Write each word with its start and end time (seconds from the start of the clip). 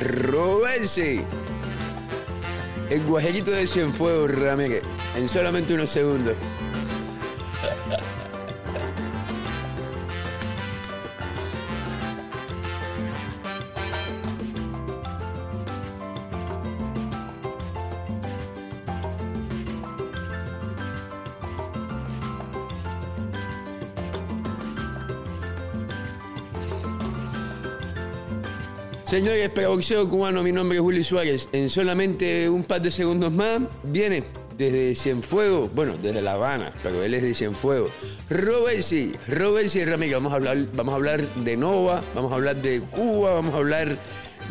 Robensi. 0.00 1.22
El 2.90 3.02
guajerito 3.04 3.50
de 3.50 3.66
Cienfuegos 3.66 4.30
Ramírez. 4.30 4.82
En 5.16 5.28
solamente 5.28 5.74
unos 5.74 5.90
segundos. 5.90 6.34
Señores, 29.16 29.48
para 29.48 29.68
boxeo 29.68 30.06
cubano, 30.10 30.42
mi 30.42 30.52
nombre 30.52 30.76
es 30.76 30.84
Willy 30.84 31.02
Suárez. 31.02 31.48
En 31.52 31.70
solamente 31.70 32.50
un 32.50 32.64
par 32.64 32.82
de 32.82 32.90
segundos 32.90 33.32
más 33.32 33.62
viene 33.82 34.22
desde 34.58 34.94
Cienfuegos, 34.94 35.74
bueno, 35.74 35.96
desde 35.96 36.20
La 36.20 36.32
Habana, 36.32 36.74
pero 36.82 37.02
él 37.02 37.14
es 37.14 37.22
de 37.22 37.34
Cienfuegos. 37.34 37.92
Robesi, 38.28 39.14
Robesi 39.26 39.82
Ramírez. 39.86 40.16
Vamos 40.16 40.34
a 40.34 40.36
hablar, 40.36 40.58
vamos 40.74 40.92
a 40.92 40.96
hablar 40.96 41.26
de 41.34 41.56
Nova, 41.56 42.04
vamos 42.14 42.30
a 42.30 42.34
hablar 42.34 42.56
de 42.56 42.82
Cuba, 42.82 43.32
vamos 43.32 43.54
a 43.54 43.56
hablar 43.56 43.96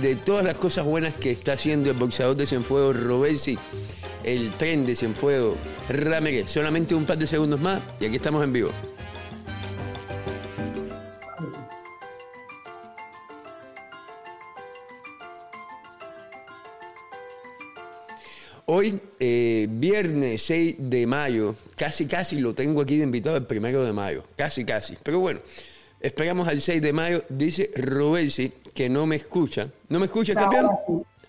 de 0.02 0.16
todas 0.16 0.44
las 0.44 0.56
cosas 0.56 0.84
buenas 0.84 1.14
que 1.14 1.30
está 1.30 1.54
haciendo 1.54 1.92
el 1.92 1.98
boxeador 1.98 2.36
de 2.36 2.48
Cienfuegos, 2.48 3.00
Robesi, 3.00 3.60
el 4.24 4.52
tren 4.54 4.84
de 4.88 4.96
Cienfuegos, 4.96 5.58
Ramírez. 5.90 6.50
Solamente 6.50 6.96
un 6.96 7.06
par 7.06 7.20
de 7.20 7.28
segundos 7.28 7.62
más 7.62 7.84
y 8.00 8.06
aquí 8.08 8.16
estamos 8.16 8.44
en 8.44 8.52
vivo. 8.52 8.72
Hoy, 18.78 19.00
eh, 19.22 19.68
viernes 19.70 20.42
6 20.42 20.76
de 20.78 21.08
mayo, 21.08 21.56
casi 21.78 22.08
casi 22.08 22.42
lo 22.42 22.54
tengo 22.54 22.82
aquí 22.82 22.98
de 22.98 23.06
invitado 23.06 23.38
el 23.38 23.46
primero 23.46 23.86
de 23.86 23.94
mayo, 23.94 24.26
casi 24.36 24.66
casi. 24.66 24.98
Pero 25.02 25.22
bueno, 25.22 25.40
esperamos 26.02 26.46
al 26.50 26.60
6 26.60 26.82
de 26.82 26.92
mayo. 26.92 27.24
Dice 27.30 27.72
Robesi 27.74 28.52
que 28.74 28.90
no 28.90 29.06
me 29.06 29.16
escucha. 29.16 29.70
¿No 29.88 29.98
me 29.98 30.08
escucha, 30.08 30.34
campeón? 30.34 30.66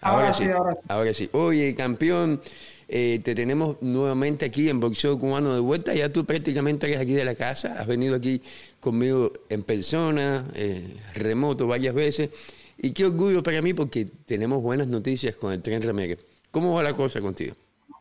Ahora 0.00 0.34
sí. 0.34 0.46
Ahora, 0.50 0.74
sí, 0.74 0.84
ahora 0.88 1.14
sí. 1.14 1.30
Oye, 1.30 1.72
campeón, 1.76 2.40
eh, 2.88 3.20
te 3.22 3.32
tenemos 3.36 3.80
nuevamente 3.80 4.44
aquí 4.44 4.68
en 4.68 4.80
Boxeo 4.80 5.16
Cubano 5.16 5.54
de 5.54 5.60
vuelta. 5.60 5.94
Ya 5.94 6.08
tú 6.08 6.24
prácticamente 6.24 6.88
eres 6.88 6.98
aquí 6.98 7.12
de 7.12 7.24
la 7.24 7.36
casa. 7.36 7.76
Has 7.78 7.86
venido 7.86 8.16
aquí 8.16 8.42
conmigo 8.80 9.32
en 9.50 9.62
persona, 9.62 10.48
eh, 10.56 10.96
remoto 11.14 11.68
varias 11.68 11.94
veces. 11.94 12.30
Y 12.76 12.90
qué 12.90 13.04
orgullo 13.04 13.44
para 13.44 13.62
mí 13.62 13.72
porque 13.72 14.04
tenemos 14.04 14.60
buenas 14.64 14.88
noticias 14.88 15.36
con 15.36 15.52
el 15.52 15.62
Tren 15.62 15.80
Ramírez. 15.80 16.18
¿Cómo 16.56 16.72
va 16.72 16.82
la 16.82 16.94
cosa 16.94 17.20
contigo? 17.20 17.54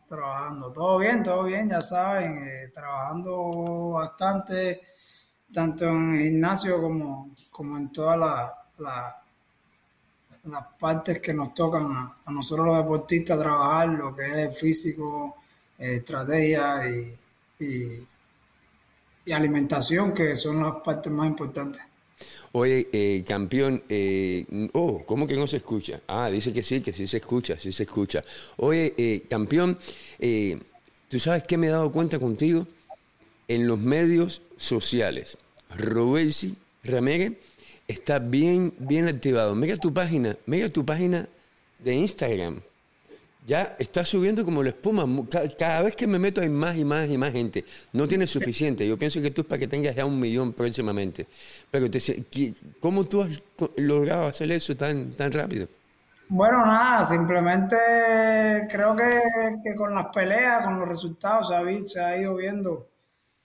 Trabajando, 0.08 0.72
todo 0.72 0.96
bien, 0.96 1.22
todo 1.22 1.42
bien, 1.42 1.68
ya 1.68 1.82
saben, 1.82 2.32
eh, 2.32 2.70
trabajando 2.72 3.90
bastante, 3.90 4.80
tanto 5.52 5.84
en 5.84 6.14
el 6.14 6.22
gimnasio 6.22 6.80
como, 6.80 7.34
como 7.50 7.76
en 7.76 7.92
todas 7.92 8.18
las 8.78 10.64
partes 10.80 11.20
que 11.20 11.34
nos 11.34 11.52
tocan 11.52 11.82
a, 11.84 12.32
nosotros 12.32 12.64
los 12.64 12.78
deportistas 12.78 13.38
trabajar, 13.38 13.90
lo 13.90 14.16
que 14.16 14.44
es 14.44 14.58
físico, 14.58 15.36
eh, 15.78 15.96
estrategia 15.96 16.80
y 17.58 18.08
alimentación, 19.30 20.14
que 20.14 20.34
son 20.34 20.62
las 20.62 20.76
partes 20.76 21.12
más 21.12 21.26
importantes. 21.26 21.82
Oye, 22.58 22.88
eh, 22.90 23.22
campeón, 23.28 23.82
eh, 23.86 24.46
oh, 24.72 25.04
¿cómo 25.04 25.26
que 25.26 25.36
no 25.36 25.46
se 25.46 25.58
escucha? 25.58 26.00
Ah, 26.06 26.30
dice 26.30 26.54
que 26.54 26.62
sí, 26.62 26.80
que 26.80 26.90
sí 26.90 27.06
se 27.06 27.18
escucha, 27.18 27.58
sí 27.58 27.70
se 27.70 27.82
escucha. 27.82 28.24
Oye, 28.56 28.94
eh, 28.96 29.24
campeón, 29.28 29.78
¿tú 31.06 31.20
sabes 31.20 31.42
qué 31.42 31.58
me 31.58 31.66
he 31.66 31.70
dado 31.70 31.92
cuenta 31.92 32.18
contigo? 32.18 32.66
En 33.46 33.68
los 33.68 33.78
medios 33.78 34.40
sociales, 34.56 35.36
Robesi 35.68 36.56
Ramírez 36.82 37.34
está 37.86 38.20
bien, 38.20 38.72
bien 38.78 39.06
activado. 39.06 39.54
Mira 39.54 39.76
tu 39.76 39.92
página, 39.92 40.38
mira 40.46 40.70
tu 40.70 40.82
página 40.82 41.28
de 41.80 41.94
Instagram 41.94 42.62
ya 43.46 43.76
está 43.78 44.04
subiendo 44.04 44.44
como 44.44 44.62
la 44.62 44.70
espuma. 44.70 45.06
Cada, 45.56 45.82
vez 45.82 45.94
que 45.94 46.06
me 46.06 46.18
meto 46.18 46.40
hay 46.40 46.50
más 46.50 46.76
y 46.76 46.84
más 46.84 47.08
y 47.08 47.16
más 47.16 47.30
gente. 47.30 47.64
No 47.92 48.08
tiene 48.08 48.26
suficiente. 48.26 48.86
Yo 48.86 48.98
pienso 48.98 49.22
que 49.22 49.30
tú 49.30 49.42
es 49.42 49.46
para 49.46 49.60
que 49.60 49.68
tengas 49.68 49.94
ya 49.94 50.04
un 50.04 50.18
millón 50.18 50.52
próximamente. 50.52 51.26
Pero 51.70 51.86
¿cómo 52.80 53.04
tú 53.04 53.22
has 53.22 53.30
logrado 53.76 54.26
hacer 54.26 54.50
eso 54.50 54.76
tan, 54.76 55.12
tan 55.12 55.30
rápido? 55.30 55.68
Bueno, 56.28 56.66
nada, 56.66 57.04
simplemente 57.04 57.76
creo 58.68 58.96
que, 58.96 59.20
con 59.76 59.94
las 59.94 60.06
peleas, 60.06 60.64
con 60.64 60.80
los 60.80 60.88
resultados, 60.88 61.52
se 61.84 62.00
ha 62.00 62.16
ido 62.16 62.34
viendo 62.34 62.88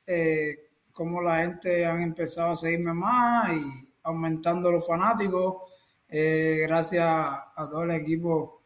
eh, 0.08 0.70
cómo 0.94 1.22
la 1.22 1.42
gente 1.44 1.86
han 1.86 2.02
empezado 2.02 2.52
a 2.52 2.56
seguirme 2.56 2.96
más 2.96 3.52
y 3.54 3.88
aumentando 4.02 4.72
los 4.72 4.86
fanáticos. 4.86 5.58
Eh, 6.10 6.66
gracias 6.68 7.06
a 7.08 7.70
todo 7.70 7.84
el 7.84 7.92
equipo 7.92 8.61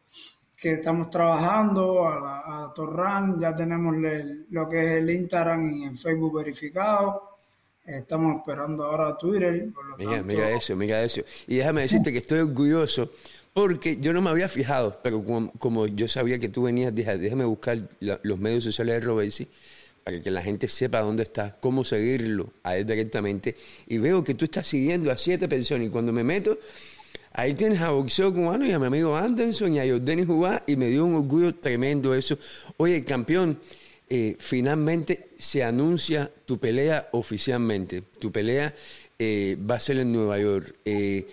que 0.56 0.72
estamos 0.72 1.10
trabajando, 1.10 2.08
a, 2.08 2.72
Torran, 2.74 3.38
ya 3.38 3.54
tenemos 3.54 3.94
lo 4.50 4.68
que 4.68 4.78
es 4.78 5.02
el 5.02 5.10
Instagram 5.10 5.70
y 5.70 5.84
el 5.84 5.96
Facebook 5.96 6.38
verificado. 6.38 7.36
Estamos 7.84 8.38
esperando 8.38 8.84
ahora 8.84 9.08
a 9.08 9.18
Twitter. 9.18 9.68
mira, 9.98 10.22
mira 10.22 10.50
eso, 10.50 10.74
mira 10.74 11.04
eso. 11.04 11.20
Y 11.46 11.56
déjame 11.56 11.82
decirte 11.82 12.10
que 12.10 12.18
estoy 12.18 12.40
orgulloso 12.40 13.10
porque 13.52 13.98
yo 13.98 14.12
no 14.12 14.20
me 14.20 14.30
había 14.30 14.48
fijado, 14.48 14.98
pero 15.02 15.24
como, 15.58 15.86
yo 15.86 16.08
sabía 16.08 16.38
que 16.38 16.48
tú 16.48 16.64
venías, 16.64 16.94
dije, 16.94 17.16
déjame 17.16 17.44
buscar 17.44 17.78
los 18.00 18.38
medios 18.38 18.64
sociales 18.64 18.96
de 18.96 19.00
Robesi 19.00 19.48
para 20.04 20.20
que 20.20 20.30
la 20.30 20.42
gente 20.42 20.68
sepa 20.68 21.00
dónde 21.00 21.22
estás, 21.22 21.54
cómo 21.60 21.84
seguirlo 21.84 22.50
a 22.62 22.76
él 22.76 22.86
directamente. 22.86 23.56
Y 23.86 23.98
veo 23.98 24.22
que 24.22 24.34
tú 24.34 24.44
estás 24.44 24.66
siguiendo 24.66 25.10
a 25.10 25.16
siete 25.16 25.48
personas 25.48 25.86
y 25.86 25.90
cuando 25.90 26.12
me 26.12 26.22
meto 26.22 26.58
Ahí 27.38 27.52
tienes 27.52 27.82
a 27.82 27.90
boxeo 27.90 28.32
cubano 28.32 28.64
y 28.64 28.72
a 28.72 28.78
mi 28.78 28.86
amigo 28.86 29.14
Anderson 29.14 29.74
y 29.74 29.78
a 29.78 29.84
Denis 29.84 30.26
Jugá 30.26 30.62
y 30.66 30.74
me 30.74 30.86
dio 30.86 31.04
un 31.04 31.16
orgullo 31.16 31.54
tremendo 31.54 32.14
eso. 32.14 32.38
Oye, 32.78 33.04
campeón, 33.04 33.60
eh, 34.08 34.38
finalmente 34.40 35.28
se 35.36 35.62
anuncia 35.62 36.30
tu 36.46 36.58
pelea 36.58 37.08
oficialmente. 37.12 38.00
Tu 38.18 38.32
pelea 38.32 38.72
eh, 39.18 39.58
va 39.70 39.74
a 39.74 39.80
ser 39.80 39.98
en 39.98 40.12
Nueva 40.12 40.38
York. 40.38 40.76
Eh, 40.86 41.28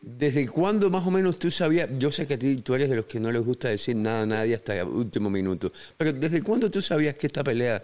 ¿Desde 0.00 0.46
cuándo 0.46 0.90
más 0.90 1.04
o 1.04 1.10
menos 1.10 1.40
tú 1.40 1.50
sabías? 1.50 1.88
Yo 1.98 2.12
sé 2.12 2.28
que 2.28 2.34
a 2.34 2.38
ti 2.38 2.54
tú 2.58 2.76
eres 2.76 2.88
de 2.88 2.94
los 2.94 3.06
que 3.06 3.18
no 3.18 3.32
les 3.32 3.42
gusta 3.42 3.66
decir 3.68 3.96
nada 3.96 4.22
a 4.22 4.26
nadie 4.26 4.54
hasta 4.54 4.76
el 4.76 4.86
último 4.86 5.28
minuto, 5.28 5.72
pero 5.96 6.12
¿desde 6.12 6.40
cuándo 6.40 6.70
tú 6.70 6.80
sabías 6.80 7.16
que 7.16 7.26
esta 7.26 7.42
pelea 7.42 7.82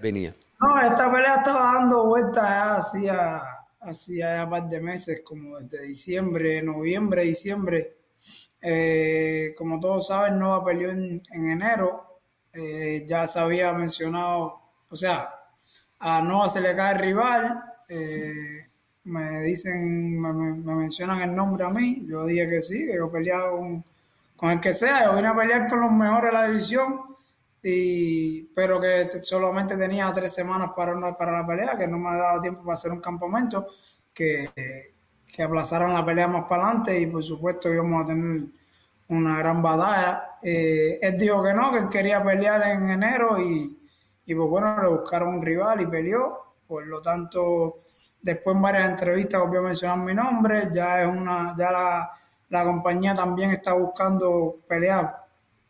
venía? 0.00 0.34
No, 0.58 0.80
esta 0.80 1.12
pelea 1.12 1.34
estaba 1.34 1.74
dando 1.74 2.06
vueltas 2.06 2.44
hacía 2.78 3.38
hacía 3.80 4.36
ya 4.36 4.50
par 4.50 4.68
de 4.68 4.80
meses, 4.80 5.22
como 5.24 5.58
desde 5.58 5.86
diciembre, 5.86 6.62
noviembre, 6.62 7.22
diciembre. 7.22 7.96
Eh, 8.60 9.54
como 9.56 9.80
todos 9.80 10.08
saben, 10.08 10.38
Nova 10.38 10.64
peleó 10.64 10.90
en, 10.90 11.22
enero. 11.32 12.20
Eh, 12.52 13.04
ya 13.08 13.26
se 13.26 13.38
había 13.38 13.72
mencionado, 13.72 14.60
o 14.90 14.96
sea, 14.96 15.28
a 15.98 16.22
Nova 16.22 16.48
se 16.48 16.60
le 16.60 16.74
cae 16.74 16.94
el 16.94 16.98
rival. 17.00 17.64
Eh, 17.88 18.66
me 19.04 19.40
dicen, 19.42 20.20
me, 20.20 20.74
mencionan 20.74 21.22
el 21.22 21.34
nombre 21.34 21.64
a 21.64 21.70
mí. 21.70 22.04
Yo 22.08 22.26
dije 22.26 22.48
que 22.48 22.60
sí, 22.60 22.86
que 22.86 22.96
yo 22.96 23.10
peleaba 23.10 23.50
con, 23.52 23.84
con 24.36 24.50
el 24.50 24.60
que 24.60 24.74
sea. 24.74 25.04
Yo 25.06 25.16
vine 25.16 25.28
a 25.28 25.36
pelear 25.36 25.68
con 25.68 25.80
los 25.80 25.92
mejores 25.92 26.32
de 26.32 26.32
la 26.32 26.48
división 26.48 27.09
y, 27.62 28.42
pero 28.54 28.80
que 28.80 29.10
solamente 29.22 29.76
tenía 29.76 30.12
tres 30.12 30.32
semanas 30.34 30.70
para, 30.74 30.94
para 31.16 31.32
la 31.32 31.46
pelea, 31.46 31.76
que 31.76 31.86
no 31.86 31.98
me 31.98 32.08
ha 32.10 32.14
dado 32.14 32.40
tiempo 32.40 32.62
para 32.62 32.74
hacer 32.74 32.92
un 32.92 33.00
campamento, 33.00 33.66
que, 34.14 34.50
que 35.26 35.48
la 35.48 36.04
pelea 36.04 36.28
más 36.28 36.44
para 36.44 36.64
adelante 36.64 36.98
y 36.98 37.06
por 37.06 37.22
supuesto 37.22 37.72
íbamos 37.72 38.02
a 38.02 38.06
tener 38.06 38.42
una 39.08 39.38
gran 39.38 39.62
batalla. 39.62 40.38
Eh, 40.42 40.98
él 41.02 41.18
dijo 41.18 41.42
que 41.42 41.54
no, 41.54 41.72
que 41.72 41.88
quería 41.88 42.22
pelear 42.22 42.62
en 42.70 42.90
enero 42.90 43.38
y, 43.40 43.78
y 44.26 44.34
pues 44.34 44.48
bueno, 44.48 44.82
le 44.82 44.88
buscaron 44.88 45.34
un 45.34 45.42
rival 45.42 45.80
y 45.80 45.86
peleó. 45.86 46.54
Por 46.66 46.86
lo 46.86 47.00
tanto, 47.02 47.80
después 48.22 48.54
en 48.54 48.62
varias 48.62 48.90
entrevistas 48.90 49.40
volvió 49.40 49.60
a 49.60 49.64
mencionar 49.64 49.98
mi 49.98 50.14
nombre, 50.14 50.68
ya 50.72 51.02
es 51.02 51.08
una, 51.08 51.54
ya 51.58 51.72
la, 51.72 52.10
la 52.48 52.64
compañía 52.64 53.14
también 53.14 53.50
está 53.50 53.72
buscando 53.72 54.58
peleas 54.68 55.10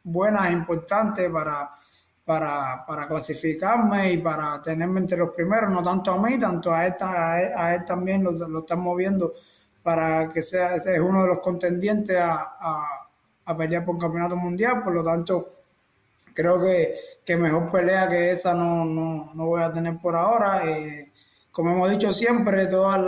buenas 0.03 0.49
e 0.49 0.53
importantes 0.53 1.31
para 1.31 1.70
para, 2.31 2.87
para, 2.87 3.09
clasificarme 3.09 4.12
y 4.12 4.19
para 4.19 4.62
tenerme 4.62 5.00
entre 5.00 5.19
los 5.19 5.31
primeros, 5.31 5.69
no 5.69 5.82
tanto 5.82 6.12
a 6.12 6.23
mí, 6.23 6.38
tanto 6.38 6.73
a 6.73 6.87
él, 6.87 7.85
también 7.85 8.23
lo, 8.23 8.31
lo, 8.31 8.61
estamos 8.61 8.97
viendo 8.97 9.32
para 9.82 10.29
que 10.29 10.41
sea 10.41 10.77
es 10.77 10.87
uno 11.00 11.23
de 11.23 11.27
los 11.27 11.41
contendientes 11.41 12.17
a, 12.17 13.09
a, 13.44 13.56
pelear 13.56 13.85
por 13.85 13.97
un 13.97 14.00
campeonato 14.00 14.37
mundial, 14.37 14.81
por 14.85 14.94
lo 14.94 15.03
tanto 15.03 15.55
creo 16.32 16.61
que, 16.61 16.94
que 17.25 17.37
mejor 17.37 17.69
pelea 17.69 18.09
que 18.09 18.31
esa 18.31 18.55
no, 18.55 18.85
no, 18.85 19.35
no, 19.35 19.47
voy 19.47 19.65
a 19.65 19.73
tener 19.73 19.99
por 19.99 20.15
ahora. 20.15 20.62
Eh, 20.71 21.11
como 21.50 21.73
hemos 21.73 21.91
dicho 21.91 22.12
siempre, 22.12 22.69
todas 22.69 23.00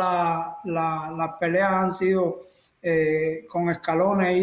las 0.65 1.31
peleas 1.39 1.73
han 1.75 1.93
sido 1.93 2.41
eh, 2.83 3.47
con 3.49 3.71
escalones 3.71 4.37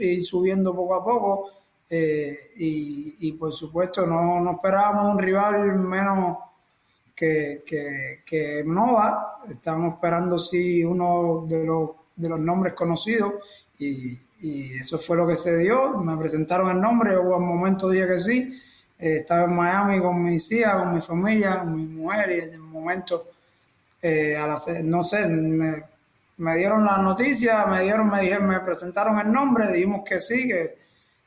y 0.00 0.20
subiendo 0.22 0.74
poco 0.74 0.94
a 0.96 1.04
poco. 1.04 1.50
Eh, 1.96 2.50
y, 2.56 3.32
por 3.34 3.52
supuesto 3.52 4.04
no, 4.04 4.40
no, 4.40 4.52
esperábamos 4.52 5.14
un 5.14 5.18
rival 5.20 5.78
menos 5.78 6.38
que, 7.14 7.62
que, 7.64 8.64
Nova. 8.66 9.36
Estábamos 9.48 9.94
esperando 9.94 10.36
sí 10.36 10.82
uno 10.82 11.44
de 11.46 11.64
los, 11.64 11.90
de 12.16 12.28
los 12.28 12.40
nombres 12.40 12.72
conocidos 12.74 13.34
y, 13.78 14.18
eso 14.80 14.98
fue 14.98 15.16
lo 15.16 15.26
que 15.26 15.36
se 15.36 15.56
dio. 15.56 15.96
Me 15.98 16.16
presentaron 16.16 16.68
el 16.68 16.80
nombre, 16.80 17.16
hubo 17.16 17.36
un 17.36 17.46
momento 17.46 17.88
dije 17.88 18.08
que 18.08 18.20
sí. 18.20 18.60
Eh, 18.98 19.18
estaba 19.18 19.44
en 19.44 19.54
Miami 19.54 20.00
con 20.00 20.22
mis 20.22 20.50
hijas, 20.50 20.74
con 20.74 20.94
mi 20.94 21.00
familia, 21.00 21.60
con 21.60 21.76
mi 21.76 21.86
mujer 21.86 22.30
y 22.30 22.40
en 22.40 22.54
el 22.54 22.60
momento, 22.60 23.28
la, 24.02 24.58
no 24.82 25.04
sé, 25.04 25.26
me, 25.28 25.72
me 26.38 26.56
dieron 26.56 26.84
la 26.84 26.98
noticia, 26.98 27.64
me 27.66 27.82
dieron, 27.82 28.10
me 28.10 28.20
dijeron, 28.20 28.48
me 28.48 28.60
presentaron 28.60 29.18
el 29.18 29.32
nombre, 29.32 29.72
dijimos 29.72 30.02
que 30.04 30.20
sí, 30.20 30.46
que, 30.46 30.83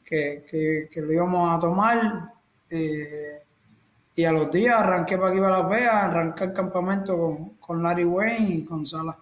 que, 0.07 0.89
lo 0.95 1.13
íbamos 1.13 1.55
a 1.55 1.59
tomar. 1.59 2.33
Eh, 2.69 3.43
y 4.15 4.25
a 4.25 4.31
los 4.31 4.49
días 4.49 4.75
arranqué 4.75 5.17
para 5.17 5.29
aquí 5.29 5.39
para 5.39 5.59
Las 5.59 5.69
Vegas, 5.69 5.93
arranqué 5.93 6.45
el 6.45 6.53
campamento 6.53 7.17
con, 7.17 7.49
con 7.55 7.83
Larry 7.83 8.05
Wayne 8.05 8.49
y 8.49 8.65
con 8.65 8.85
Sala. 8.85 9.19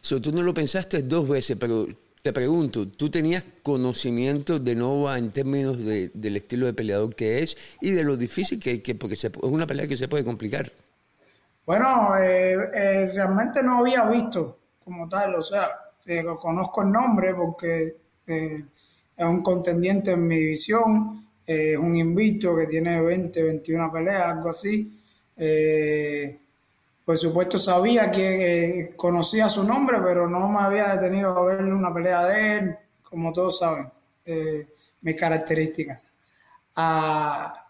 So, 0.00 0.20
tú 0.20 0.32
no 0.32 0.42
lo 0.42 0.52
pensaste 0.52 1.02
dos 1.02 1.28
veces, 1.28 1.56
pero 1.58 1.86
te 2.22 2.32
pregunto, 2.32 2.88
¿tú 2.88 3.10
tenías 3.10 3.44
conocimiento 3.62 4.58
de 4.58 4.74
Nova 4.74 5.18
en 5.18 5.32
términos 5.32 5.84
del 5.84 6.36
estilo 6.36 6.66
de 6.66 6.72
peleador 6.72 7.14
que 7.14 7.42
es 7.42 7.56
y 7.80 7.90
de 7.90 8.04
lo 8.04 8.16
difícil 8.16 8.58
que, 8.58 8.82
que 8.82 8.94
porque 8.94 9.14
es 9.14 9.30
una 9.42 9.66
pelea 9.66 9.86
que 9.86 9.96
se 9.96 10.08
puede 10.08 10.24
complicar? 10.24 10.70
Bueno, 11.66 12.16
eh, 12.16 12.54
eh, 12.74 13.10
realmente 13.14 13.62
no 13.62 13.78
había 13.78 14.04
visto 14.06 14.58
como 14.84 15.08
tal, 15.08 15.36
o 15.36 15.42
sea, 15.42 15.68
eh, 16.06 16.22
lo 16.22 16.36
conozco 16.38 16.82
el 16.82 16.90
nombre 16.90 17.34
porque 17.34 17.96
es 19.24 19.30
un 19.30 19.42
contendiente 19.42 20.12
en 20.12 20.26
mi 20.26 20.36
división, 20.36 21.26
eh, 21.46 21.72
es 21.72 21.78
un 21.78 21.94
invito 21.94 22.56
que 22.56 22.66
tiene 22.66 23.00
20, 23.00 23.42
21 23.42 23.92
peleas, 23.92 24.32
algo 24.32 24.50
así. 24.50 24.98
por 27.04 27.18
supuesto 27.18 27.58
sabía 27.58 28.10
que 28.10 28.94
conocía 28.96 29.48
su 29.48 29.64
nombre, 29.64 29.98
pero 30.02 30.28
no 30.28 30.48
me 30.48 30.60
había 30.60 30.96
detenido 30.96 31.36
a 31.36 31.44
ver 31.44 31.64
una 31.64 31.92
pelea 31.92 32.24
de 32.26 32.58
él, 32.58 32.76
como 33.02 33.32
todos 33.32 33.58
saben, 33.58 33.90
mis 35.00 35.16
características. 35.16 36.00
Ah, 36.76 37.66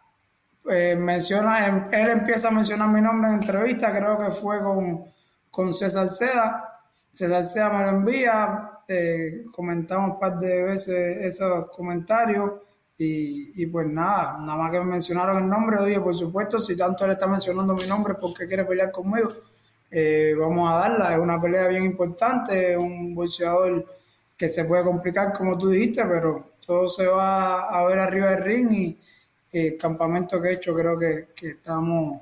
menciona, 0.98 1.88
él 1.90 2.10
empieza 2.10 2.48
a 2.48 2.50
mencionar 2.50 2.88
mi 2.88 3.00
nombre 3.00 3.30
en 3.30 3.36
entrevista, 3.36 3.90
creo 3.90 4.18
que 4.18 4.30
fue 4.30 4.62
con, 4.62 5.04
con 5.50 5.74
César 5.74 6.08
Seda, 6.08 6.72
César 7.12 7.44
Sea 7.44 7.70
me 7.70 7.84
lo 7.84 7.88
envía, 7.90 8.71
comentamos 9.52 10.12
un 10.12 10.20
par 10.20 10.38
de 10.38 10.62
veces 10.62 11.18
esos 11.18 11.70
comentarios 11.70 12.52
y, 12.98 13.66
pues 13.66 13.88
nada, 13.88 14.36
nada 14.38 14.56
más 14.56 14.70
que 14.70 14.78
me 14.78 14.84
mencionaron 14.84 15.42
el 15.42 15.48
nombre, 15.48 15.78
oye, 15.78 16.00
por 16.00 16.14
supuesto, 16.14 16.60
si 16.60 16.76
tanto 16.76 17.04
él 17.04 17.12
está 17.12 17.26
mencionando 17.26 17.74
mi 17.74 17.86
nombre 17.86 18.14
porque 18.14 18.46
quiere 18.46 18.64
pelear 18.64 18.92
conmigo, 18.92 19.28
eh, 19.90 20.34
vamos 20.38 20.70
a 20.70 20.76
darla, 20.76 21.12
es 21.12 21.18
una 21.18 21.40
pelea 21.40 21.66
bien 21.66 21.84
importante, 21.84 22.76
un 22.76 23.14
boxeador 23.14 23.84
que 24.36 24.48
se 24.48 24.64
puede 24.64 24.84
complicar 24.84 25.32
como 25.32 25.58
tú 25.58 25.70
dijiste, 25.70 26.04
pero 26.04 26.52
todo 26.64 26.88
se 26.88 27.06
va 27.06 27.68
a 27.70 27.84
ver 27.86 27.98
arriba 27.98 28.30
del 28.30 28.44
ring 28.44 28.72
y 28.72 28.98
el 29.50 29.76
campamento 29.76 30.40
que 30.40 30.50
he 30.50 30.52
hecho 30.54 30.74
creo 30.74 30.98
que, 30.98 31.28
estamos... 31.42 32.20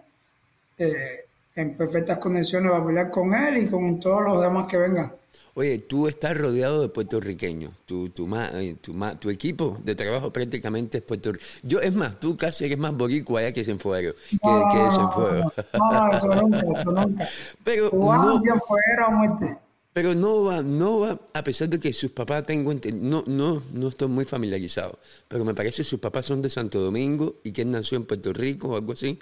Eh, 0.79 1.27
en 1.55 1.77
perfectas 1.77 2.19
condiciones 2.19 2.71
para 2.71 2.85
pelear 2.85 3.11
con 3.11 3.35
él 3.35 3.59
y 3.59 3.67
con 3.67 3.99
todos 3.99 4.23
los 4.23 4.43
demás 4.43 4.67
que 4.67 4.77
vengan. 4.77 5.13
Oye, 5.55 5.79
tú 5.79 6.09
estás 6.09 6.37
rodeado 6.37 6.83
de 6.83 6.89
puertorriqueños. 6.89 7.75
Tu, 7.87 8.11
tu, 8.11 8.29
eh, 8.37 8.77
tu, 8.81 8.95
tu, 9.19 9.31
equipo 9.31 9.79
de 9.85 9.95
trabajo 9.95 10.33
prácticamente 10.33 10.99
es 10.99 11.05
puertorriqueño. 11.05 11.51
Yo, 11.63 11.81
es 11.81 11.95
más, 11.95 12.19
tú 12.21 12.37
casi 12.37 12.65
eres 12.65 12.79
más 12.79 12.97
boricua 12.97 13.41
allá 13.41 13.53
que 13.53 13.65
Cienfuegos. 13.65 14.15
Que, 14.31 14.39
no, 14.43 14.69
que 14.69 15.79
No, 15.79 16.13
eso 16.13 16.35
nunca, 16.35 16.61
eso 16.61 16.93
nunca. 16.93 17.29
Pero 17.65 17.91
no, 17.93 19.11
muerte. 19.11 19.59
Pero 19.93 20.15
no 20.15 20.45
va, 20.45 20.63
no 20.63 21.01
va, 21.01 21.19
a 21.35 21.43
pesar 21.43 21.69
de 21.69 21.81
que 21.81 21.93
sus 21.93 22.13
papás 22.13 22.45
tengo 22.45 22.73
no, 22.73 23.25
no, 23.27 23.63
no 23.73 23.89
estoy 23.89 24.07
muy 24.07 24.25
familiarizado, 24.25 25.01
pero 25.27 25.45
me 25.45 25.53
parece 25.53 25.79
que 25.79 25.85
sus 25.85 25.99
papás 25.99 26.27
son 26.27 26.43
de 26.43 26.49
Santo 26.49 26.81
Domingo 26.81 27.41
y 27.43 27.51
que 27.51 27.63
él 27.63 27.73
nació 27.73 27.99
en 27.99 28.05
Puerto 28.05 28.33
Rico 28.33 28.69
o 28.69 28.77
algo 28.77 28.93
así. 28.93 29.19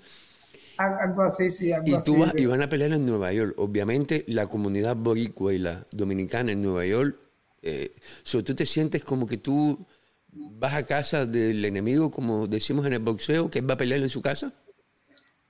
Algo 0.79 1.23
así, 1.23 1.51
sí, 1.51 1.73
algo 1.73 1.89
y 1.89 1.99
tú 1.99 2.25
y 2.37 2.47
van 2.47 2.63
a 2.63 2.69
pelear 2.69 2.93
en 2.93 3.05
Nueva 3.05 3.33
York. 3.33 3.55
Obviamente, 3.59 4.25
la 4.29 4.47
comunidad 4.47 4.95
boricua 4.95 5.53
y 5.53 5.59
la 5.59 5.85
dominicana 5.91 6.53
en 6.53 6.63
Nueva 6.63 6.87
York, 6.87 7.17
eh, 7.63 7.95
tú 8.23 8.55
te 8.55 8.65
sientes 8.65 9.03
como 9.03 9.27
que 9.27 9.39
tú 9.39 9.85
vas 10.33 10.75
a 10.75 10.85
casa 10.85 11.27
del 11.27 11.65
enemigo, 11.65 12.13
como 12.13 12.47
decimos 12.47 12.87
en 12.87 12.93
el 12.93 13.01
boxeo, 13.01 13.51
que 13.51 13.59
él 13.59 13.69
va 13.69 13.75
a 13.75 13.77
pelear 13.77 14.01
en 14.01 14.09
su 14.09 14.23
casa. 14.23 14.53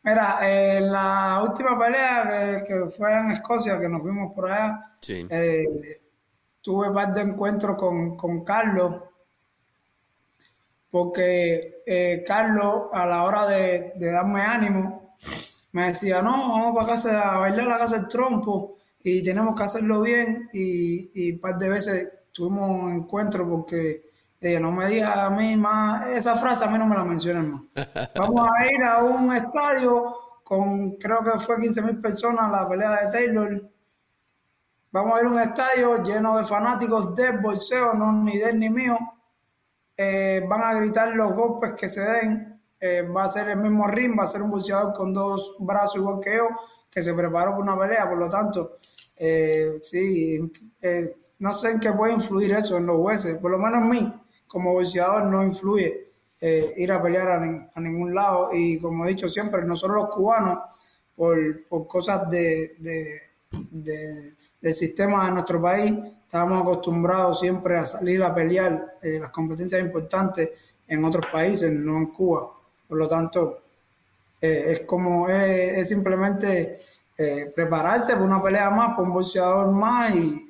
Mira, 0.03 0.39
en 0.41 0.91
la 0.91 1.45
última 1.47 1.79
pelea 1.79 2.63
que, 2.67 2.89
fue 2.89 3.13
en 3.13 3.31
Escocia, 3.33 3.79
que 3.79 3.89
nos 3.89 4.03
vimos 4.03 4.33
por 4.35 4.51
allá, 4.51 4.97
eh, 5.09 5.65
tuve 6.63 6.91
par 6.91 7.13
de 7.13 7.21
encuentros 7.21 7.77
con, 7.77 8.17
con 8.17 8.45
Carlos 8.45 9.03
porque 10.91 11.83
eh, 11.87 12.25
Carlos 12.27 12.85
a 12.93 13.05
la 13.07 13.25
hora 13.25 13.47
de, 13.47 13.93
de, 13.97 14.11
darme 14.11 14.41
ánimo 14.41 15.08
me 15.73 15.89
decía, 15.89 16.23
no, 16.23 16.31
vamos 16.31 16.75
para 16.75 16.89
casa 16.95 17.35
a 17.35 17.39
bailar 17.39 17.67
a 17.67 17.71
la 17.71 17.79
casa 17.79 17.99
del 17.99 18.09
trompo 18.09 18.77
y 19.03 19.23
tenemos 19.23 19.55
que 19.55 19.63
hacerlo 19.63 20.01
bien 20.01 20.49
y, 20.53 21.11
y 21.15 21.33
un 21.33 21.41
par 21.41 21.59
de 21.59 21.69
veces 21.69 22.13
tuvimos 22.33 22.71
un 22.71 22.93
encuentro 22.93 23.49
porque 23.49 24.09
ella 24.41 24.61
no 24.61 24.71
me 24.71 24.87
diga 24.87 25.27
a 25.27 25.31
mí 25.31 25.57
más, 25.57 26.09
esa 26.09 26.37
frase 26.37 26.65
a 26.65 26.69
mí 26.69 26.79
no 26.79 26.87
me 26.87 26.97
la 26.97 27.05
mencionen 27.05 27.51
más. 27.51 27.63
Vamos 28.15 28.49
a 28.57 28.73
ir 28.73 28.83
a 28.85 29.03
un 29.03 29.33
estadio 29.35 30.15
con, 30.45 30.93
creo 30.93 31.23
que 31.25 31.39
fue 31.39 31.61
15 31.61 31.83
mil 31.83 32.01
personas, 32.01 32.51
la 32.51 32.69
pelea 32.69 32.91
de 32.91 33.11
Taylor. 33.11 33.71
Vamos 34.91 35.19
a 35.19 35.21
ir 35.21 35.27
a 35.27 35.31
un 35.31 35.39
estadio 35.41 36.03
lleno 36.03 36.39
de 36.39 36.45
fanáticos 36.45 37.15
del 37.15 37.39
bolseo, 37.39 37.95
no 37.95 38.13
ni 38.13 38.39
de 38.39 38.51
él 38.51 38.59
ni 38.59 38.71
mío. 38.71 38.97
Eh, 39.97 40.47
van 40.49 40.63
a 40.63 40.75
gritar 40.75 41.15
los 41.15 41.35
golpes 41.35 41.73
que 41.73 41.89
se 41.89 42.01
den 42.01 42.58
eh, 42.81 43.03
va 43.03 43.25
a 43.25 43.29
ser 43.29 43.49
el 43.49 43.59
mismo 43.59 43.89
ring, 43.89 44.17
va 44.17 44.23
a 44.23 44.27
ser 44.27 44.41
un 44.41 44.51
boxeador 44.51 44.95
con 44.95 45.13
dos 45.13 45.57
brazos 45.59 45.97
igual 45.97 46.21
que 46.21 46.37
yo, 46.37 46.49
que 46.89 47.03
se 47.03 47.13
preparó 47.13 47.57
por 47.57 47.63
una 47.63 47.79
pelea, 47.79 48.09
por 48.09 48.19
lo 48.19 48.29
tanto, 48.29 48.79
eh, 49.17 49.81
sí, 49.83 50.41
eh, 50.81 51.17
no 51.41 51.55
sé 51.55 51.73
en 51.73 51.81
qué 51.81 51.93
puede 51.93 52.13
influir 52.13 52.53
eso 52.53 52.77
en 52.77 52.87
los 52.87 52.99
jueces, 52.99 53.39
por 53.39 53.51
lo 53.51 53.59
menos 53.59 53.83
en 53.83 53.89
mí, 53.89 54.15
como 54.47 54.73
boxeador 54.73 55.25
no 55.25 55.43
influye 55.45 56.07
ir 56.41 56.93
a 56.93 57.03
pelear 57.03 57.29
a, 57.75 57.81
ningún 57.81 58.15
lado 58.15 58.51
y 58.53 58.79
como 58.79 59.05
he 59.05 59.09
dicho 59.09 59.29
siempre, 59.29 59.65
nosotros 59.65 60.03
los 60.03 60.15
cubanos, 60.15 60.61
por, 61.17 61.67
cosas 61.89 62.31
de, 62.31 62.77
del 64.61 64.73
sistema 64.75 65.27
de 65.27 65.33
nuestro 65.33 65.61
país, 65.61 65.95
estábamos 66.25 66.63
acostumbrados 66.63 67.41
siempre 67.41 67.77
a 67.77 67.85
salir 67.85 68.23
a 68.23 68.33
pelear 68.33 68.95
las 69.03 69.31
competencias 69.31 69.83
importantes 69.83 70.51
en 70.87 71.05
otros 71.05 71.27
países, 71.27 71.73
no 71.73 71.99
en 71.99 72.07
Cuba. 72.07 72.58
Por 72.89 72.99
lo 72.99 73.07
tanto, 73.07 73.63
eh, 74.41 74.65
es 74.69 74.81
como, 74.81 75.29
es, 75.29 75.89
simplemente 75.89 76.77
eh, 77.19 77.53
prepararse 77.55 78.13
para 78.13 78.25
una 78.25 78.43
pelea 78.43 78.71
más, 78.71 78.91
para 78.91 79.03
un 79.03 79.13
boxeador 79.13 79.71
más 79.73 80.15
y, 80.15 80.45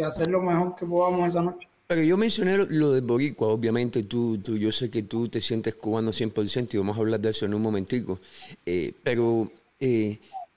hacer 0.00 0.28
lo 0.28 0.40
mejor 0.40 0.76
que 0.76 0.86
podamos 0.86 1.26
esa 1.26 1.42
noche. 1.42 1.66
Pero 1.88 2.00
yo 2.02 2.16
mencioné 2.16 2.56
lo 2.56 2.92
de 2.92 3.00
Boricua, 3.00 3.48
obviamente 3.48 4.04
tú, 4.04 4.38
tú, 4.38 4.56
yo 4.56 4.70
sé 4.70 4.90
que 4.90 5.02
tú 5.02 5.28
te 5.28 5.40
sientes 5.40 5.74
cubano 5.74 6.12
100% 6.12 6.74
y 6.74 6.78
vamos 6.78 6.96
a 6.96 7.00
hablar 7.00 7.18
de 7.18 7.30
eso 7.30 7.46
en 7.46 7.54
un 7.54 7.62
momentico, 7.62 8.20
eh, 8.64 8.92
pero 9.02 9.50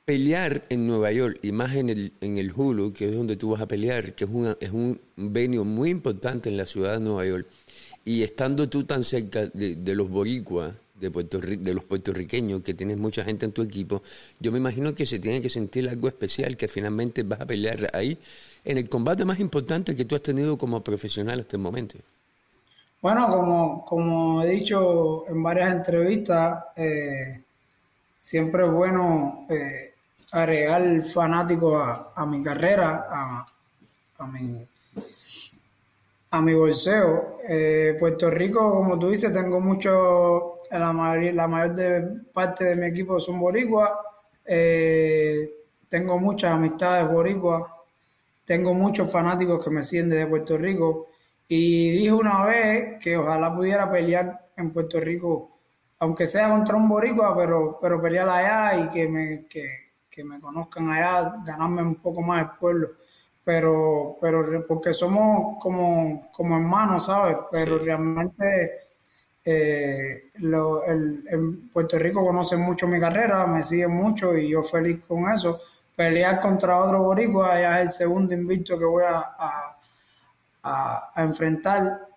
pelear 0.09 0.65
en 0.69 0.88
Nueva 0.88 1.12
York 1.12 1.38
y 1.43 1.51
más 1.51 1.75
en 1.75 1.89
el, 1.89 2.13
en 2.21 2.38
el 2.39 2.51
Hulu, 2.51 2.93
que 2.93 3.09
es 3.09 3.15
donde 3.15 3.36
tú 3.36 3.51
vas 3.51 3.62
a 3.62 3.67
pelear, 3.67 4.13
que 4.13 4.24
es, 4.25 4.29
una, 4.31 4.57
es 4.59 4.71
un 4.71 5.00
venio 5.15 5.63
muy 5.63 5.91
importante 5.91 6.50
en 6.50 6.57
la 6.57 6.65
ciudad 6.65 6.93
de 6.93 7.00
Nueva 7.00 7.25
York, 7.25 7.48
y 8.05 8.24
estando 8.24 8.67
tú 8.67 8.83
tan 8.86 9.03
cerca 9.03 9.45
de, 9.48 9.75
de 9.75 9.95
los 9.95 10.09
boricuas, 10.09 10.74
de, 11.00 11.12
Puerto, 11.12 11.39
de 11.39 11.74
los 11.74 11.84
puertorriqueños, 11.84 12.62
que 12.62 12.74
tienes 12.74 12.98
mucha 12.98 13.24
gente 13.24 13.46
en 13.46 13.51
tu 13.51 13.62
equipo, 13.62 14.01
yo 14.39 14.51
me 14.51 14.58
imagino 14.58 14.94
que 14.94 15.06
se 15.06 15.20
tiene 15.20 15.41
que 15.41 15.50
sentir 15.50 15.88
algo 15.89 16.08
especial, 16.08 16.58
que 16.58 16.68
finalmente 16.68 17.24
vas 17.24 17.41
a 17.41 17.46
pelear 17.46 17.89
ahí 17.94 18.18
en 18.65 18.77
el 18.77 18.89
combate 18.89 19.25
más 19.25 19.39
importante 19.39 19.96
que 19.96 20.06
tú 20.06 20.15
has 20.15 20.22
tenido 20.22 20.58
como 20.58 20.84
profesional 20.84 21.39
hasta 21.39 21.56
el 21.58 21.63
momento. 21.63 21.98
Bueno, 23.01 23.29
como, 23.29 23.86
como 23.86 24.44
he 24.44 24.48
dicho 24.48 25.27
en 25.29 25.41
varias 25.41 25.72
entrevistas, 25.72 26.65
eh, 26.75 27.41
siempre 28.18 28.65
es 28.65 28.72
bueno 28.72 29.46
eh, 29.50 29.94
agregar 30.32 31.01
fanático 31.01 31.77
a, 31.77 32.12
a 32.15 32.25
mi 32.25 32.44
carrera, 32.44 33.08
a, 33.10 33.46
a 34.18 34.27
mi 34.27 34.68
a 36.32 36.41
mi 36.41 36.53
bolseo. 36.53 37.39
Eh, 37.48 37.96
Puerto 38.00 38.29
Rico, 38.29 38.74
como 38.74 38.98
tú 39.00 39.10
dices, 39.10 39.34
tengo 39.34 39.60
mucho, 39.60 40.49
la, 40.71 40.93
mayor, 40.93 41.33
la 41.33 41.47
mayor 41.47 41.75
de, 41.75 42.01
parte 42.33 42.65
de 42.65 42.75
mi 42.75 42.88
equipo 42.88 43.19
son 43.19 43.39
boricuas. 43.39 43.91
Eh, 44.45 45.51
tengo 45.88 46.19
muchas 46.19 46.53
amistades 46.53 47.09
boricuas. 47.09 47.63
tengo 48.45 48.73
muchos 48.73 49.11
fanáticos 49.11 49.63
que 49.63 49.69
me 49.71 49.83
siguen 49.83 50.09
desde 50.09 50.27
Puerto 50.27 50.57
Rico 50.57 51.09
y 51.47 51.91
dije 51.91 52.11
una 52.13 52.45
vez 52.45 52.99
que 52.99 53.17
ojalá 53.17 53.53
pudiera 53.55 53.91
pelear 53.91 54.49
en 54.55 54.71
Puerto 54.71 54.99
Rico, 54.99 55.59
aunque 55.99 56.27
sea 56.27 56.49
contra 56.49 56.75
un 56.75 56.88
boricua, 56.88 57.35
pero, 57.35 57.79
pero 57.81 58.01
pelear 58.01 58.29
allá 58.29 58.79
y 58.83 58.89
que 58.89 59.07
me, 59.07 59.47
que, 59.47 59.63
que 60.09 60.23
me 60.23 60.39
conozcan 60.39 60.89
allá, 60.91 61.33
ganarme 61.45 61.81
un 61.81 61.95
poco 61.95 62.21
más 62.21 62.43
el 62.43 62.59
pueblo. 62.59 62.89
Pero, 63.43 64.17
pero 64.21 64.65
porque 64.67 64.93
somos 64.93 65.57
como, 65.59 66.21
como 66.31 66.55
hermanos, 66.55 67.07
¿sabes? 67.07 67.38
Pero 67.51 67.79
realmente 67.79 68.88
eh, 69.46 70.31
lo, 70.36 70.84
el, 70.86 71.24
en 71.29 71.69
Puerto 71.69 71.98
Rico 71.98 72.25
conocen 72.25 72.62
mucho 72.62 72.88
mi 72.88 73.00
carrera, 73.00 73.48
me 73.48 73.63
siguen 73.63 73.91
mucho 73.91 74.36
y 74.38 74.50
yo 74.50 74.63
feliz 74.63 75.03
con 75.08 75.29
eso. 75.34 75.60
Pelear 75.96 76.39
contra 76.39 76.77
otro 76.77 77.03
boricua 77.03 77.60
ya 77.60 77.79
es 77.79 77.88
el 77.88 77.91
segundo 77.91 78.34
invicto 78.34 78.77
que 78.77 78.86
voy 78.86 79.03
a, 79.03 79.77
a, 80.63 81.24
enfrentar. 81.24 82.08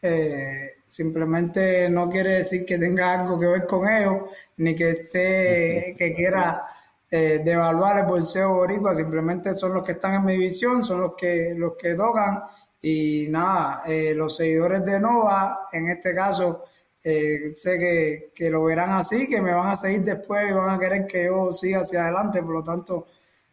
Eh, 0.00 0.70
simplemente 0.86 1.88
no 1.88 2.08
quiere 2.08 2.34
decir 2.34 2.64
que 2.66 2.78
tenga 2.78 3.20
algo 3.20 3.38
que 3.40 3.46
ver 3.46 3.66
con 3.66 3.88
ellos, 3.88 4.30
ni 4.58 4.76
que 4.76 4.90
esté, 4.90 5.94
que 5.98 6.14
quiera 6.14 6.64
eh, 7.10 7.42
devaluar 7.44 7.98
el 7.98 8.06
bolseo 8.06 8.54
boricua, 8.54 8.94
simplemente 8.94 9.54
son 9.54 9.74
los 9.74 9.84
que 9.84 9.92
están 9.92 10.14
en 10.14 10.24
mi 10.24 10.36
visión, 10.36 10.84
son 10.84 11.00
los 11.00 11.14
que, 11.14 11.54
los 11.56 11.74
que 11.76 11.94
tocan 11.94 12.42
y 12.86 13.28
nada, 13.30 13.82
eh, 13.86 14.12
los 14.14 14.36
seguidores 14.36 14.84
de 14.84 15.00
Nova, 15.00 15.68
en 15.72 15.88
este 15.88 16.14
caso, 16.14 16.64
eh, 17.02 17.52
sé 17.54 17.78
que, 17.78 18.30
que, 18.34 18.50
lo 18.50 18.64
verán 18.64 18.90
así, 18.90 19.26
que 19.26 19.40
me 19.40 19.54
van 19.54 19.68
a 19.68 19.74
seguir 19.74 20.02
después 20.02 20.50
y 20.50 20.52
van 20.52 20.68
a 20.68 20.78
querer 20.78 21.06
que 21.06 21.24
yo 21.24 21.50
siga 21.50 21.80
hacia 21.80 22.02
adelante. 22.02 22.42
Por 22.42 22.52
lo 22.52 22.62
tanto, 22.62 23.06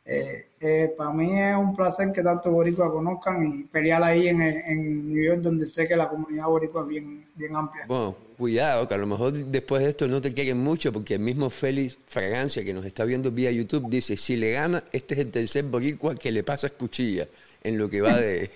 eh, 0.03 0.47
eh, 0.59 0.93
para 0.97 1.13
mí 1.13 1.31
es 1.31 1.55
un 1.55 1.73
placer 1.73 2.11
que 2.11 2.21
tanto 2.21 2.51
boricua 2.51 2.91
conozcan 2.91 3.41
y 3.45 3.63
pelear 3.63 4.03
ahí 4.03 4.27
en, 4.27 4.41
en, 4.41 5.13
New 5.13 5.23
York, 5.23 5.39
donde 5.39 5.65
sé 5.65 5.87
que 5.87 5.95
la 5.95 6.09
comunidad 6.09 6.47
boricua 6.47 6.81
es 6.81 6.87
bien, 6.89 7.25
bien 7.33 7.55
amplia. 7.55 7.85
Bueno, 7.87 8.17
cuidado, 8.37 8.85
que 8.85 8.95
a 8.95 8.97
lo 8.97 9.07
mejor 9.07 9.31
después 9.31 9.81
de 9.81 9.91
esto 9.91 10.09
no 10.09 10.19
te 10.19 10.33
quieren 10.33 10.57
mucho, 10.57 10.91
porque 10.91 11.13
el 11.13 11.21
mismo 11.21 11.49
Félix 11.49 11.97
Fragancia, 12.05 12.65
que 12.65 12.73
nos 12.73 12.85
está 12.85 13.05
viendo 13.05 13.31
vía 13.31 13.49
YouTube, 13.49 13.89
dice, 13.89 14.17
si 14.17 14.35
le 14.35 14.51
gana, 14.51 14.83
este 14.91 15.13
es 15.13 15.21
el 15.21 15.31
tercer 15.31 15.63
boricua 15.63 16.15
que 16.15 16.33
le 16.33 16.43
pasa 16.43 16.69
cuchilla 16.69 17.29
en 17.61 17.77
lo 17.77 17.89
que 17.89 18.01
va 18.01 18.15
de... 18.15 18.49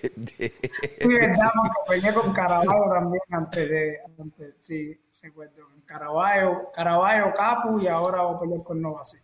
sí, 0.90 1.08
verdad, 1.08 1.50
peleé 1.88 2.12
con 2.12 2.32
Caraballo 2.32 2.90
también 2.92 3.22
antes 3.30 3.68
de... 3.68 3.98
Antes, 4.18 4.54
sí, 4.60 4.98
recuerdo. 5.22 5.66
Caraballo, 5.86 6.70
Caraballo, 6.74 7.32
Capu 7.34 7.80
y 7.80 7.86
ahora 7.86 8.22
voy 8.22 8.36
a 8.36 8.40
pelear 8.40 8.62
con 8.64 8.82
Nova, 8.82 9.04
sí. 9.04 9.18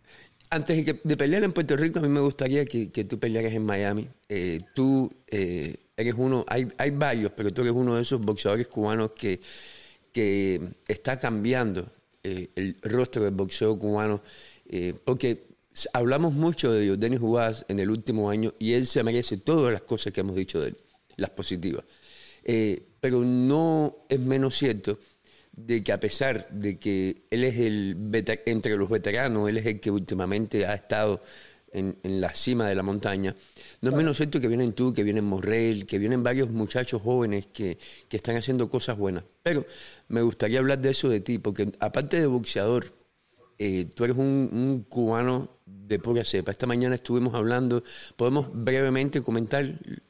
Antes 0.51 0.85
de, 0.85 1.17
pelear 1.17 1.43
en 1.43 1.53
Puerto 1.53 1.77
Rico, 1.77 1.99
a 1.99 2.03
mí 2.03 2.09
me 2.09 2.21
gustaría 2.21 2.65
que, 2.67 2.93
que 2.93 3.05
tú 3.05 3.19
pelearas 3.19 3.53
en 3.53 3.65
Miami. 3.65 4.09
Eh, 4.29 4.61
tú 4.75 5.11
eh, 5.27 5.77
eres 5.97 6.15
uno, 6.17 6.45
hay, 6.47 6.71
hay 6.77 6.91
varios, 6.91 7.33
pero 7.33 7.53
tú 7.53 7.63
eres 7.63 7.73
uno 7.73 7.97
de 7.97 8.03
esos 8.03 8.21
boxeadores 8.21 8.69
cubanos 8.69 9.13
que, 9.13 9.41
que 10.13 10.61
está 10.87 11.19
cambiando 11.19 11.91
eh, 12.23 12.51
el 12.55 12.77
rostro 12.83 13.25
del 13.25 13.35
boxeo 13.35 13.79
cubano, 13.79 14.21
porque 15.05 15.52
hablamos 15.93 16.35
mucho 16.35 16.73
de 16.73 16.97
Denis 16.97 17.21
Juárez 17.21 17.65
en 17.69 17.79
el 17.79 17.91
último 17.91 18.31
año 18.31 18.55
y 18.59 18.75
él 18.75 18.87
se 18.87 19.03
merece 19.03 19.37
todas 19.37 19.73
las 19.73 19.83
cosas 19.83 20.13
que 20.13 20.21
hemos 20.21 20.37
dicho 20.37 20.61
de 20.61 20.69
él, 20.69 20.77
las 21.17 21.31
positivas. 21.31 21.85
pero 23.01 23.25
no 23.25 24.05
es 24.09 24.21
menos 24.21 24.57
cierto 24.57 24.99
de 25.53 25.85
que 25.85 25.93
a 25.93 26.01
pesar 26.01 26.49
de 26.51 26.79
que 26.79 27.25
él 27.31 27.45
es 27.45 27.59
el 27.59 27.97
entre 28.47 28.77
los 28.77 28.89
veteranos, 28.89 29.49
él 29.49 29.59
es 29.59 29.67
el 29.67 29.81
que 29.81 29.91
últimamente 29.91 30.67
ha 30.67 30.75
estado 30.75 31.23
en, 31.73 31.97
la 32.03 32.35
cima 32.35 32.69
de 32.69 32.75
la 32.75 32.83
montaña, 32.83 33.35
no 33.81 33.91
es 33.91 33.97
menos 33.97 34.17
cierto 34.17 34.41
que 34.41 34.49
vienen 34.49 34.73
tú, 34.73 34.93
que 34.93 35.03
vienen 35.03 35.25
Morrell, 35.25 35.87
que 35.87 35.99
vienen 35.99 36.23
varios 36.23 36.51
muchachos 36.51 37.03
jóvenes 37.03 37.47
que, 37.47 37.79
están 38.11 38.37
haciendo 38.37 38.69
cosas 38.69 38.97
buenas. 38.99 39.25
Pero 39.43 39.67
me 40.09 40.23
gustaría 40.23 40.59
hablar 40.59 40.79
de 40.81 40.91
eso 40.91 41.09
de 41.09 41.21
ti, 41.21 41.39
porque 41.39 41.73
aparte 41.81 42.21
de 42.21 42.27
boxeador, 42.27 42.93
eh, 43.65 43.85
tú 43.95 44.05
eres 44.05 44.17
un, 44.17 44.87
cubano 44.89 45.49
de 45.67 45.99
pura 45.99 46.25
cepa. 46.25 46.51
Esta 46.51 46.67
mañana 46.67 46.95
estuvimos 46.95 47.35
hablando, 47.35 47.83
podemos 48.17 48.51
brevemente 48.53 49.23
comentar, 49.23 49.65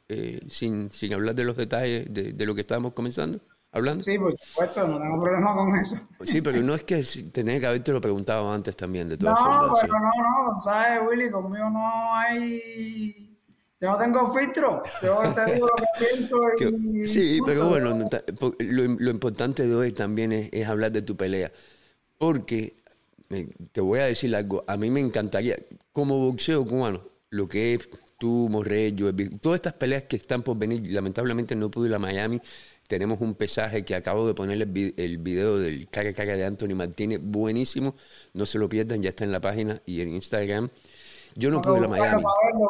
eh, 0.09 0.40
sin, 0.49 0.90
sin 0.90 1.12
hablar 1.12 1.35
de 1.35 1.44
los 1.44 1.56
detalles 1.56 2.06
de, 2.12 2.32
de 2.32 2.47
lo 2.47 2.54
que 2.54 2.62
estábamos 2.62 2.92
comenzando 2.92 3.40
hablando? 3.73 4.02
Sí, 4.02 4.18
por 4.18 4.32
supuesto, 4.32 4.87
no 4.87 5.00
tengo 5.00 5.21
problema 5.21 5.54
con 5.54 5.75
eso. 5.75 5.97
Sí, 6.25 6.40
pero 6.40 6.61
no 6.61 6.75
es 6.75 6.85
que 6.85 7.02
tenía 7.32 7.59
que 7.59 7.66
haberte 7.66 7.92
lo 7.92 8.00
preguntado 8.00 8.52
antes 8.52 8.76
también, 8.76 9.09
de 9.09 9.16
todas 9.16 9.40
No, 9.40 9.75
pero 9.80 9.94
no, 9.94 10.50
no, 10.52 10.59
¿sabes, 10.59 11.00
Willy? 11.09 11.30
Conmigo 11.30 11.68
no 11.71 12.14
hay... 12.14 13.28
Yo 13.80 13.90
no 13.90 13.99
tengo 13.99 14.32
filtro, 14.32 14.80
yo 15.02 15.35
te 15.35 15.44
digo 15.54 15.66
lo 15.66 15.75
que 15.75 16.06
pienso 16.06 16.37
y... 16.61 17.06
Sí, 17.09 17.40
pero 17.44 17.68
bueno, 17.68 18.09
lo, 18.61 19.11
importante 19.11 19.66
de 19.66 19.75
hoy 19.75 19.90
también 19.90 20.50
es, 20.52 20.68
hablar 20.68 20.92
de 20.92 21.02
tu 21.02 21.16
pelea, 21.16 21.50
porque 22.16 22.82
te 23.73 23.81
voy 23.81 24.01
a 24.01 24.05
decir 24.05 24.35
algo, 24.35 24.65
a 24.67 24.77
mí 24.77 24.91
me 24.91 25.01
encantaría, 25.01 25.57
como 25.93 26.19
boxeo 26.19 26.67
cubano, 26.67 27.03
lo 27.31 27.49
que 27.49 27.75
es 27.75 27.89
tú, 28.19 28.49
Morrell, 28.51 28.95
yo, 28.95 29.11
todas 29.41 29.57
estas 29.57 29.73
peleas 29.75 30.05
que 30.05 30.17
están 30.17 30.43
por 30.43 30.57
venir, 30.57 30.87
lamentablemente 30.93 31.57
no 31.57 31.71
pude 31.71 31.89
ir 31.89 31.95
a 31.95 31.99
Miami, 31.99 32.41
tenemos 32.87 33.21
un 33.21 33.35
pesaje 33.35 33.85
que 33.85 33.95
acabo 33.95 34.27
de 34.27 34.35
poner 34.35 34.61
el, 34.61 35.19
video 35.19 35.59
del 35.59 35.89
cara 35.89 36.12
cara 36.12 36.37
de 36.37 36.45
Anthony 36.45 36.75
Martínez, 36.75 37.21
buenísimo, 37.23 37.95
no 38.35 38.45
se 38.45 38.59
lo 38.59 38.69
pierdan, 38.69 39.03
ya 39.03 39.11
está 39.11 39.25
en 39.25 39.33
la 39.33 39.41
página 39.41 39.81
y 39.87 40.03
en 40.03 40.11
Instagram. 40.11 40.71
Yo 41.35 41.51
no, 41.51 41.62
pude 41.62 41.79
ir 41.79 41.85
a 41.85 41.89
Miami. 41.89 42.25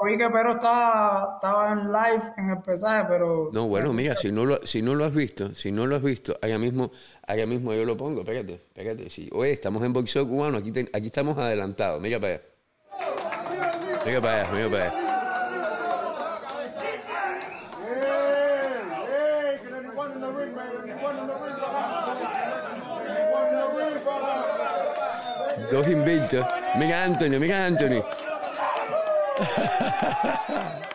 vi 0.04 0.16
que 0.16 0.31
pero 0.31 0.52
estaba, 0.52 1.35
estaba 1.35 1.73
en 1.73 1.92
live 1.92 2.33
en 2.37 2.50
el 2.50 2.59
pesaje, 2.62 3.07
pero... 3.09 3.50
No, 3.52 3.66
bueno, 3.66 3.92
mira, 3.92 4.16
si 4.16 4.31
no, 4.31 4.45
lo, 4.45 4.64
si 4.64 4.83
no 4.83 4.95
lo 4.95 5.04
has 5.04 5.12
visto, 5.12 5.54
si 5.54 5.73
no 5.73 5.87
lo 5.87 5.97
has 5.97 6.02
visto, 6.02 6.38
allá 6.40 6.59
mismo, 6.59 6.92
allá 7.26 7.47
mismo 7.47 7.73
yo 7.75 7.85
lo 7.85 7.97
pongo, 7.97 8.21
espérate, 8.21 8.54
espérate. 8.54 9.11
Sí. 9.11 9.28
Oye, 9.33 9.52
estamos 9.52 9.83
en 9.83 9.92
boxeo 9.92 10.28
cubano, 10.28 10.59
aquí, 10.59 10.73
aquí 10.92 11.07
estamos 11.07 11.37
adelantados, 11.38 12.00
mira 12.00 12.21
para 12.21 12.35
allá. 12.35 12.42
Mira 14.07 14.21
para 14.21 14.42
allá, 14.42 14.52
mira 14.52 14.71
para 14.71 14.85
allá. 14.85 15.12
Dos 25.73 25.88
invictos. 25.88 26.47
Mira 26.76 27.04
Anthony, 27.04 27.38
mira 27.40 27.64
Anthony. 27.64 28.04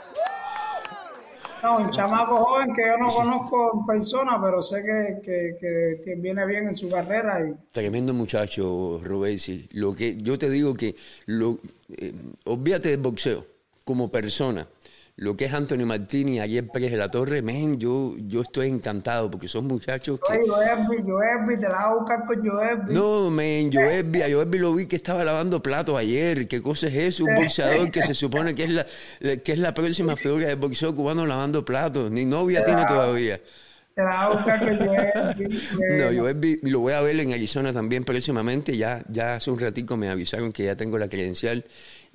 No, 1.64 1.78
un 1.78 1.90
chamaco 1.90 2.38
joven 2.38 2.74
que 2.74 2.84
yo 2.84 2.98
no 2.98 3.10
conozco 3.10 3.72
en 3.74 3.86
persona, 3.86 4.40
pero 4.42 4.62
sé 4.62 4.84
que, 4.84 5.98
que, 6.04 6.16
viene 6.16 6.46
bien 6.46 6.68
en 6.68 6.76
su 6.76 6.88
carrera. 6.88 7.40
Y... 7.46 7.56
Tremendo 7.72 8.14
muchacho, 8.14 9.02
Rubén. 9.04 9.40
Lo 9.72 9.96
que 9.96 10.18
yo 10.18 10.38
te 10.38 10.50
digo 10.50 10.76
que 10.76 10.96
lo, 11.26 11.60
eh, 11.90 12.14
del 12.46 12.98
boxeo 12.98 13.46
como 13.84 14.10
persona 14.10 14.68
lo 15.18 15.36
que 15.36 15.46
es 15.46 15.54
Anthony 15.54 15.84
Martini 15.84 16.36
y 16.36 16.40
Ariel 16.40 16.68
Pérez 16.68 16.92
de 16.92 16.98
la 16.98 17.10
Torre, 17.10 17.42
men, 17.42 17.80
yo, 17.80 18.14
yo 18.20 18.42
estoy 18.42 18.68
encantado 18.68 19.32
porque 19.32 19.48
son 19.48 19.66
muchachos 19.66 20.20
que... 20.20 20.38
Joelby, 20.48 20.98
Joelby, 21.04 21.56
te 21.60 21.64
la 21.64 21.70
vas 21.70 21.86
a 21.86 21.94
buscar 21.96 22.26
con 22.28 22.48
Joelby. 22.48 22.94
No, 22.94 23.32
men, 23.32 23.72
Joelby, 23.74 24.22
a 24.22 24.30
Joelby 24.30 24.60
lo 24.60 24.76
vi 24.76 24.86
que 24.86 24.96
estaba 24.96 25.24
lavando 25.24 25.62
platos 25.64 25.98
ayer. 25.98 26.48
¿Qué 26.48 26.62
cosa 26.62 26.86
es 26.86 26.94
eso? 26.94 27.26
Un 27.26 27.34
boxeador 27.34 27.92
que 27.92 28.04
se 28.04 28.14
supone 28.14 28.54
que 28.54 28.66
es 28.66 28.70
la, 28.70 28.86
que 29.38 29.54
es 29.54 29.58
la 29.58 29.74
próxima 29.74 30.16
figura 30.16 30.50
del 30.50 30.58
boxeo 30.58 30.96
cubano 30.96 31.26
lavando 31.26 31.66
platos. 31.66 32.12
Ni 32.12 32.24
novia 32.24 32.64
tiene 32.64 32.86
todavía. 32.86 33.42
Te 33.96 34.04
la 34.04 34.10
vas 34.10 34.22
a 34.22 34.30
buscar 34.30 34.60
con 34.60 34.78
Joelby. 34.78 35.60
no, 35.98 36.22
Joelby 36.22 36.60
lo 36.62 36.80
voy 36.82 36.94
a 36.94 37.02
ver 37.02 37.20
en 37.20 37.34
Arizona 37.34 37.74
también 37.74 38.04
próximamente. 38.04 38.78
Ya, 38.78 39.04
ya 39.10 39.34
hace 39.34 39.50
un 39.50 39.60
ratico 39.60 39.98
me 39.98 40.12
avisaron 40.12 40.54
que 40.54 40.66
ya 40.66 40.76
tengo 40.76 41.00
la 41.00 41.10
credencial 41.10 41.66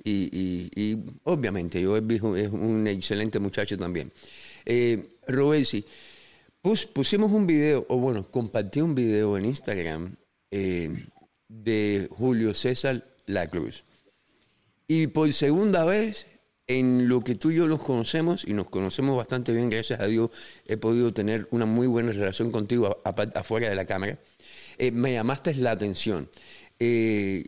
y, 0.03 0.97
obviamente 1.23 1.81
yo 1.81 1.97
es 1.97 2.51
un 2.51 2.87
excelente 2.87 3.39
muchacho 3.39 3.77
también. 3.77 4.11
Eh, 4.65 5.17
pusimos 6.93 7.31
un 7.31 7.45
video, 7.45 7.85
o 7.89 7.97
bueno, 7.97 8.29
compartí 8.29 8.81
un 8.81 8.95
video 8.95 9.37
en 9.37 9.45
Instagram 9.45 10.15
eh, 10.51 10.91
de 11.47 12.07
Julio 12.11 12.53
César 12.53 13.03
La 13.25 13.47
Cruz. 13.49 13.83
Y 14.87 15.07
por 15.07 15.31
segunda 15.33 15.85
vez, 15.85 16.27
en 16.67 17.09
lo 17.09 17.21
que 17.21 17.35
tú 17.35 17.51
y 17.51 17.55
yo 17.55 17.67
nos 17.67 17.83
conocemos, 17.83 18.45
y 18.47 18.53
nos 18.53 18.69
conocemos 18.69 19.17
bastante 19.17 19.53
bien, 19.53 19.69
gracias 19.69 19.99
a 19.99 20.07
Dios, 20.07 20.29
he 20.65 20.77
podido 20.77 21.13
tener 21.13 21.47
una 21.51 21.65
muy 21.65 21.87
buena 21.87 22.11
relación 22.11 22.51
contigo 22.51 23.01
afuera 23.03 23.69
de 23.69 23.75
la 23.75 23.85
cámara, 23.85 24.19
eh, 24.77 24.91
me 24.91 25.13
llamaste 25.13 25.53
la 25.55 25.71
atención. 25.71 26.29
Eh, 26.79 27.45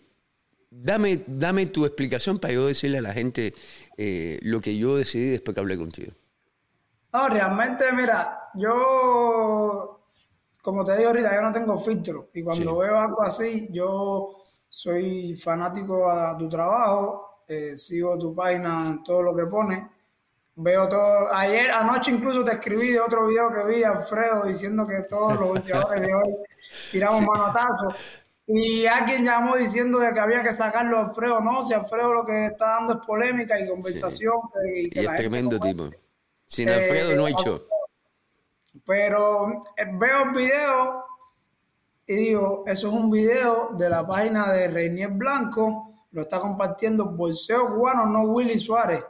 Dame, 0.77 1.23
dame 1.25 1.67
tu 1.67 1.85
explicación 1.85 2.37
para 2.37 2.53
yo 2.53 2.67
decirle 2.67 2.97
a 2.97 3.01
la 3.01 3.13
gente 3.13 3.53
eh, 3.97 4.39
lo 4.41 4.59
que 4.59 4.77
yo 4.77 4.97
decidí 4.97 5.29
después 5.29 5.55
que 5.55 5.61
hablé 5.61 5.77
contigo. 5.77 6.11
No, 7.13 7.29
realmente, 7.29 7.85
mira, 7.93 8.41
yo, 8.55 10.01
como 10.61 10.83
te 10.83 10.97
digo 10.97 11.11
ahorita, 11.11 11.33
yo 11.33 11.41
no 11.41 11.51
tengo 11.53 11.77
filtro. 11.77 12.27
Y 12.33 12.43
cuando 12.43 12.77
veo 12.77 12.99
algo 12.99 13.23
así, 13.23 13.69
yo 13.71 14.43
soy 14.67 15.33
fanático 15.35 16.09
a 16.11 16.37
tu 16.37 16.49
trabajo, 16.49 17.43
eh, 17.47 17.77
sigo 17.77 18.17
tu 18.19 18.35
página 18.35 18.87
en 18.87 19.03
todo 19.03 19.23
lo 19.23 19.35
que 19.35 19.45
pones. 19.45 19.81
veo 20.55 20.89
todo. 20.89 21.33
Ayer, 21.33 21.71
anoche 21.71 22.11
incluso 22.11 22.43
te 22.43 22.51
escribí 22.53 22.91
de 22.91 22.99
otro 22.99 23.27
video 23.27 23.49
que 23.49 23.73
vi, 23.73 23.83
Alfredo, 23.83 24.43
diciendo 24.45 24.85
que 24.85 25.03
todos 25.09 25.39
los 25.39 25.47
boxeadores 25.53 26.01
de 26.01 26.13
hoy 26.13 26.35
tiramos 26.91 27.21
manotazos. 27.21 27.95
Y 28.47 28.85
alguien 28.85 29.25
llamó 29.25 29.55
diciendo 29.55 29.99
que 29.99 30.19
había 30.19 30.43
que 30.43 30.53
sacarlo 30.53 30.97
a 30.97 31.05
Alfredo. 31.07 31.41
No, 31.41 31.65
si 31.65 31.73
Alfredo 31.73 32.13
lo 32.13 32.25
que 32.25 32.45
está 32.45 32.75
dando 32.75 32.93
es 32.93 33.05
polémica 33.05 33.59
y 33.59 33.67
conversación. 33.67 34.35
Y, 34.75 34.99
es 34.99 35.15
tremendo 35.15 35.59
tipo. 35.59 35.89
Sin 36.45 36.69
Alfredo 36.69 37.15
no 37.15 37.25
hay 37.25 37.33
show. 37.33 37.61
Pero 38.85 39.61
eh, 39.77 39.85
veo 39.93 40.23
el 40.23 40.31
video 40.31 41.05
y 42.07 42.15
digo, 42.15 42.63
eso 42.67 42.87
es 42.87 42.93
un 42.93 43.09
video 43.09 43.69
de 43.71 43.89
la 43.89 44.05
página 44.05 44.51
de 44.51 44.67
Reinier 44.67 45.09
Blanco. 45.09 46.05
Lo 46.11 46.21
está 46.21 46.39
compartiendo 46.39 47.05
Bolseo 47.05 47.67
Cubano, 47.67 48.05
no 48.05 48.23
Willy 48.23 48.59
Suárez. 48.59 49.03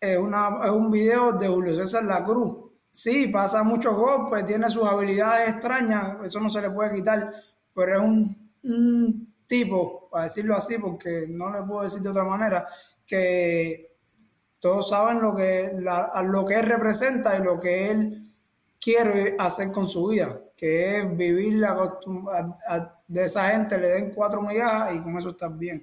Es, 0.00 0.18
una, 0.18 0.60
es 0.64 0.70
un 0.70 0.90
video 0.90 1.32
de 1.32 1.46
Julio 1.46 1.76
César 1.76 2.02
La 2.04 2.24
Cruz. 2.24 2.72
Sí, 2.90 3.28
pasa 3.28 3.62
muchos 3.62 3.94
golpes, 3.94 4.44
tiene 4.44 4.68
sus 4.68 4.84
habilidades 4.84 5.48
extrañas, 5.48 6.18
eso 6.24 6.40
no 6.40 6.50
se 6.50 6.60
le 6.60 6.70
puede 6.70 6.94
quitar, 6.94 7.32
pero 7.74 7.94
es 7.94 8.36
un, 8.64 9.34
tipo, 9.46 10.08
para 10.10 10.24
decirlo 10.24 10.54
así, 10.54 10.78
porque 10.78 11.26
no 11.28 11.50
le 11.50 11.62
puedo 11.64 11.82
decir 11.82 12.00
de 12.02 12.08
otra 12.08 12.24
manera, 12.24 12.66
que 13.06 13.96
todos 14.60 14.88
saben 14.88 15.20
lo 15.20 15.34
que, 15.34 15.72
lo 15.76 16.44
que 16.44 16.54
él 16.54 16.66
representa 16.66 17.36
y 17.36 17.42
lo 17.42 17.60
que 17.60 17.90
él 17.90 18.32
quiere 18.80 19.36
hacer 19.38 19.70
con 19.72 19.86
su 19.86 20.08
vida, 20.08 20.40
que 20.56 20.98
es 20.98 21.16
vivir 21.16 21.54
la 21.54 21.98
de 23.06 23.24
esa 23.24 23.50
gente, 23.50 23.78
le 23.78 23.88
den 23.88 24.14
cuatro 24.14 24.40
migajas 24.40 24.94
y 24.94 25.02
con 25.02 25.18
eso 25.18 25.30
está 25.30 25.48
bien. 25.48 25.82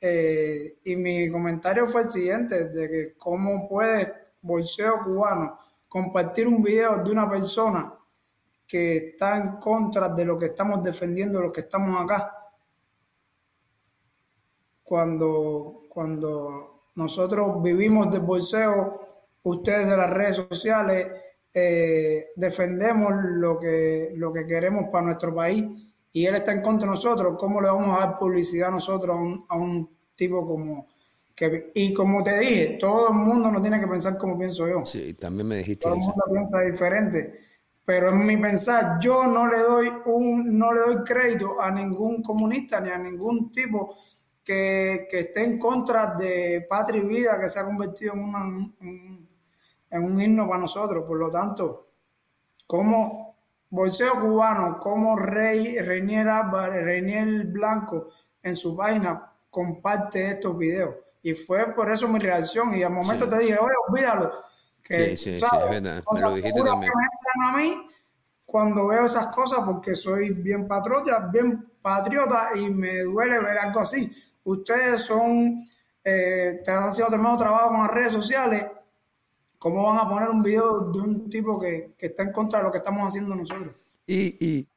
Eh, 0.00 0.78
y 0.84 0.96
mi 0.96 1.30
comentario 1.30 1.86
fue 1.86 2.02
el 2.02 2.10
siguiente, 2.10 2.68
de 2.68 2.88
que 2.88 3.14
cómo 3.18 3.68
puede 3.68 4.12
bolseo 4.40 5.02
cubano 5.04 5.58
compartir 5.88 6.46
un 6.46 6.62
video 6.62 7.02
de 7.02 7.10
una 7.10 7.30
persona 7.30 7.94
que 8.66 8.96
está 8.96 9.36
en 9.36 9.56
contra 9.56 10.08
de 10.08 10.24
lo 10.24 10.38
que 10.38 10.46
estamos 10.46 10.82
defendiendo, 10.82 11.40
lo 11.40 11.52
que 11.52 11.60
estamos 11.60 12.00
acá, 12.00 12.32
cuando, 14.82 15.82
cuando 15.88 16.90
nosotros 16.94 17.62
vivimos 17.62 18.10
del 18.10 18.20
bolseo, 18.20 19.00
ustedes 19.42 19.88
de 19.88 19.96
las 19.96 20.10
redes 20.10 20.36
sociales, 20.36 21.10
eh, 21.52 22.32
defendemos 22.36 23.12
lo 23.36 23.58
que, 23.58 24.12
lo 24.16 24.32
que 24.32 24.46
queremos 24.46 24.86
para 24.90 25.06
nuestro 25.06 25.34
país 25.34 25.66
y 26.12 26.26
él 26.26 26.34
está 26.36 26.52
en 26.52 26.62
contra 26.62 26.86
de 26.86 26.94
nosotros, 26.94 27.36
¿cómo 27.38 27.60
le 27.60 27.68
vamos 27.68 27.96
a 27.96 28.06
dar 28.06 28.18
publicidad 28.18 28.68
a 28.68 28.72
nosotros 28.72 29.16
a 29.48 29.56
un, 29.56 29.90
tipo 30.14 30.46
como... 30.46 30.86
Que, 31.34 31.72
y 31.74 31.92
como 31.92 32.22
te 32.22 32.38
dije, 32.38 32.78
todo 32.78 33.08
el 33.08 33.14
mundo 33.14 33.50
no 33.50 33.60
tiene 33.60 33.80
que 33.80 33.88
pensar 33.88 34.16
como 34.16 34.38
pienso 34.38 34.68
yo. 34.68 34.86
Sí, 34.86 35.14
también 35.14 35.48
me 35.48 35.56
dijiste 35.56 35.82
Todo 35.82 35.94
el 35.94 36.00
mundo 36.00 36.22
piensa 36.30 36.60
diferente 36.60 37.34
pero 37.84 38.10
en 38.10 38.24
mi 38.24 38.36
pensar 38.38 38.98
yo 38.98 39.26
no 39.26 39.46
le 39.46 39.58
doy 39.58 39.92
un 40.06 40.58
no 40.58 40.72
le 40.72 40.80
doy 40.80 41.04
crédito 41.04 41.60
a 41.60 41.70
ningún 41.70 42.22
comunista 42.22 42.80
ni 42.80 42.90
a 42.90 42.98
ningún 42.98 43.52
tipo 43.52 43.96
que, 44.42 45.06
esté 45.10 45.44
en 45.44 45.58
contra 45.58 46.14
de 46.14 46.66
patria 46.68 47.02
y 47.02 47.06
vida 47.06 47.40
que 47.40 47.48
se 47.48 47.60
ha 47.60 47.64
convertido 47.64 48.14
en, 48.14 48.20
un, 48.20 49.28
en 49.90 50.04
un 50.04 50.20
himno 50.20 50.46
para 50.46 50.60
nosotros. 50.60 51.04
Por 51.06 51.18
lo 51.18 51.30
tanto 51.30 51.88
como 52.66 53.36
bolseo 53.70 54.20
cubano 54.20 54.78
como 54.78 55.16
Rey 55.16 55.78
Reinier 55.78 56.26
Reinier 56.26 57.46
Blanco 57.46 58.08
en 58.42 58.54
su 58.54 58.76
página 58.76 59.32
comparte 59.50 60.30
estos 60.30 60.56
videos. 60.56 60.94
Y 61.22 61.32
fue 61.32 61.74
por 61.74 61.90
eso 61.90 62.06
mi 62.08 62.18
reacción. 62.18 62.74
Y 62.74 62.82
al 62.82 62.92
momento 62.92 63.28
te 63.28 63.38
dije 63.38 63.58
oye 63.58 63.74
olvídalo 63.88 64.32
sí, 64.88 65.16
sí, 65.16 65.38
sí, 65.38 65.44
es 65.44 65.70
verdad. 65.70 66.04
Me 66.12 66.20
lo 66.20 66.34
dijiste 66.34 66.62
también. 66.62 66.92
a 67.46 67.56
mí 67.56 67.90
cuando 68.54 68.86
veo 68.86 69.06
esas 69.06 69.34
cosas 69.34 69.60
porque 69.64 69.94
soy 69.94 70.30
bien 70.30 70.68
patriota, 70.68 71.28
bien 71.32 71.72
patriota 71.82 72.50
y 72.54 72.70
me 72.70 73.00
duele 73.00 73.38
ver 73.38 73.58
algo 73.58 73.80
así. 73.80 74.12
Ustedes 74.44 75.00
son, 75.00 75.56
eh, 76.04 76.58
están 76.58 76.88
haciendo 76.88 77.10
tremendo 77.10 77.36
trabajo 77.36 77.70
con 77.70 77.80
las 77.80 77.90
redes 77.90 78.12
sociales. 78.12 78.64
¿Cómo 79.58 79.82
van 79.82 79.98
a 79.98 80.08
poner 80.08 80.28
un 80.28 80.42
video 80.42 80.92
de 80.92 81.00
un 81.00 81.30
tipo 81.30 81.58
que, 81.58 81.94
que 81.98 82.06
está 82.06 82.22
en 82.22 82.32
contra 82.32 82.60
de 82.60 82.66
lo 82.66 82.70
que 82.70 82.78
estamos 82.78 83.06
haciendo 83.06 83.34
nosotros? 83.34 83.74
Y, 84.06 84.36
y 84.38 84.68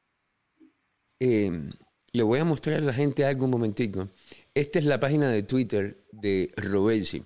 eh, 1.20 1.70
le 2.12 2.22
voy 2.22 2.40
a 2.40 2.44
mostrar 2.44 2.78
a 2.78 2.80
la 2.80 2.92
gente 2.92 3.24
algo 3.24 3.44
un 3.44 3.50
momentico. 3.50 4.08
Esta 4.54 4.78
es 4.78 4.86
la 4.86 4.98
página 4.98 5.30
de 5.30 5.42
Twitter 5.42 6.04
de 6.10 6.52
Robelsi. 6.56 7.24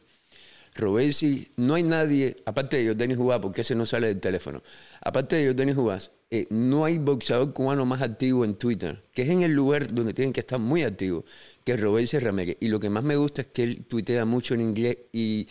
Robesi, 0.74 1.52
no 1.56 1.74
hay 1.74 1.82
nadie, 1.82 2.36
aparte 2.46 2.82
de 2.82 2.94
Denis 2.94 3.16
Jugás, 3.16 3.40
porque 3.40 3.60
ese 3.60 3.74
no 3.74 3.84
sale 3.84 4.08
del 4.08 4.20
teléfono, 4.20 4.62
aparte 5.02 5.36
de 5.36 5.54
Denis 5.54 5.74
Jugás, 5.74 6.10
eh, 6.34 6.46
no 6.48 6.86
hay 6.86 6.96
boxeador 6.96 7.52
cubano 7.52 7.84
más 7.84 8.00
activo 8.00 8.46
en 8.46 8.54
Twitter, 8.54 9.02
que 9.12 9.20
es 9.20 9.28
en 9.28 9.42
el 9.42 9.52
lugar 9.52 9.92
donde 9.92 10.14
tienen 10.14 10.32
que 10.32 10.40
estar 10.40 10.58
muy 10.58 10.82
activos, 10.82 11.24
que 11.62 11.72
es 11.72 11.80
Robesi 11.80 12.18
Ramírez. 12.18 12.56
Y 12.58 12.68
lo 12.68 12.80
que 12.80 12.88
más 12.88 13.04
me 13.04 13.16
gusta 13.16 13.42
es 13.42 13.48
que 13.48 13.62
él 13.64 13.84
tuitea 13.84 14.24
mucho 14.24 14.54
en 14.54 14.62
inglés 14.62 14.96
y, 15.12 15.46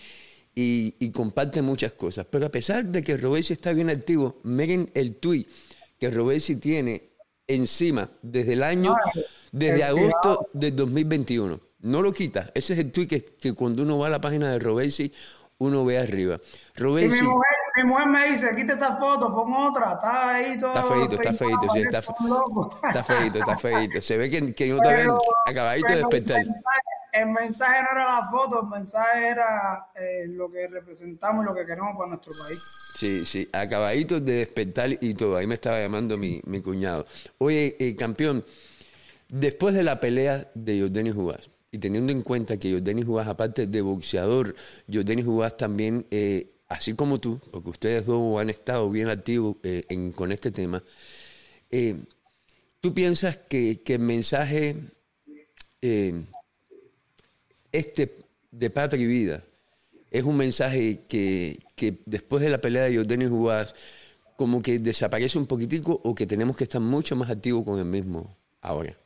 comparte 1.13 1.61
muchas 1.61 1.93
cosas. 1.93 2.25
Pero 2.27 2.47
a 2.47 2.49
pesar 2.49 2.85
de 2.85 3.03
que 3.03 3.15
Robesi 3.15 3.53
está 3.53 3.73
bien 3.73 3.91
activo, 3.91 4.39
miren 4.41 4.89
el 4.95 5.17
tweet 5.17 5.45
que 5.99 6.09
Robesi 6.09 6.55
tiene 6.55 7.11
encima 7.45 8.09
desde 8.23 8.53
el 8.53 8.63
año, 8.63 8.95
desde 9.51 9.83
agosto 9.83 10.47
del 10.51 10.75
2021. 10.75 11.59
No 11.81 12.01
lo 12.01 12.13
quita. 12.13 12.51
Ese 12.53 12.73
es 12.73 12.79
el 12.79 12.91
tweet 12.91 13.07
que, 13.07 13.53
cuando 13.53 13.83
uno 13.83 13.97
va 13.97 14.07
a 14.07 14.09
la 14.09 14.21
página 14.21 14.51
de 14.51 14.59
Robesi, 14.59 15.11
uno 15.57 15.85
ve 15.85 15.97
arriba. 15.99 16.39
Robesi, 16.75 17.21
mi, 17.21 17.27
mujer, 17.83 18.07
me 18.07 18.29
dice, 18.29 18.55
quita 18.55 18.73
esa 18.73 18.95
foto, 18.95 19.33
pon 19.33 19.53
otra, 19.53 19.93
está 19.93 20.35
ahí 20.35 20.57
todo. 20.59 20.73
Está 20.73 20.83
feito, 20.83 21.15
está 21.15 21.33
feito, 21.33 21.67
sí, 21.73 21.79
está, 21.79 21.99
está 22.87 23.03
feito, 23.03 23.39
está 23.39 23.57
feito. 23.57 24.01
Se 24.01 24.17
ve 24.17 24.29
que, 24.29 24.53
que 24.53 24.69
no 24.69 24.79
te 24.79 24.89
ven 24.89 25.11
acabadito 25.45 25.87
de 25.87 25.97
despertar. 25.97 26.43
El 27.13 27.27
mensaje, 27.27 27.83
no 27.83 27.99
era 27.99 28.19
la 28.19 28.27
foto, 28.29 28.63
el 28.63 28.69
mensaje 28.69 29.27
era 29.27 29.89
eh, 29.95 30.27
lo 30.27 30.49
que 30.49 30.67
representamos 30.67 31.43
y 31.43 31.45
lo 31.45 31.53
que 31.53 31.65
queremos 31.65 31.93
para 31.97 32.09
nuestro 32.09 32.31
país. 32.41 32.59
Sí, 32.95 33.25
sí, 33.25 33.49
acabadito 33.51 34.19
de 34.19 34.33
despertar 34.33 34.97
y 34.99 35.13
todo. 35.13 35.37
Ahí 35.37 35.47
me 35.47 35.55
estaba 35.55 35.79
llamando 35.79 36.17
mi, 36.17 36.41
mi 36.45 36.61
cuñado. 36.61 37.05
Oye, 37.37 37.75
eh, 37.79 37.95
campeón, 37.95 38.45
después 39.27 39.75
de 39.75 39.83
la 39.83 39.99
pelea 39.99 40.49
de 40.53 40.81
Jordani 40.81 41.11
Jugás, 41.11 41.49
y 41.71 41.77
teniendo 41.77 42.11
en 42.11 42.21
cuenta 42.21 42.57
que 42.57 42.73
Jordani 42.73 43.03
Jugás, 43.03 43.27
aparte 43.27 43.65
de 43.65 43.81
boxeador, 43.81 44.55
Jordani 44.91 45.23
Jugás 45.23 45.55
también, 45.55 46.05
eh, 46.11 46.51
así 46.67 46.93
como 46.93 47.19
tú, 47.19 47.39
porque 47.49 47.69
ustedes 47.69 48.05
dos 48.05 48.39
han 48.41 48.49
estado 48.49 48.89
bien 48.91 49.07
activos 49.07 49.55
eh, 49.63 50.11
con 50.13 50.33
este 50.33 50.51
tema, 50.51 50.83
eh, 51.69 51.95
¿tú 52.81 52.93
piensas 52.93 53.37
que, 53.37 53.81
el 53.85 53.99
mensaje 53.99 54.75
este 57.71 58.17
de 58.51 58.69
patria 58.69 59.03
y 59.03 59.07
vida 59.07 59.43
es 60.11 60.23
un 60.23 60.35
mensaje 60.35 61.05
que, 61.07 61.57
después 62.05 62.43
de 62.43 62.49
la 62.49 62.59
pelea 62.59 62.83
de 62.83 62.97
Jordani 62.97 63.27
Jugás 63.27 63.73
como 64.35 64.61
que 64.61 64.79
desaparece 64.79 65.39
un 65.39 65.45
poquitico 65.45 66.01
o 66.03 66.13
que 66.13 66.27
tenemos 66.27 66.57
que 66.57 66.65
estar 66.65 66.81
mucho 66.81 67.15
más 67.15 67.29
activos 67.29 67.63
con 67.63 67.79
el 67.79 67.85
mismo 67.85 68.35
ahora? 68.59 68.97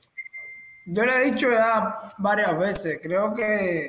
Yo 0.88 1.04
le 1.04 1.15
he 1.15 1.32
dicho 1.32 1.50
ya 1.50 1.95
varias 2.19 2.60
veces, 2.60 3.00
creo 3.02 3.34
que 3.34 3.88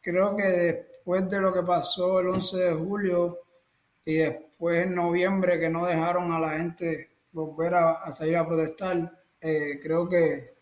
creo 0.00 0.34
que 0.36 0.42
después 0.42 1.28
de 1.30 1.40
lo 1.40 1.52
que 1.52 1.62
pasó 1.62 2.20
el 2.20 2.28
11 2.28 2.56
de 2.56 2.72
julio 2.72 3.38
y 4.04 4.16
después 4.16 4.86
en 4.86 4.94
noviembre 4.94 5.58
que 5.58 5.70
no 5.70 5.86
dejaron 5.86 6.32
a 6.32 6.40
la 6.40 6.58
gente 6.58 7.10
volver 7.32 7.74
a, 7.74 8.12
salir 8.12 8.36
a 8.36 8.46
protestar, 8.46 8.96
eh, 9.40 9.78
creo 9.80 10.08
que, 10.08 10.54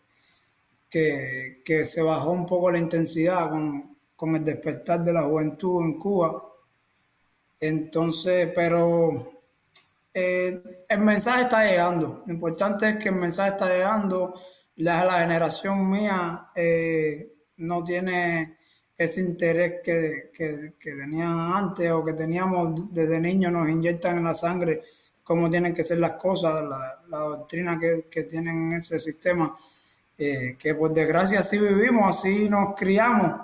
que, 0.89 1.85
se 1.85 2.01
bajó 2.01 2.31
un 2.31 2.45
poco 2.45 2.71
la 2.71 2.77
intensidad 2.77 3.49
con, 3.49 3.97
con 4.15 4.35
el 4.35 4.43
despertar 4.43 5.03
de 5.03 5.13
la 5.13 5.23
juventud 5.23 5.83
en 5.83 5.99
Cuba. 5.99 6.43
Entonces, 7.59 8.49
pero 8.53 9.41
eh, 10.13 10.85
el 10.87 10.99
mensaje 10.99 11.43
está 11.43 11.65
llegando. 11.65 12.23
Lo 12.25 12.33
importante 12.33 12.87
es 12.87 12.97
que 12.97 13.09
el 13.09 13.15
mensaje 13.15 13.51
está 13.51 13.67
llegando 13.67 14.33
la, 14.77 15.19
generación 15.19 15.89
mía 15.89 16.49
eh, 16.55 17.33
no 17.57 17.83
tiene 17.83 18.57
ese 18.97 19.21
interés 19.21 19.81
que, 19.83 20.75
tenían 20.79 21.39
antes 21.39 21.91
o 21.91 22.03
que 22.03 22.13
teníamos 22.13 22.93
desde 22.93 23.19
niños, 23.19 23.51
nos 23.51 23.69
inyectan 23.69 24.17
en 24.17 24.23
la 24.25 24.33
sangre 24.33 24.81
cómo 25.23 25.49
tienen 25.49 25.73
que 25.73 25.83
ser 25.83 25.99
las 25.99 26.13
cosas, 26.13 26.63
la, 26.63 27.17
doctrina 27.19 27.79
que, 27.79 28.23
tienen 28.23 28.71
en 28.71 28.73
ese 28.73 28.99
sistema, 28.99 29.55
eh, 30.17 30.55
que 30.57 30.75
por 30.75 30.93
desgracia 30.93 31.39
así 31.39 31.57
vivimos, 31.59 32.07
así 32.07 32.49
nos 32.49 32.75
criamos, 32.75 33.41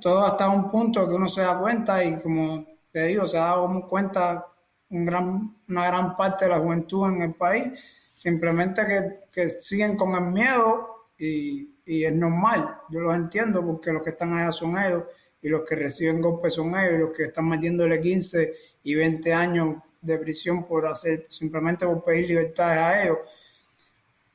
todo 0.00 0.24
hasta 0.24 0.48
un 0.48 0.70
punto 0.70 1.08
que 1.08 1.14
uno 1.14 1.28
se 1.28 1.42
da 1.42 1.58
cuenta 1.60 2.02
y 2.02 2.20
como 2.20 2.66
te 2.90 3.06
digo, 3.06 3.26
se 3.26 3.36
da 3.36 3.56
cuenta 3.88 4.46
un 4.90 5.04
gran, 5.04 5.56
una 5.68 5.86
gran 5.86 6.16
parte 6.16 6.44
de 6.44 6.52
la 6.52 6.58
juventud 6.58 7.08
en 7.08 7.22
el 7.22 7.34
país 7.34 8.05
simplemente 8.16 8.82
que, 9.30 9.50
siguen 9.50 9.94
con 9.94 10.14
el 10.14 10.32
miedo 10.32 11.10
y, 11.18 11.68
es 11.84 12.14
normal, 12.14 12.78
yo 12.88 13.00
los 13.00 13.14
entiendo 13.14 13.64
porque 13.64 13.92
los 13.92 14.02
que 14.02 14.10
están 14.10 14.32
allá 14.32 14.50
son 14.50 14.76
ellos 14.78 15.04
y 15.42 15.48
los 15.50 15.62
que 15.68 15.76
reciben 15.76 16.22
golpes 16.22 16.54
son 16.54 16.74
ellos, 16.74 16.94
y 16.94 16.98
los 16.98 17.10
que 17.10 17.24
están 17.24 17.46
metiéndole 17.46 18.00
15 18.00 18.54
y 18.84 18.94
20 18.94 19.34
años 19.34 19.76
de 20.00 20.18
prisión 20.18 20.66
por 20.66 20.86
hacer, 20.86 21.26
simplemente 21.28 21.86
por 21.86 22.02
pedir 22.02 22.26
libertades 22.26 22.78
a 22.78 23.02
ellos. 23.04 23.18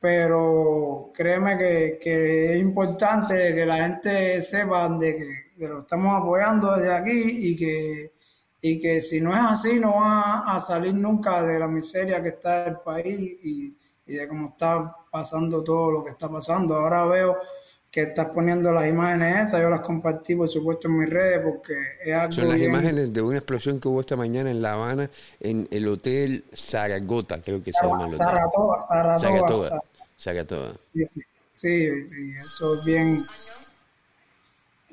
Pero 0.00 1.10
créeme 1.12 1.58
que, 1.58 2.54
es 2.54 2.62
importante 2.62 3.52
que 3.52 3.66
la 3.66 3.76
gente 3.88 4.40
sepa 4.42 4.88
de 4.90 5.16
que, 5.16 5.66
lo 5.66 5.80
estamos 5.80 6.22
apoyando 6.22 6.74
desde 6.76 6.94
aquí 6.94 7.50
y 7.50 7.56
que, 7.56 8.11
y 8.64 8.78
que 8.78 9.00
si 9.00 9.20
no 9.20 9.34
es 9.34 9.42
así 9.42 9.80
no 9.80 9.96
va 9.96 10.44
a 10.46 10.60
salir 10.60 10.94
nunca 10.94 11.42
de 11.42 11.58
la 11.58 11.66
miseria 11.66 12.22
que 12.22 12.28
está 12.28 12.66
el 12.66 12.76
país 12.76 13.38
y, 13.42 13.76
y 14.06 14.14
de 14.14 14.28
cómo 14.28 14.50
está 14.50 14.96
pasando 15.10 15.62
todo 15.62 15.90
lo 15.90 16.04
que 16.04 16.10
está 16.10 16.28
pasando. 16.28 16.76
Ahora 16.76 17.04
veo 17.04 17.38
que 17.90 18.02
estás 18.02 18.28
poniendo 18.28 18.72
las 18.72 18.88
imágenes 18.88 19.48
esas, 19.48 19.60
yo 19.60 19.68
las 19.68 19.80
compartí 19.80 20.34
por 20.34 20.48
supuesto 20.48 20.88
en 20.88 20.98
mis 20.98 21.10
redes 21.10 21.40
porque 21.44 21.74
es 22.02 22.14
algo 22.14 22.32
Son 22.32 22.48
las 22.48 22.58
imágenes 22.58 23.12
de 23.12 23.20
una 23.20 23.38
explosión 23.38 23.78
que 23.78 23.88
hubo 23.88 24.00
esta 24.00 24.16
mañana 24.16 24.50
en 24.50 24.62
La 24.62 24.74
Habana, 24.74 25.10
en 25.40 25.68
el 25.70 25.86
Hotel 25.88 26.44
Zaragoza, 26.54 27.42
creo 27.42 27.58
que 27.58 27.72
se 27.72 27.86
llama 27.86 28.06
el. 28.06 28.12
Saratoga, 28.12 28.80
Sí, 30.94 31.04
sí, 31.52 32.06
sí, 32.06 32.32
eso 32.40 32.74
es 32.74 32.84
bien... 32.84 33.22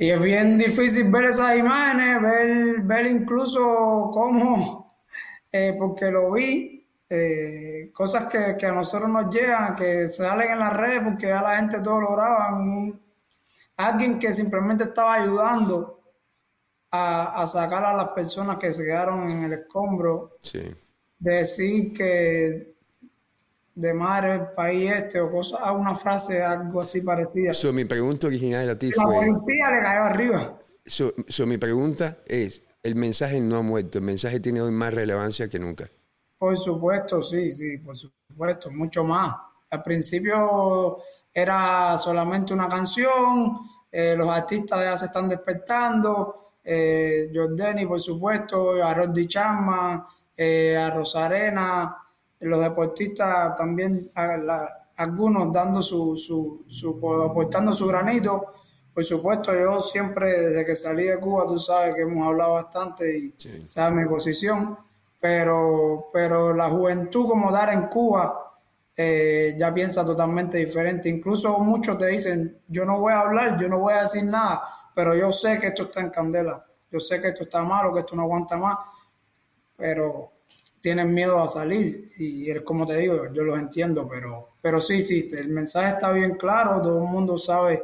Y 0.01 0.11
es 0.11 0.21
bien 0.21 0.57
difícil 0.57 1.11
ver 1.11 1.25
esas 1.25 1.57
imágenes, 1.57 2.21
ver, 2.21 2.81
ver 2.83 3.05
incluso 3.07 4.09
cómo, 4.13 5.03
eh, 5.51 5.75
porque 5.77 6.09
lo 6.09 6.31
vi, 6.31 6.87
eh, 7.09 7.91
cosas 7.93 8.29
que, 8.31 8.55
que, 8.57 8.65
a 8.65 8.71
nosotros 8.71 9.09
nos 9.09 9.29
llegan, 9.29 9.75
que 9.75 10.07
salen 10.07 10.51
en 10.51 10.59
las 10.59 10.77
redes 10.77 11.01
porque 11.03 11.27
ya 11.27 11.41
la 11.41 11.57
gente 11.57 11.81
todo 11.81 11.99
lo 11.99 12.13
graba. 12.13 12.57
alguien 13.75 14.17
que 14.17 14.31
simplemente 14.31 14.85
estaba 14.85 15.15
ayudando 15.15 16.01
a, 16.91 17.41
a, 17.41 17.45
sacar 17.45 17.83
a 17.83 17.93
las 17.93 18.11
personas 18.11 18.55
que 18.55 18.71
se 18.71 18.85
quedaron 18.85 19.29
en 19.29 19.43
el 19.43 19.51
escombro. 19.51 20.37
Sí. 20.41 20.61
Decir 21.17 21.91
que 21.91 22.73
de 23.79 23.93
madre 23.93 24.33
el 24.33 24.47
país 24.51 24.91
este 24.91 25.21
o 25.21 25.31
cosas, 25.31 25.61
una 25.73 25.95
frase 25.95 26.43
algo 26.43 26.81
así 26.81 27.01
parecida. 27.01 27.53
So, 27.53 27.71
mi 27.71 27.85
pregunta 27.85 28.27
original 28.27 28.69
a 28.69 28.77
ti 28.77 28.91
fue... 28.91 29.03
La 29.05 29.19
policía 29.19 29.71
le 29.71 29.81
cayó 29.81 30.03
arriba. 30.03 30.59
So, 30.85 31.13
so, 31.27 31.45
mi 31.45 31.57
pregunta 31.57 32.17
es, 32.25 32.61
el 32.83 32.95
mensaje 32.95 33.39
no 33.39 33.57
ha 33.57 33.61
muerto, 33.61 33.99
el 33.99 34.03
mensaje 34.03 34.41
tiene 34.41 34.61
hoy 34.61 34.71
más 34.71 34.93
relevancia 34.93 35.47
que 35.47 35.59
nunca. 35.59 35.89
Por 36.37 36.57
supuesto, 36.57 37.21
sí, 37.21 37.53
sí, 37.53 37.77
por 37.77 37.95
supuesto, 37.95 38.69
mucho 38.69 39.03
más. 39.05 39.33
Al 39.69 39.81
principio 39.81 40.97
era 41.33 41.97
solamente 41.97 42.53
una 42.53 42.67
canción, 42.67 43.59
eh, 43.89 44.13
los 44.17 44.27
artistas 44.27 44.83
ya 44.83 44.97
se 44.97 45.05
están 45.05 45.29
despertando, 45.29 46.51
eh, 46.63 47.31
Jordani, 47.33 47.85
por 47.85 48.01
supuesto, 48.01 48.83
a 48.83 48.93
Roddy 48.93 49.25
Chama, 49.27 50.05
eh, 50.35 50.75
a 50.75 50.89
Rosarena, 50.89 51.95
los 52.39 52.61
deportistas 52.61 53.55
también, 53.55 54.09
algunos 54.97 55.51
dando 55.51 55.81
su, 55.81 56.17
su, 56.17 56.65
su, 56.67 57.21
aportando 57.23 57.73
su 57.73 57.87
granito. 57.87 58.53
Por 58.93 59.03
supuesto, 59.03 59.53
yo 59.53 59.79
siempre, 59.81 60.31
desde 60.31 60.65
que 60.65 60.75
salí 60.75 61.03
de 61.03 61.19
Cuba, 61.19 61.45
tú 61.47 61.59
sabes 61.59 61.95
que 61.95 62.01
hemos 62.01 62.27
hablado 62.27 62.53
bastante 62.53 63.17
y 63.17 63.35
sabes 63.65 63.93
mi 63.93 64.05
posición 64.07 64.77
pero, 65.19 66.09
pero 66.13 66.53
la 66.53 66.69
juventud 66.69 67.27
como 67.27 67.51
dar 67.51 67.73
en 67.73 67.87
Cuba 67.87 68.57
eh, 68.95 69.55
ya 69.57 69.73
piensa 69.73 70.05
totalmente 70.05 70.57
diferente. 70.57 71.09
Incluso 71.09 71.57
muchos 71.59 71.97
te 71.97 72.07
dicen, 72.07 72.61
yo 72.67 72.85
no 72.85 72.99
voy 72.99 73.13
a 73.13 73.21
hablar, 73.21 73.59
yo 73.59 73.67
no 73.67 73.79
voy 73.79 73.93
a 73.93 74.01
decir 74.03 74.23
nada, 74.23 74.63
pero 74.95 75.15
yo 75.15 75.31
sé 75.31 75.59
que 75.59 75.67
esto 75.67 75.83
está 75.83 76.01
en 76.01 76.09
candela, 76.09 76.65
yo 76.91 76.99
sé 76.99 77.19
que 77.19 77.29
esto 77.29 77.43
está 77.43 77.63
malo, 77.63 77.93
que 77.93 78.01
esto 78.01 78.15
no 78.15 78.23
aguanta 78.23 78.57
más, 78.57 78.77
pero 79.75 80.31
tienen 80.81 81.13
miedo 81.13 81.41
a 81.41 81.47
salir 81.47 82.09
y 82.17 82.49
es 82.49 82.61
como 82.61 82.85
te 82.85 82.97
digo, 82.97 83.31
yo 83.33 83.43
los 83.43 83.59
entiendo, 83.59 84.07
pero, 84.07 84.49
pero 84.61 84.79
sí, 84.79 85.01
sí, 85.01 85.29
el 85.37 85.49
mensaje 85.49 85.93
está 85.93 86.11
bien 86.11 86.31
claro, 86.31 86.81
todo 86.81 87.03
el 87.03 87.09
mundo 87.09 87.37
sabe 87.37 87.83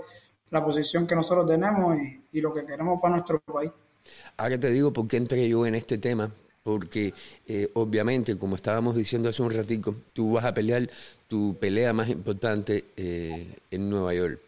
la 0.49 0.63
posición 0.63 1.05
que 1.05 1.15
nosotros 1.15 1.47
tenemos 1.47 1.97
y, 2.31 2.41
lo 2.41 2.53
que 2.53 2.65
queremos 2.65 2.99
para 3.01 3.15
nuestro 3.15 3.39
país. 3.39 3.71
Ahora 4.35 4.59
te 4.59 4.69
digo 4.69 4.91
por 4.91 5.07
qué 5.07 5.17
entré 5.17 5.47
yo 5.47 5.65
en 5.65 5.75
este 5.75 5.97
tema, 5.97 6.31
porque 6.63 7.13
eh, 7.47 7.69
obviamente, 7.73 8.37
como 8.37 8.55
estábamos 8.55 8.95
diciendo 8.95 9.29
hace 9.29 9.41
un 9.41 9.51
ratico, 9.51 9.95
tú 10.13 10.33
vas 10.33 10.43
a 10.43 10.53
pelear 10.53 10.89
tu 11.27 11.55
pelea 11.57 11.93
más 11.93 12.09
importante 12.09 12.85
eh, 12.97 13.47
en 13.71 13.89
Nueva 13.89 14.13
York. 14.13 14.39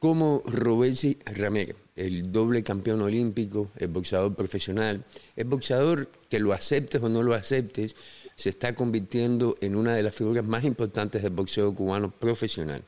Como 0.00 0.42
Robesi 0.46 1.18
Ramírez, 1.26 1.76
el 1.94 2.32
doble 2.32 2.62
campeón 2.62 3.02
olímpico, 3.02 3.70
el 3.76 3.88
boxeador 3.88 4.34
profesional, 4.34 5.04
el 5.36 5.44
boxeador 5.44 6.08
que 6.30 6.38
lo 6.38 6.54
aceptes 6.54 7.02
o 7.02 7.10
no 7.10 7.22
lo 7.22 7.34
aceptes, 7.34 7.94
se 8.34 8.48
está 8.48 8.74
convirtiendo 8.74 9.58
en 9.60 9.76
una 9.76 9.94
de 9.94 10.02
las 10.02 10.14
figuras 10.14 10.42
más 10.42 10.64
importantes 10.64 11.22
del 11.22 11.32
boxeo 11.32 11.74
cubano 11.74 12.10
profesional. 12.10 12.82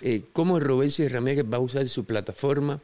Eh, 0.00 0.22
¿Cómo 0.32 0.58
Robesi 0.58 1.06
Ramírez 1.06 1.44
va 1.44 1.58
a 1.58 1.60
usar 1.60 1.86
su 1.88 2.04
plataforma? 2.04 2.80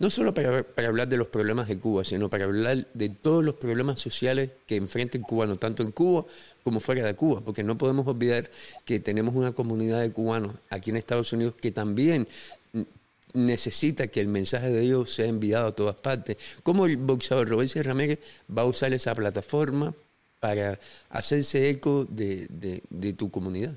no 0.00 0.08
solo 0.08 0.32
para, 0.32 0.64
hablar 0.86 1.08
de 1.08 1.18
los 1.18 1.28
problemas 1.28 1.68
de 1.68 1.78
Cuba, 1.78 2.04
sino 2.04 2.30
para 2.30 2.44
hablar 2.44 2.88
de 2.94 3.10
todos 3.10 3.44
los 3.44 3.56
problemas 3.56 4.00
sociales 4.00 4.50
que 4.66 4.76
enfrenta 4.76 5.18
el 5.18 5.24
cubano, 5.24 5.56
tanto 5.56 5.82
en 5.82 5.92
Cuba 5.92 6.24
como 6.64 6.80
fuera 6.80 7.04
de 7.04 7.14
Cuba, 7.14 7.42
porque 7.42 7.62
no 7.62 7.76
podemos 7.76 8.06
olvidar 8.06 8.50
que 8.86 8.98
tenemos 8.98 9.34
una 9.34 9.52
comunidad 9.52 10.00
de 10.00 10.10
cubanos 10.10 10.56
aquí 10.70 10.88
en 10.88 10.96
Estados 10.96 11.34
Unidos 11.34 11.52
que 11.60 11.70
también 11.70 12.26
necesita 13.34 14.08
que 14.08 14.20
el 14.20 14.28
mensaje 14.28 14.70
de 14.70 14.82
ellos 14.82 15.12
sea 15.14 15.26
enviado 15.26 15.68
a 15.68 15.74
todas 15.74 15.96
partes. 15.96 16.36
¿Cómo 16.62 16.86
el 16.86 16.96
boxeador 16.96 17.48
Roberto 17.48 17.82
Ramírez 17.82 18.20
va 18.56 18.62
a 18.62 18.66
usar 18.66 18.92
esa 18.92 19.14
plataforma 19.14 19.94
para 20.38 20.78
hacerse 21.10 21.68
eco 21.70 22.04
de 22.04 23.14
tu 23.16 23.30
comunidad? 23.30 23.74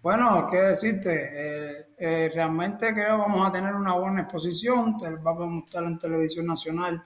Bueno, 0.00 0.46
qué 0.48 0.58
decirte, 0.58 1.10
eh, 1.12 1.86
eh, 1.98 2.30
realmente 2.32 2.94
creo 2.94 3.16
que 3.16 3.22
vamos 3.22 3.48
a 3.48 3.50
tener 3.50 3.74
una 3.74 3.94
buena 3.94 4.22
exposición, 4.22 4.96
vamos 5.22 5.42
a 5.42 5.46
mostrar 5.46 5.84
en 5.84 5.98
televisión 5.98 6.46
nacional 6.46 7.04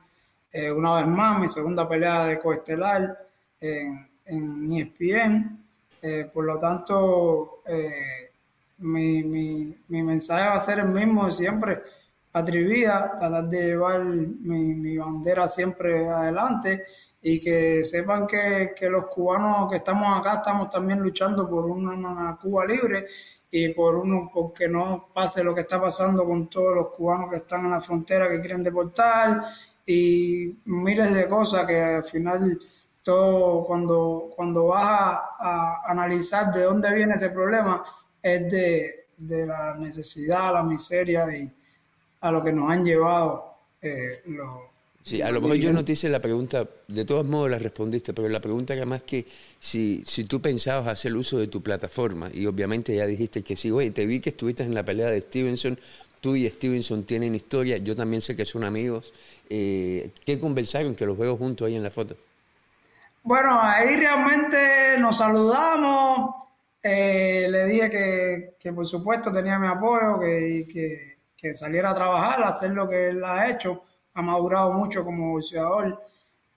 eh, 0.53 0.71
una 0.71 0.97
vez 0.97 1.07
más 1.07 1.41
mi 1.41 1.49
segunda 1.49 1.89
pelea 1.89 2.27
de 2.27 2.39
coestelar 2.39 3.27
en, 3.59 4.11
en 4.27 4.73
ESPN, 4.73 5.65
por 6.35 6.45
lo 6.45 6.59
tanto 6.59 7.63
mi, 8.83 9.23
mi, 9.89 10.03
mensaje 10.03 10.49
va 10.49 10.55
a 10.55 10.61
ser 10.61 10.81
el 10.81 10.89
mismo 10.89 11.27
de 11.27 11.33
siempre, 11.33 11.83
atrevida, 12.33 13.17
tratar 13.19 13.49
de 13.49 13.67
llevar 13.67 14.05
mi, 14.05 14.75
mi 14.75 14.97
bandera 14.99 15.47
siempre 15.49 16.09
adelante 16.09 16.85
y 17.23 17.41
que 17.41 17.85
sepan 17.85 18.27
que, 18.27 18.75
que, 18.77 18.91
los 18.91 19.07
cubanos 19.07 19.71
que 19.71 19.77
estamos 19.77 20.19
acá 20.19 20.35
estamos 20.35 20.69
también 20.69 21.01
luchando 21.01 21.49
por 21.49 21.67
una, 21.67 22.37
Cuba 22.41 22.67
libre 22.67 23.07
y 23.51 23.69
por 23.69 23.95
uno 23.97 24.31
porque 24.33 24.69
no 24.69 25.09
pase 25.15 25.45
lo 25.45 25.55
que 25.55 25.61
está 25.61 25.81
pasando 25.81 26.25
con 26.25 26.49
todos 26.49 26.75
los 26.75 26.89
cubanos 26.89 27.31
que 27.31 27.37
están 27.37 27.65
en 27.65 27.71
la 27.71 27.81
frontera 27.81 28.29
que 28.29 28.41
quieren 28.41 28.65
deportar 28.65 29.41
y 29.87 30.59
miles 30.65 31.15
de 31.15 31.29
cosas 31.29 31.65
que 31.65 31.81
al 31.81 32.05
final 32.05 32.59
todo 33.03 33.65
cuando 33.67 34.31
cuando 34.35 34.67
vas 34.67 35.21
a, 35.39 35.83
analizar 35.87 36.53
de 36.53 36.63
dónde 36.65 36.93
viene 36.95 37.15
ese 37.15 37.31
problema 37.31 37.85
es 38.23 38.51
de, 38.51 39.07
de, 39.17 39.47
la 39.47 39.77
necesidad, 39.77 40.53
la 40.53 40.63
miseria 40.63 41.27
y 41.37 41.53
a 42.21 42.31
lo 42.31 42.43
que 42.43 42.53
nos 42.53 42.71
han 42.71 42.85
llevado 42.85 43.57
eh, 43.81 44.23
los 44.27 44.73
Sí, 45.05 45.21
a 45.21 45.33
lo 45.33 45.41
mejor 45.41 45.57
yo 45.57 45.73
no 45.73 45.85
te 45.85 45.93
hice 45.93 46.09
la 46.09 46.21
pregunta, 46.21 46.65
de 46.87 47.05
todos 47.05 47.27
modos 47.27 47.51
la 47.51 47.59
respondiste, 47.59 48.15
pero 48.15 48.29
la 48.29 48.41
pregunta 48.41 48.73
era 48.73 48.87
más 48.87 49.03
que 49.03 49.27
si, 49.59 50.05
si 50.07 50.25
tú 50.25 50.41
pensabas 50.41 50.87
hacer 50.87 51.13
uso 51.17 51.39
de 51.39 51.49
tu 51.49 51.61
plataforma, 51.61 52.31
y 52.33 52.47
obviamente 52.47 52.95
ya 52.95 53.05
dijiste 53.05 53.43
que 53.43 53.57
sí, 53.57 53.73
oye, 53.73 53.91
te 53.91 54.07
vi 54.07 54.21
que 54.21 54.31
estuviste 54.31 54.63
en 54.63 54.75
la 54.75 54.85
pelea 54.85 55.09
de 55.09 55.21
Stevenson, 55.21 55.77
tú 56.21 56.37
y 56.37 56.49
Stevenson 56.49 57.03
tienen 57.03 57.35
historia, 57.35 57.79
yo 57.79 57.97
también 57.97 58.23
sé 58.23 58.37
que 58.37 58.47
son 58.47 58.63
amigos. 58.63 59.13
Eh, 59.51 60.13
¿Qué 60.25 60.39
conversaron? 60.39 60.95
Que 60.95 61.05
los 61.05 61.19
veo 61.19 61.37
juntos 61.37 61.67
ahí 61.67 61.75
en 61.75 61.83
la 61.83 61.91
foto. 61.91 62.17
Bueno, 63.25 63.61
ahí 63.61 63.97
realmente 63.97 64.99
nos 64.99 65.19
saludamos, 65.19 66.35
eh, 66.83 67.47
le 67.51 67.67
dije 67.67 67.91
que, 67.91 68.57
que, 68.59 68.73
por 68.73 68.87
supuesto 68.87 69.31
tenía 69.33 69.59
mi 69.59 69.67
apoyo, 69.69 70.19
que, 70.21 70.67
que, 70.73 71.19
que 71.37 71.55
saliera 71.55 71.91
a 71.91 71.95
trabajar, 71.95 72.43
a 72.43 72.49
hacer 72.49 72.71
lo 72.73 72.89
que 72.89 73.09
él 73.11 73.23
ha 73.25 73.49
hecho 73.51 73.83
ha 74.15 74.23
madurado 74.23 74.73
mucho 74.73 75.05
como 75.05 75.33
boxeador. 75.33 76.01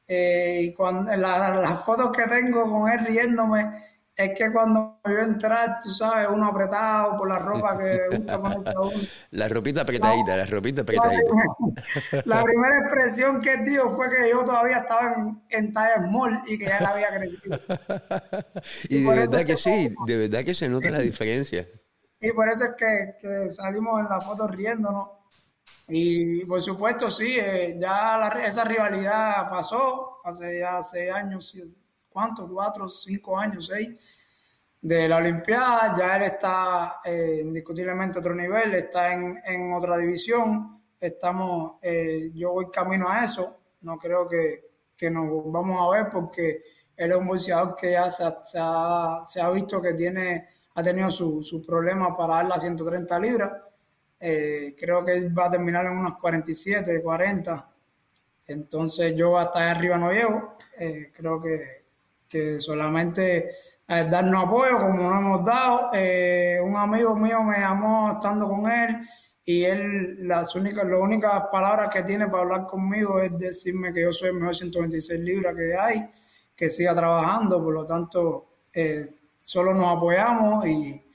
Eh, 0.07 0.61
y 0.63 0.73
cuando 0.73 1.15
las 1.15 1.83
fotos 1.83 2.11
que 2.11 2.23
tengo 2.23 2.69
con 2.69 2.91
él 2.91 3.05
riéndome 3.05 3.83
es 4.17 4.37
que 4.37 4.51
cuando 4.51 5.01
yo 5.03 5.19
entrar, 5.19 5.79
tú 5.83 5.89
sabes, 5.89 6.29
uno 6.31 6.45
apretado 6.47 7.17
por 7.17 7.27
la 7.27 7.37
ropa 7.37 7.77
que 7.77 7.83
le 7.83 8.17
gusta 8.17 8.41
ponerse 8.41 8.71
a 8.71 8.79
uno. 8.79 8.91
La 9.31 9.49
ropita 9.49 9.81
apretadita, 9.81 10.37
la 10.37 10.45
ropita 10.45 10.83
apretadita. 10.83 11.21
La, 12.23 12.41
primera 12.43 12.79
expresión 12.79 13.41
que 13.41 13.57
dio 13.57 13.89
fue 13.89 14.09
que 14.09 14.29
yo 14.29 14.45
todavía 14.45 14.77
estaba 14.77 15.13
en, 15.13 15.43
en 15.49 15.73
talla 15.73 16.07
small 16.07 16.41
y 16.47 16.57
que 16.57 16.65
ya 16.65 16.79
la 16.79 16.89
había 16.89 17.07
crecido. 17.09 17.59
y, 18.89 19.03
de 19.03 19.15
verdad 19.15 19.45
que, 19.45 19.57
sí, 19.57 19.93
de 20.05 20.17
verdad 20.17 20.45
que 20.45 20.55
se 20.55 20.69
nota 20.69 20.91
la 20.91 20.99
diferencia. 20.99 21.67
Y 22.21 22.31
por 22.31 22.47
eso 22.47 22.63
es 22.65 22.75
que, 22.77 23.15
que 23.19 23.49
salimos 23.49 23.99
en 23.99 24.07
la 24.07 24.21
foto 24.21 24.47
riéndonos 24.47 25.09
Y 25.89 26.45
por 26.45 26.61
supuesto, 26.61 27.11
sí, 27.11 27.35
eh, 27.37 27.75
ya 27.77 28.29
esa 28.45 28.63
rivalidad 28.63 29.49
pasó 29.49 30.21
hace 30.23 30.59
ya 30.59 30.81
seis 30.81 31.11
años, 31.11 31.53
¿cuántos? 32.15 32.49
Cuatro, 32.49 32.87
cinco 32.87 33.37
años, 33.37 33.67
seis, 33.67 33.89
de 34.81 35.09
la 35.09 35.17
Olimpiada. 35.17 35.93
Ya 35.97 36.15
él 36.15 36.23
está 36.23 37.01
eh, 37.03 37.41
indiscutiblemente 37.43 38.17
a 38.17 38.21
otro 38.21 38.33
nivel, 38.33 38.73
está 38.75 39.13
en, 39.13 39.41
en 39.45 39.73
otra 39.73 39.97
división. 39.97 40.81
Estamos, 40.97 41.73
eh, 41.81 42.31
yo 42.33 42.53
voy 42.53 42.67
camino 42.71 43.09
a 43.09 43.25
eso. 43.25 43.57
No 43.81 43.97
creo 43.97 44.29
que, 44.29 44.69
que, 44.95 45.11
nos 45.11 45.27
vamos 45.51 45.77
a 45.81 45.97
ver 45.97 46.09
porque 46.09 46.63
él 46.95 47.11
es 47.11 47.17
un 47.17 47.27
boxeador 47.27 47.75
que 47.75 47.91
ya 47.91 48.09
se, 48.09 48.23
se, 48.43 48.57
ha, 48.61 49.21
se 49.25 49.41
ha, 49.41 49.49
visto 49.49 49.81
que 49.81 49.93
tiene, 49.95 50.47
ha 50.75 50.81
tenido 50.81 51.11
sus 51.11 51.49
su 51.49 51.65
problemas 51.65 52.15
para 52.17 52.35
dar 52.35 52.45
las 52.45 52.61
130 52.61 53.19
libras 53.19 53.51
eh, 54.19 54.75
creo 54.79 55.03
que 55.03 55.29
va 55.29 55.47
a 55.47 55.51
terminar 55.51 55.85
en 55.85 55.97
unos 55.97 56.17
47, 56.17 57.01
40. 57.03 57.69
Entonces 58.47 59.13
yo 59.15 59.37
hasta 59.37 59.69
arriba 59.69 59.97
no 59.97 60.11
llego. 60.11 60.57
Eh, 60.79 61.11
creo 61.13 61.41
que, 61.41 61.84
que 62.27 62.59
solamente 62.59 63.49
eh, 63.87 64.07
darnos 64.09 64.45
apoyo 64.45 64.77
como 64.77 65.09
nos 65.09 65.19
hemos 65.19 65.45
dado. 65.45 65.91
un 66.63 66.75
amigo 66.75 67.15
mío 67.15 67.43
me 67.43 67.59
llamó 67.59 68.13
estando 68.13 68.47
con 68.47 68.69
él 68.69 69.07
y 69.43 69.63
él 69.63 70.27
las 70.27 70.55
únicas, 70.55 70.85
las 70.85 70.99
únicas 70.99 71.43
palabras 71.51 71.89
que 71.93 72.03
tiene 72.03 72.27
para 72.27 72.43
hablar 72.43 72.65
conmigo 72.65 73.19
es 73.19 73.37
decirme 73.37 73.93
que 73.93 74.01
yo 74.01 74.11
soy 74.11 74.29
el 74.29 74.35
mejor 74.35 74.55
126 74.55 75.19
libras 75.19 75.55
que 75.55 75.75
hay, 75.75 76.09
que 76.55 76.69
siga 76.69 76.95
trabajando, 76.95 77.63
por 77.63 77.73
lo 77.73 77.85
tanto 77.85 78.47
solo 79.43 79.73
nos 79.73 79.95
apoyamos 79.95 80.65
y, 80.65 81.05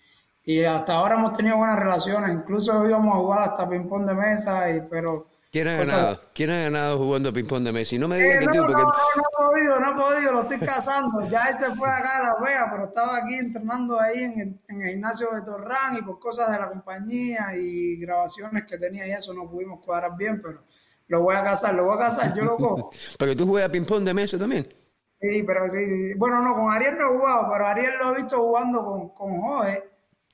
y 0.45 0.65
hasta 0.65 0.95
ahora 0.95 1.17
hemos 1.17 1.33
tenido 1.33 1.57
buenas 1.57 1.79
relaciones, 1.79 2.31
incluso 2.33 2.87
íbamos 2.87 3.15
a 3.15 3.19
jugar 3.19 3.43
hasta 3.51 3.69
ping-pong 3.69 4.07
de 4.07 4.15
mesa, 4.15 4.71
y, 4.71 4.83
pero... 4.89 5.29
¿Quién 5.51 5.67
ha 5.67 5.79
ganado? 5.79 6.21
¿Quién 6.33 6.51
ha 6.51 6.63
ganado 6.63 6.99
jugando 6.99 7.33
ping-pong 7.33 7.65
de 7.65 7.73
mesa? 7.73 7.97
Y 7.97 7.99
no 7.99 8.07
me 8.07 8.17
digas 8.19 8.37
eh, 8.37 8.39
que 8.39 8.47
no, 8.47 8.53
tú, 8.53 8.59
porque... 8.59 8.73
no, 8.73 8.83
no, 8.83 8.93
no 9.17 9.23
he 9.23 9.37
podido, 9.37 9.81
no 9.81 9.91
he 9.91 9.95
podido, 9.95 10.33
lo 10.33 10.41
estoy 10.43 10.59
cazando. 10.61 11.27
ya 11.31 11.47
él 11.49 11.59
se 11.59 11.75
fue 11.75 11.89
acá 11.89 12.19
a 12.19 12.23
La 12.23 12.47
Vega, 12.47 12.69
pero 12.71 12.85
estaba 12.85 13.17
aquí 13.17 13.35
entrenando 13.35 13.99
ahí 13.99 14.23
en 14.23 14.41
el, 14.41 14.61
en 14.69 14.83
el 14.83 14.91
gimnasio 14.91 15.29
de 15.33 15.43
Torrán 15.43 15.97
y 15.99 16.03
por 16.03 16.21
cosas 16.21 16.53
de 16.53 16.59
la 16.59 16.71
compañía 16.71 17.57
y 17.57 17.97
grabaciones 17.97 18.65
que 18.65 18.79
tenía 18.79 19.09
y 19.09 19.11
eso 19.11 19.35
no 19.35 19.51
pudimos 19.51 19.81
cuadrar 19.85 20.17
bien, 20.17 20.41
pero 20.41 20.63
lo 21.09 21.23
voy 21.23 21.35
a 21.35 21.43
cazar, 21.43 21.75
lo 21.75 21.87
voy 21.87 21.97
a 21.97 21.99
cazar, 21.99 22.33
yo 22.37 22.45
lo 22.45 22.57
cojo. 22.57 22.91
¿Pero 23.19 23.35
tú 23.35 23.49
juegas 23.49 23.71
ping-pong 23.71 24.05
de 24.05 24.15
mesa 24.15 24.39
también? 24.39 24.73
Sí, 25.21 25.43
pero 25.45 25.69
sí, 25.69 26.15
bueno, 26.17 26.41
no, 26.43 26.55
con 26.55 26.73
Ariel 26.73 26.97
no 26.97 27.07
he 27.07 27.19
jugado, 27.19 27.49
pero 27.53 27.67
Ariel 27.67 27.93
lo 27.99 28.15
he 28.15 28.19
visto 28.19 28.39
jugando 28.39 28.85
con, 28.85 29.09
con 29.11 29.41
Jorge 29.41 29.91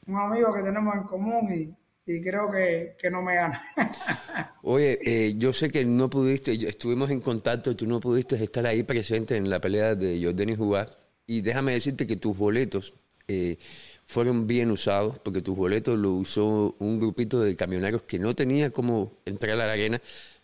un 0.06 0.16
amigo 0.16 0.54
que 0.54 0.62
tenemos 0.62 0.94
en 0.94 1.02
común 1.04 1.48
y, 1.52 1.75
creo 2.06 2.50
que, 2.52 3.10
no 3.10 3.22
me 3.22 3.34
gana. 3.34 3.60
Oye, 4.62 4.98
eh, 5.04 5.34
yo 5.36 5.52
sé 5.52 5.70
que 5.70 5.84
no 5.84 6.08
pudiste, 6.08 6.52
estuvimos 6.68 7.10
en 7.10 7.20
contacto, 7.20 7.74
tú 7.74 7.86
no 7.86 7.98
pudiste 8.00 8.42
estar 8.42 8.66
ahí 8.66 8.84
presente 8.84 9.36
en 9.36 9.50
la 9.50 9.60
pelea 9.60 9.94
de 9.94 10.20
Jordan 10.22 10.50
y 10.50 10.56
Jugar. 10.56 10.98
Y 11.26 11.40
déjame 11.40 11.72
decirte 11.72 12.06
que 12.06 12.16
tus 12.16 12.36
boletos 12.36 12.94
eh, 13.26 13.58
fueron 14.06 14.46
bien 14.46 14.70
usados, 14.70 15.18
porque 15.18 15.42
tus 15.42 15.56
boletos 15.56 15.98
lo 15.98 16.12
usó 16.12 16.76
un 16.78 17.00
grupito 17.00 17.40
de 17.40 17.56
camioneros 17.56 18.02
que 18.02 18.20
no 18.20 18.36
tenía 18.36 18.70
cómo 18.70 19.12
entrar 19.24 19.58
a 19.58 19.66
la 19.66 19.72
arena, 19.72 20.00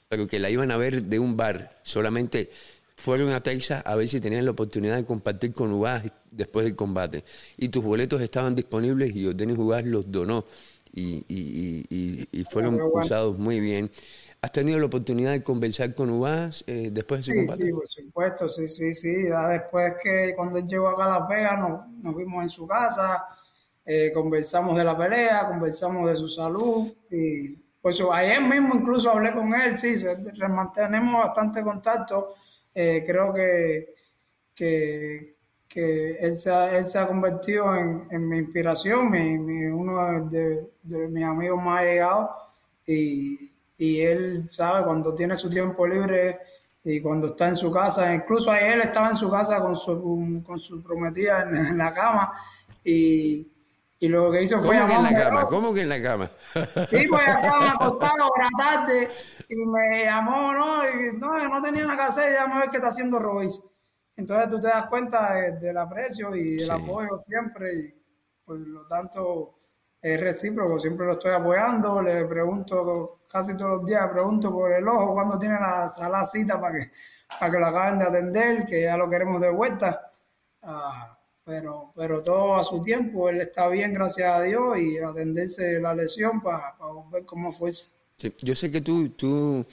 pero 0.08 0.26
que 0.26 0.40
la 0.40 0.50
iban 0.50 0.72
a 0.72 0.76
ver 0.76 1.04
de 1.04 1.18
un 1.20 1.36
bar. 1.36 1.80
Solamente 1.84 2.50
fueron 2.96 3.30
a 3.30 3.40
Texas 3.40 3.82
a 3.86 3.94
ver 3.94 4.08
si 4.08 4.20
tenían 4.20 4.44
la 4.44 4.50
oportunidad 4.50 4.96
de 4.96 5.04
compartir 5.04 5.52
con 5.52 5.72
Ugaz 5.72 6.04
después 6.30 6.64
del 6.64 6.74
combate. 6.74 7.24
Y 7.56 7.68
tus 7.68 7.84
boletos 7.84 8.20
estaban 8.20 8.56
disponibles 8.56 9.14
y 9.14 9.32
Denis 9.32 9.58
Ugaz 9.58 9.84
los 9.84 10.10
donó 10.10 10.44
y, 10.92 12.44
fueron 12.50 12.80
usados 12.80 13.38
muy 13.38 13.60
bien. 13.60 13.90
¿Has 14.40 14.50
tenido 14.50 14.78
la 14.78 14.86
oportunidad 14.86 15.32
de 15.32 15.42
conversar 15.42 15.94
con 15.94 16.10
Ugaz 16.10 16.64
eh, 16.66 16.90
después 16.92 17.24
de 17.24 17.32
su 17.32 17.38
combate? 17.38 17.64
Sí, 17.64 17.72
por 17.72 17.88
supuesto, 17.88 18.48
sí, 18.48 18.68
sí, 18.68 18.92
sí. 18.92 19.12
después 19.48 19.94
que 20.02 20.34
cuando 20.34 20.58
él 20.58 20.66
llegó 20.66 20.88
acá 20.88 21.04
a 21.04 21.20
Las 21.20 21.28
Vegas 21.28 21.60
nos, 22.02 22.16
vimos 22.16 22.42
en 22.42 22.48
su 22.48 22.66
casa, 22.66 23.24
eh, 23.86 24.10
conversamos 24.12 24.76
de 24.76 24.82
la 24.82 24.98
pelea, 24.98 25.46
conversamos 25.46 26.10
de 26.10 26.16
su 26.16 26.28
salud 26.28 26.92
y 27.10 27.56
pues 27.80 28.02
ayer 28.12 28.40
mismo 28.42 28.74
incluso 28.74 29.10
hablé 29.10 29.32
con 29.32 29.54
él, 29.54 29.76
sí, 29.76 29.94
mantenemos 30.48 31.20
bastante 31.22 31.62
contacto 31.62 32.34
eh, 32.74 33.04
creo 33.06 33.32
que, 33.32 33.94
que, 34.54 35.36
él, 35.74 36.38
se 36.38 36.50
ha, 36.50 37.06
convertido 37.06 37.74
en, 37.74 38.28
mi 38.28 38.38
inspiración, 38.38 39.08
uno 39.72 40.28
de, 40.28 40.70
mis 40.82 41.24
amigos 41.24 41.62
más 41.62 41.80
allegados 41.80 42.30
y, 42.86 43.50
él 43.78 44.40
sabe 44.40 44.84
cuando 44.84 45.12
tiene 45.12 45.36
su 45.36 45.50
tiempo 45.50 45.84
libre 45.84 46.38
y 46.84 47.00
cuando 47.00 47.28
está 47.28 47.48
en 47.48 47.56
su 47.56 47.68
casa, 47.70 48.14
incluso 48.14 48.52
ayer 48.52 48.78
estaba 48.78 49.08
en 49.08 49.16
su 49.16 49.28
casa 49.28 49.60
con 49.60 49.74
su, 49.74 50.40
con 50.46 50.58
su 50.60 50.80
prometida 50.84 51.42
en, 51.42 51.76
la 51.76 51.92
cama 51.92 52.32
y, 52.84 53.48
lo 54.00 54.30
que 54.30 54.42
hizo 54.42 54.60
fue... 54.60 54.78
¿Cómo 54.78 54.88
que 54.88 54.94
en 54.94 55.02
la 55.02 55.14
cama? 55.14 55.46
¿Cómo 55.46 55.74
que 55.74 55.80
en 55.82 55.88
la 55.88 56.02
cama? 56.02 56.30
Sí, 56.86 57.06
pues 57.08 57.22
estaban 57.28 57.68
acostados 57.74 58.30
por 58.30 58.44
la 58.44 58.50
tarde 58.58 59.10
y 59.48 59.56
me 59.66 60.04
llamó, 60.04 60.52
¿no? 60.52 60.82
Y 60.84 61.16
no, 61.18 61.48
no 61.48 61.62
tenía 61.62 61.82
nada 61.82 61.96
que 61.96 62.02
hacer, 62.02 62.32
ya 62.34 62.42
a 62.42 62.58
ver 62.58 62.70
qué 62.70 62.76
está 62.76 62.88
haciendo 62.88 63.18
Royce. 63.18 63.71
Entonces 64.16 64.48
tú 64.48 64.60
te 64.60 64.68
das 64.68 64.86
cuenta 64.88 65.34
del 65.52 65.76
aprecio 65.76 66.34
y 66.36 66.62
el 66.62 66.70
apoyo 66.70 67.18
siempre, 67.18 67.74
y 67.74 67.94
por 68.44 68.58
lo 68.58 68.86
tanto 68.86 69.58
es 70.00 70.20
recíproco, 70.20 70.78
siempre 70.78 71.06
lo 71.06 71.12
estoy 71.12 71.32
apoyando, 71.32 72.02
le 72.02 72.24
pregunto 72.26 73.20
casi 73.30 73.56
todos 73.56 73.78
los 73.78 73.84
días, 73.86 74.10
pregunto 74.12 74.52
por 74.52 74.72
el 74.72 74.86
ojo 74.86 75.14
cuando 75.14 75.38
tiene 75.38 75.54
la 75.54 75.88
sala 75.88 76.24
cita 76.24 76.60
para 76.60 76.74
que, 76.74 76.90
para 77.38 77.52
que 77.52 77.58
lo 77.58 77.66
acaben 77.66 77.98
de 77.98 78.04
atender, 78.04 78.66
que 78.66 78.82
ya 78.82 78.96
lo 78.96 79.08
queremos 79.08 79.40
de 79.40 79.50
vuelta. 79.50 80.12
Ah, 80.62 81.18
pero, 81.44 81.92
pero 81.96 82.22
todo 82.22 82.56
a 82.56 82.64
su 82.64 82.82
tiempo, 82.82 83.28
él 83.28 83.40
está 83.40 83.68
bien, 83.68 83.94
gracias 83.94 84.32
a 84.32 84.42
Dios, 84.42 84.78
y 84.78 84.98
atenderse 84.98 85.80
la 85.80 85.94
lesión 85.94 86.40
para, 86.40 86.76
para 86.76 86.92
ver 87.10 87.24
cómo 87.24 87.50
fuese 87.50 88.02
yo 88.40 88.54
sé 88.54 88.70
que 88.70 88.80
tú, 88.80 89.08
tú 89.10 89.66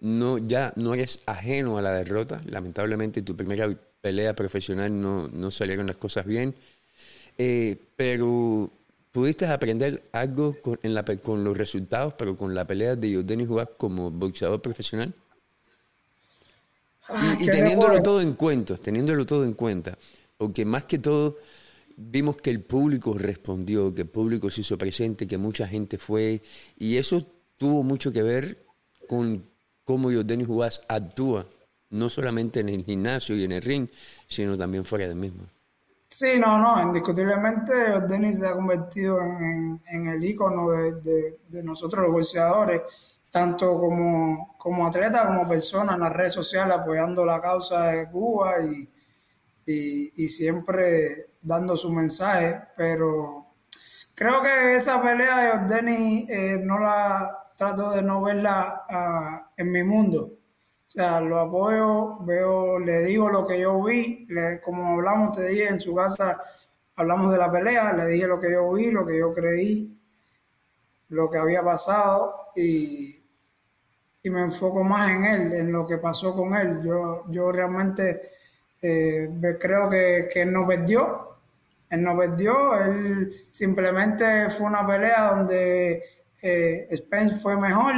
no, 0.00 0.38
ya 0.38 0.72
no 0.76 0.94
eres 0.94 1.20
ajeno 1.26 1.78
a 1.78 1.82
la 1.82 1.92
derrota. 1.92 2.40
Lamentablemente, 2.46 3.22
tu 3.22 3.36
primera 3.36 3.68
pelea 4.00 4.34
profesional 4.34 5.00
no, 5.00 5.28
no 5.28 5.50
salieron 5.50 5.86
las 5.86 5.96
cosas 5.96 6.26
bien. 6.26 6.54
Eh, 7.38 7.76
pero 7.96 8.70
pudiste 9.12 9.46
aprender 9.46 10.02
algo 10.12 10.56
con, 10.60 10.78
en 10.82 10.94
la, 10.94 11.04
con 11.04 11.44
los 11.44 11.56
resultados, 11.56 12.14
pero 12.14 12.36
con 12.36 12.54
la 12.54 12.66
pelea 12.66 12.96
de 12.96 13.14
Jordan 13.14 13.46
Juárez 13.46 13.74
como 13.76 14.10
boxeador 14.10 14.60
profesional. 14.60 15.12
Ah, 17.08 17.36
y, 17.40 17.46
teniéndolo 17.46 18.02
todo 18.02 18.20
en 18.20 18.34
cuenta, 18.34 18.76
teniéndolo 18.76 19.26
todo 19.26 19.44
en 19.44 19.54
cuenta, 19.54 19.98
porque 20.36 20.64
más 20.64 20.84
que 20.84 20.98
todo 20.98 21.38
vimos 21.96 22.36
que 22.36 22.50
el 22.50 22.60
público 22.60 23.14
respondió, 23.14 23.92
que 23.94 24.02
el 24.02 24.08
público 24.08 24.48
se 24.48 24.60
hizo 24.60 24.78
presente, 24.78 25.26
que 25.26 25.36
mucha 25.36 25.66
gente 25.66 25.98
fue, 25.98 26.40
y 26.78 26.98
eso 26.98 27.26
tuvo 27.58 27.82
mucho 27.82 28.12
que 28.12 28.22
ver 28.22 28.64
con 29.08 29.44
cómo 29.90 30.08
Denis 30.10 30.46
Juárez 30.46 30.80
actúa, 30.86 31.44
no 31.90 32.08
solamente 32.08 32.60
en 32.60 32.68
el 32.68 32.84
gimnasio 32.84 33.34
y 33.34 33.42
en 33.42 33.50
el 33.50 33.60
ring, 33.60 33.88
sino 34.28 34.56
también 34.56 34.84
fuera 34.84 35.08
del 35.08 35.16
mismo. 35.16 35.42
Sí, 36.06 36.38
no, 36.38 36.58
no, 36.58 36.80
indiscutiblemente 36.80 37.72
Denis 38.08 38.38
se 38.38 38.46
ha 38.46 38.52
convertido 38.52 39.18
en, 39.20 40.06
el 40.06 40.22
icono 40.22 40.70
de, 40.70 41.62
nosotros 41.64 42.04
los 42.04 42.12
boxeadores, 42.12 42.82
tanto 43.32 43.80
como, 43.80 44.54
como 44.56 44.86
atleta 44.86 45.26
como 45.26 45.48
persona 45.48 45.94
en 45.94 46.00
las 46.00 46.12
redes 46.12 46.34
sociales 46.34 46.76
apoyando 46.76 47.24
la 47.24 47.40
causa 47.40 47.88
de 47.88 48.10
Cuba 48.10 48.54
y, 48.64 48.88
y, 50.14 50.28
siempre 50.28 51.30
dando 51.42 51.76
su 51.76 51.92
mensaje, 51.92 52.60
pero 52.76 53.54
creo 54.14 54.40
que 54.40 54.76
esa 54.76 55.02
pelea 55.02 55.38
de 55.38 55.50
Ordeni 55.64 56.26
eh, 56.28 56.58
no 56.62 56.78
la 56.78 57.39
trato 57.60 57.90
de 57.90 58.02
no 58.02 58.22
verla 58.22 58.86
ah, 58.88 59.50
en 59.54 59.70
mi 59.70 59.84
mundo. 59.84 60.32
O 60.86 60.90
sea, 60.90 61.20
lo 61.20 61.38
apoyo, 61.38 62.16
veo, 62.24 62.78
le 62.78 63.04
digo 63.04 63.28
lo 63.28 63.46
que 63.46 63.60
yo 63.60 63.82
vi, 63.84 64.26
como 64.64 64.94
hablamos, 64.94 65.36
te 65.36 65.46
dije 65.48 65.68
en 65.68 65.78
su 65.78 65.94
casa, 65.94 66.42
hablamos 66.96 67.30
de 67.30 67.36
la 67.36 67.52
pelea, 67.52 67.92
le 67.92 68.06
dije 68.06 68.26
lo 68.26 68.40
que 68.40 68.50
yo 68.50 68.72
vi, 68.72 68.90
lo 68.90 69.04
que 69.04 69.18
yo 69.18 69.34
creí, 69.34 69.94
lo 71.10 71.28
que 71.28 71.36
había 71.36 71.62
pasado 71.62 72.48
y, 72.56 73.22
y 74.22 74.30
me 74.30 74.40
enfoco 74.40 74.82
más 74.82 75.10
en 75.10 75.24
él, 75.26 75.52
en 75.52 75.70
lo 75.70 75.86
que 75.86 75.98
pasó 75.98 76.34
con 76.34 76.54
él. 76.54 76.80
Yo, 76.82 77.24
yo 77.28 77.52
realmente 77.52 78.22
eh, 78.80 79.28
creo 79.60 79.90
que, 79.90 80.28
que 80.32 80.42
él 80.42 80.52
no 80.52 80.66
perdió, 80.66 81.36
él 81.90 82.02
no 82.02 82.16
perdió, 82.16 82.82
él 82.82 83.34
simplemente 83.50 84.48
fue 84.48 84.66
una 84.66 84.86
pelea 84.86 85.32
donde 85.32 86.19
eh, 86.42 86.88
Spence 86.96 87.36
fue 87.36 87.56
mejor, 87.56 87.94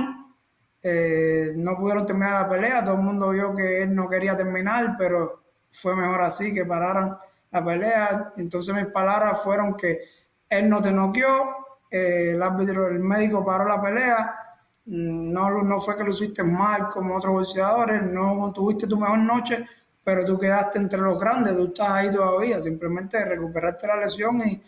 eh, 0.82 1.52
no 1.56 1.76
pudieron 1.76 2.04
terminar 2.04 2.42
la 2.42 2.48
pelea, 2.48 2.84
todo 2.84 2.96
el 2.96 3.02
mundo 3.02 3.30
vio 3.30 3.54
que 3.54 3.82
él 3.82 3.94
no 3.94 4.08
quería 4.08 4.36
terminar, 4.36 4.96
pero 4.98 5.42
fue 5.70 5.94
mejor 5.94 6.22
así 6.22 6.52
que 6.52 6.64
pararan 6.64 7.16
la 7.50 7.64
pelea. 7.64 8.32
Entonces 8.36 8.74
mis 8.74 8.86
palabras 8.86 9.40
fueron 9.42 9.76
que 9.76 10.00
él 10.48 10.68
no 10.68 10.82
te 10.82 10.92
noqueó, 10.92 11.62
eh, 11.90 12.32
el 12.32 12.42
árbitro, 12.42 12.88
el 12.88 13.00
médico 13.00 13.44
paró 13.44 13.66
la 13.66 13.80
pelea, 13.80 14.38
no, 14.86 15.62
no 15.62 15.80
fue 15.80 15.96
que 15.96 16.04
lo 16.04 16.10
hiciste 16.10 16.42
mal 16.42 16.88
como 16.88 17.16
otros 17.16 17.32
boxeadores, 17.32 18.02
no 18.02 18.50
tuviste 18.52 18.86
tu 18.86 18.98
mejor 18.98 19.18
noche, 19.18 19.64
pero 20.02 20.24
tú 20.24 20.38
quedaste 20.38 20.78
entre 20.78 21.00
los 21.00 21.18
grandes, 21.20 21.54
tú 21.54 21.66
estás 21.66 21.90
ahí 21.90 22.10
todavía, 22.10 22.60
simplemente 22.60 23.24
recuperaste 23.24 23.86
la 23.86 23.96
lesión 23.96 24.40
y 24.44 24.60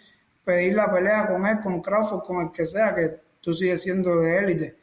pedir 0.44 0.74
la 0.74 0.92
pelea 0.92 1.26
con 1.26 1.44
él, 1.46 1.60
con 1.60 1.80
Crawford, 1.80 2.22
con 2.22 2.42
el 2.42 2.52
que 2.52 2.64
sea, 2.64 2.94
que 2.94 3.23
tú 3.44 3.52
sigues 3.52 3.82
siendo 3.82 4.16
de 4.20 4.38
élite. 4.38 4.76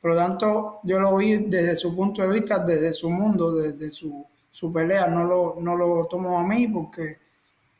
Por 0.00 0.10
lo 0.10 0.16
tanto, 0.16 0.80
yo 0.82 0.98
lo 0.98 1.16
vi 1.16 1.36
desde 1.36 1.76
su 1.76 1.94
punto 1.94 2.22
de 2.22 2.28
vista, 2.28 2.58
desde 2.58 2.92
su 2.92 3.10
mundo, 3.10 3.54
desde 3.54 3.90
su, 3.90 4.26
su 4.50 4.72
pelea, 4.72 5.06
no 5.06 5.24
lo, 5.24 5.56
no 5.60 5.76
lo 5.76 6.06
tomo 6.06 6.38
a 6.38 6.42
mí 6.42 6.66
porque 6.68 7.18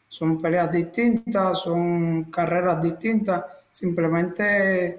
son 0.09 0.41
peleas 0.41 0.71
distintas, 0.71 1.59
son 1.59 2.25
carreras 2.25 2.81
distintas, 2.81 3.45
simplemente 3.73 4.99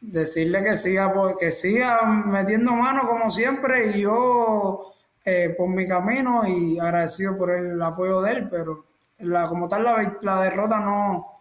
decirle 0.00 0.62
que 0.62 0.76
siga, 0.76 1.12
que 1.38 1.50
siga 1.50 2.02
metiendo 2.04 2.72
mano 2.72 3.08
como 3.08 3.30
siempre 3.30 3.90
y 3.96 4.02
yo 4.02 4.92
eh, 5.24 5.54
por 5.56 5.68
mi 5.68 5.86
camino 5.86 6.42
y 6.46 6.78
agradecido 6.78 7.36
por 7.36 7.50
el 7.50 7.80
apoyo 7.82 8.20
de 8.22 8.32
él, 8.32 8.48
pero 8.48 8.84
la, 9.18 9.48
como 9.48 9.68
tal 9.68 9.84
la, 9.84 10.18
la 10.22 10.42
derrota 10.42 10.80
no, 10.80 11.35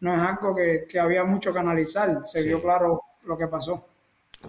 no 0.00 0.14
es 0.14 0.20
algo 0.20 0.54
que, 0.54 0.98
había 0.98 1.24
mucho 1.24 1.52
que 1.52 1.58
analizar, 1.58 2.20
se 2.24 2.42
vio 2.42 2.62
claro 2.62 3.02
lo 3.24 3.36
que 3.36 3.46
pasó. 3.48 3.86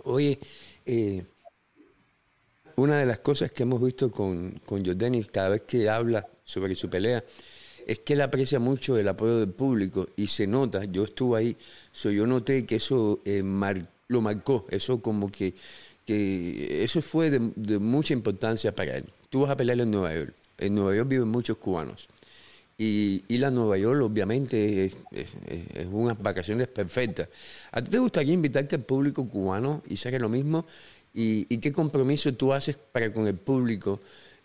Oye, 0.03 0.39
eh, 0.85 1.25
una 2.75 2.99
de 2.99 3.05
las 3.05 3.19
cosas 3.19 3.51
que 3.51 3.63
hemos 3.63 3.81
visto 3.81 4.11
con, 4.11 4.61
con 4.65 4.85
Jordanis 4.85 5.27
cada 5.27 5.49
vez 5.49 5.63
que 5.63 5.89
habla 5.89 6.27
sobre 6.43 6.75
su 6.75 6.89
pelea 6.89 7.23
es 7.85 7.99
que 7.99 8.13
él 8.13 8.21
aprecia 8.21 8.59
mucho 8.59 8.97
el 8.97 9.07
apoyo 9.07 9.39
del 9.39 9.49
público 9.49 10.07
y 10.15 10.27
se 10.27 10.45
nota, 10.45 10.85
yo 10.85 11.05
estuve 11.05 11.39
ahí, 11.39 11.57
yo 12.03 12.27
noté 12.27 12.65
que 12.65 12.75
eso 12.75 13.19
eh, 13.25 13.43
lo 14.07 14.21
marcó, 14.21 14.67
eso 14.69 15.01
como 15.01 15.31
que, 15.31 15.55
que 16.05 16.83
eso 16.83 17.01
fue 17.01 17.31
de, 17.31 17.79
mucha 17.79 18.13
importancia 18.13 18.73
para 18.75 18.97
él. 18.97 19.05
Tú 19.29 19.41
vas 19.41 19.51
a 19.51 19.57
pelear 19.57 19.81
en 19.81 19.89
Nueva 19.89 20.13
York, 20.13 20.33
en 20.59 20.75
Nueva 20.75 20.95
York 20.95 21.09
viven 21.09 21.27
muchos 21.29 21.57
cubanos 21.57 22.07
y 22.79 23.23
ir 23.27 23.45
a 23.45 23.51
Nueva 23.51 23.77
York 23.77 24.01
obviamente 24.01 24.85
es, 24.85 24.95
unas 25.91 26.19
vacaciones 26.19 26.67
perfectas. 26.69 27.27
¿A 27.71 27.83
ti 27.83 27.91
te 27.91 27.99
gustaría 27.99 28.33
invitarte 28.33 28.77
al 28.77 28.83
público 28.83 29.27
cubano 29.27 29.83
y 29.87 29.93
hacer 29.93 30.19
lo 30.19 30.29
mismo? 30.29 30.65
¿Y, 31.13 31.45
¿Y, 31.53 31.57
qué 31.57 31.71
compromiso 31.71 32.33
tú 32.33 32.53
haces 32.53 32.77
para 32.77 33.11
con 33.11 33.27
el 33.27 33.35
público? 33.35 33.99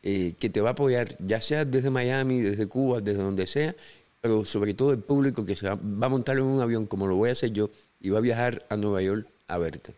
Eh, 0.06 0.34
que 0.38 0.50
te 0.50 0.60
va 0.60 0.68
a 0.68 0.72
apoyar, 0.72 1.16
ya 1.18 1.40
sea 1.40 1.64
desde 1.64 1.88
Miami, 1.88 2.42
desde 2.42 2.66
Cuba, 2.66 3.00
desde 3.00 3.22
donde 3.22 3.46
sea, 3.46 3.74
pero 4.20 4.44
sobre 4.44 4.74
todo 4.74 4.92
el 4.92 4.98
público 4.98 5.46
que 5.46 5.56
se 5.56 5.66
va, 5.66 5.72
a 5.72 6.08
montar 6.10 6.36
en 6.36 6.42
un 6.42 6.60
avión 6.60 6.84
como 6.84 7.06
lo 7.06 7.16
voy 7.16 7.30
a 7.30 7.32
hacer 7.32 7.52
yo 7.52 7.70
y 8.00 8.10
va 8.10 8.18
a 8.18 8.20
viajar 8.20 8.66
a 8.68 8.76
Nueva 8.76 9.00
York 9.00 9.26
a 9.48 9.56
verte. 9.56 9.94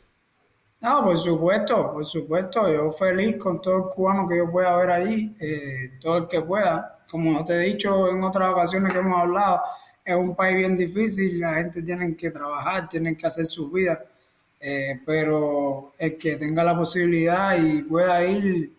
No, 0.80 1.02
por 1.02 1.18
supuesto, 1.18 1.92
por 1.92 2.06
supuesto. 2.06 2.72
Yo 2.72 2.88
feliz 2.92 3.36
con 3.36 3.60
todo 3.60 3.78
el 3.78 3.82
cubano 3.92 4.28
que 4.28 4.36
yo 4.36 4.48
pueda 4.48 4.76
ver 4.76 4.90
ahí, 4.90 5.34
eh, 5.40 5.98
todo 6.00 6.18
el 6.18 6.28
que 6.28 6.40
pueda. 6.40 6.95
Como 7.10 7.44
te 7.44 7.54
he 7.54 7.58
dicho 7.72 8.08
en 8.10 8.22
otras 8.22 8.50
ocasiones 8.50 8.92
que 8.92 8.98
hemos 8.98 9.18
hablado, 9.18 9.60
es 10.04 10.14
un 10.14 10.34
país 10.34 10.56
bien 10.56 10.76
difícil, 10.76 11.40
la 11.40 11.54
gente 11.54 11.82
tiene 11.82 12.16
que 12.16 12.30
trabajar, 12.30 12.88
tienen 12.88 13.16
que 13.16 13.26
hacer 13.26 13.44
su 13.44 13.70
vida. 13.70 14.04
Eh, 14.60 15.00
pero 15.04 15.92
el 15.98 16.16
que 16.16 16.36
tenga 16.36 16.64
la 16.64 16.76
posibilidad 16.76 17.56
y 17.58 17.82
pueda 17.82 18.24
ir 18.24 18.72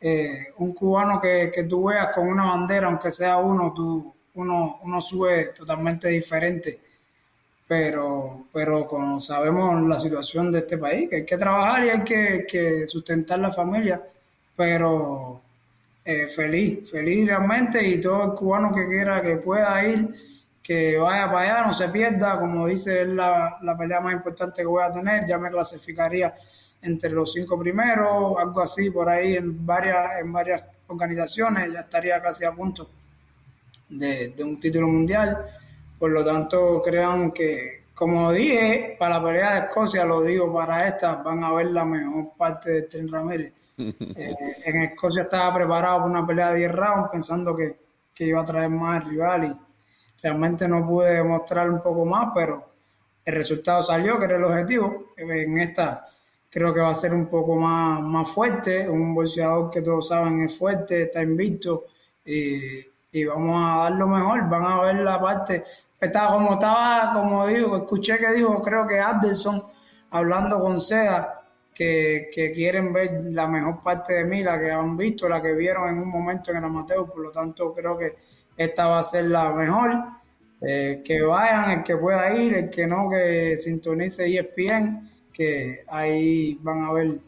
eh, 0.00 0.48
un 0.58 0.72
cubano 0.74 1.20
que, 1.20 1.50
que, 1.52 1.64
tú 1.64 1.84
veas 1.84 2.08
con 2.14 2.28
una 2.28 2.44
bandera, 2.44 2.88
aunque 2.88 3.10
sea 3.10 3.38
uno, 3.38 3.72
tú, 3.74 4.14
uno, 4.34 4.80
uno 4.82 5.02
sube 5.02 5.46
totalmente 5.54 6.08
diferente. 6.08 6.80
Pero, 7.66 8.46
pero 8.52 8.86
como 8.86 9.20
sabemos 9.20 9.82
la 9.88 9.98
situación 9.98 10.52
de 10.52 10.58
este 10.60 10.76
país, 10.78 11.08
que 11.08 11.16
hay 11.16 11.24
que 11.24 11.36
trabajar 11.36 11.84
y 11.84 11.90
hay 11.90 12.04
que, 12.04 12.86
sustentar 12.86 13.38
la 13.38 13.50
familia, 13.50 14.02
pero 14.56 15.40
eh, 16.04 16.28
feliz, 16.28 16.90
feliz 16.90 17.26
realmente 17.26 17.86
y 17.86 18.00
todo 18.00 18.24
el 18.24 18.32
cubano 18.32 18.74
que 18.74 18.86
quiera 18.86 19.22
que 19.22 19.36
pueda 19.36 19.86
ir, 19.86 20.14
que 20.62 20.98
vaya 20.98 21.30
para 21.30 21.40
allá, 21.40 21.66
no 21.66 21.72
se 21.72 21.88
pierda, 21.88 22.38
como 22.38 22.66
dice, 22.66 23.02
es 23.02 23.08
la, 23.08 23.58
la 23.62 23.76
pelea 23.76 24.00
más 24.00 24.12
importante 24.12 24.62
que 24.62 24.66
voy 24.66 24.82
a 24.82 24.92
tener, 24.92 25.26
ya 25.26 25.38
me 25.38 25.50
clasificaría 25.50 26.34
entre 26.82 27.10
los 27.10 27.32
cinco 27.32 27.58
primeros, 27.58 28.34
algo 28.38 28.60
así 28.60 28.90
por 28.90 29.08
ahí 29.08 29.36
en 29.36 29.64
varias, 29.64 30.20
en 30.20 30.32
varias 30.32 30.62
organizaciones, 30.88 31.72
ya 31.72 31.80
estaría 31.80 32.20
casi 32.20 32.44
a 32.44 32.52
punto 32.52 32.90
de, 33.88 34.34
un 34.44 34.58
título 34.58 34.88
mundial. 34.88 35.46
Por 35.98 36.10
lo 36.10 36.24
tanto, 36.24 36.82
crean 36.82 37.30
que, 37.30 37.84
como 37.94 38.32
dije, 38.32 38.96
para 38.98 39.18
la 39.18 39.24
pelea 39.24 39.54
de 39.54 39.60
Escocia, 39.60 40.04
lo 40.04 40.22
digo 40.22 40.52
para 40.52 40.88
esta, 40.88 41.16
van 41.16 41.44
a 41.44 41.52
ver 41.52 41.66
la 41.66 41.84
mejor 41.84 42.32
parte 42.36 42.70
de 42.70 42.82
Tren 42.82 43.08
Ramírez. 43.08 43.52
Eh, 44.14 44.36
en 44.64 44.82
Escocia 44.82 45.22
estaba 45.22 45.54
preparado 45.54 45.98
para 45.98 46.10
una 46.10 46.26
pelea 46.26 46.50
de 46.52 46.58
10 46.58 46.72
rounds, 46.72 47.08
pensando 47.10 47.56
que, 47.56 47.78
que 48.14 48.24
iba 48.26 48.40
a 48.40 48.44
traer 48.44 48.70
más 48.70 49.04
rival 49.04 49.44
y 49.44 50.22
realmente 50.22 50.68
no 50.68 50.86
pude 50.86 51.14
demostrar 51.14 51.68
un 51.68 51.80
poco 51.80 52.04
más, 52.04 52.28
pero 52.34 52.72
el 53.24 53.34
resultado 53.34 53.82
salió, 53.82 54.18
que 54.18 54.26
era 54.26 54.36
el 54.36 54.44
objetivo. 54.44 55.12
En 55.16 55.58
esta 55.58 56.06
creo 56.52 56.74
que 56.74 56.80
va 56.80 56.90
a 56.90 56.94
ser 56.94 57.14
un 57.14 57.26
poco 57.28 57.56
más, 57.56 58.00
más 58.02 58.28
fuerte, 58.28 58.86
un 58.88 59.14
boxeador 59.14 59.70
que 59.70 59.80
todos 59.80 60.08
saben 60.08 60.42
es 60.42 60.58
fuerte, 60.58 61.04
está 61.04 61.22
invicto 61.22 61.86
y, 62.26 62.86
y 63.10 63.24
vamos 63.24 63.62
a 63.64 63.84
dar 63.84 63.92
lo 63.92 64.06
mejor, 64.06 64.48
van 64.50 64.64
a 64.64 64.82
ver 64.82 64.96
la 64.96 65.18
parte, 65.18 65.64
estaba 65.98 66.34
como 66.34 66.54
estaba, 66.54 67.12
como 67.14 67.46
digo, 67.46 67.76
escuché 67.76 68.18
que 68.18 68.32
dijo, 68.34 68.60
creo 68.60 68.86
que 68.86 69.00
Anderson, 69.00 69.64
hablando 70.10 70.60
con 70.60 70.78
Seda, 70.78 71.41
que, 72.32 72.52
quieren 72.52 72.92
ver 72.92 73.24
la 73.24 73.46
mejor 73.46 73.80
parte 73.80 74.14
de 74.14 74.24
mí, 74.24 74.42
la 74.42 74.58
que 74.58 74.70
han 74.70 74.96
visto, 74.96 75.28
la 75.28 75.40
que 75.40 75.54
vieron 75.54 75.88
en 75.88 75.98
un 75.98 76.08
momento 76.08 76.50
en 76.50 76.58
el 76.58 76.64
amateur, 76.64 77.06
por 77.06 77.20
lo 77.20 77.30
tanto 77.30 77.72
creo 77.72 77.96
que 77.96 78.16
esta 78.56 78.86
va 78.86 78.98
a 78.98 79.02
ser 79.02 79.24
la 79.24 79.52
mejor. 79.52 79.92
Eh, 80.64 81.02
que 81.04 81.20
vayan, 81.22 81.78
el 81.78 81.82
que 81.82 81.96
pueda 81.96 82.32
ir, 82.36 82.54
el 82.54 82.70
que 82.70 82.86
no, 82.86 83.08
que 83.10 83.56
sintonice 83.56 84.26
ESPN 84.26 85.10
que 85.32 85.84
ahí 85.88 86.58
van 86.62 86.84
a 86.84 86.92
ver 86.92 87.18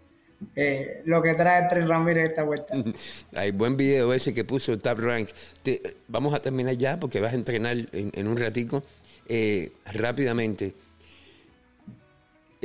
eh, 0.55 1.03
lo 1.05 1.23
que 1.23 1.35
trae 1.35 1.67
Tres 1.69 1.88
Ramírez 1.88 2.31
esta 2.31 2.45
vuelta. 2.45 2.75
Hay 3.35 3.51
buen 3.51 3.77
video 3.77 4.12
ese 4.12 4.35
que 4.35 4.45
puso 4.45 4.79
Tap 4.79 4.99
Rank. 4.99 5.29
vamos 6.09 6.35
a 6.35 6.43
terminar 6.43 6.77
ya 6.77 7.01
porque 7.01 7.21
vas 7.21 7.33
a 7.33 7.37
entrenar 7.37 7.77
en, 7.93 8.29
un 8.29 8.37
ratico. 8.37 8.83
Eh, 9.27 9.73
rápidamente, 9.95 10.75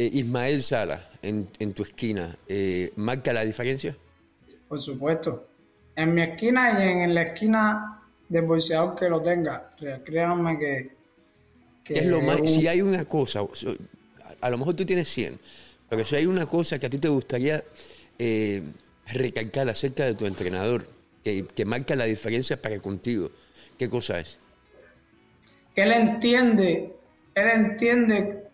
eh, 0.02 0.10
Ismael 0.14 0.64
Sala, 0.64 1.10
en, 1.22 1.74
tu 1.74 1.84
esquina, 1.84 2.38
¿marca 2.96 3.34
la 3.34 3.44
diferencia? 3.44 3.96
Por 4.68 4.80
supuesto. 4.80 5.48
En 5.96 6.14
mi 6.14 6.22
esquina 6.22 6.80
y 6.80 7.04
en, 7.04 7.14
la 7.14 7.24
esquina 7.24 8.02
del 8.30 8.46
boxeador 8.46 8.96
que 8.96 9.10
lo 9.10 9.22
tenga. 9.22 9.72
Créanme 10.06 10.58
que... 10.58 10.92
que 11.84 12.00
es 12.00 12.06
lo 12.06 12.22
más, 12.22 12.40
si 12.50 12.68
hay 12.68 12.82
una 12.82 13.04
cosa, 13.04 13.42
a 14.42 14.50
lo 14.50 14.58
mejor 14.58 14.76
tú 14.76 14.86
tienes 14.86 15.10
100, 15.10 15.40
pero 15.90 16.06
si 16.06 16.16
hay 16.16 16.26
una 16.26 16.46
cosa 16.46 16.80
que 16.80 16.86
a 16.86 16.90
ti 16.90 17.00
te 17.00 17.10
gustaría 17.10 17.64
eh, 18.18 18.64
recalcar 19.08 19.70
acerca 19.70 20.06
de 20.06 20.14
tu 20.14 20.26
entrenador, 20.26 20.86
que, 21.24 21.66
marca 21.66 21.96
la 21.96 22.06
diferencia 22.06 22.62
para 22.62 22.80
contigo, 22.80 23.32
¿qué 23.78 23.90
cosa 23.90 24.20
es? 24.20 24.38
Que 25.76 25.84
él 25.84 25.92
entiende, 25.92 26.96
él 27.36 27.48
entiende 27.54 28.49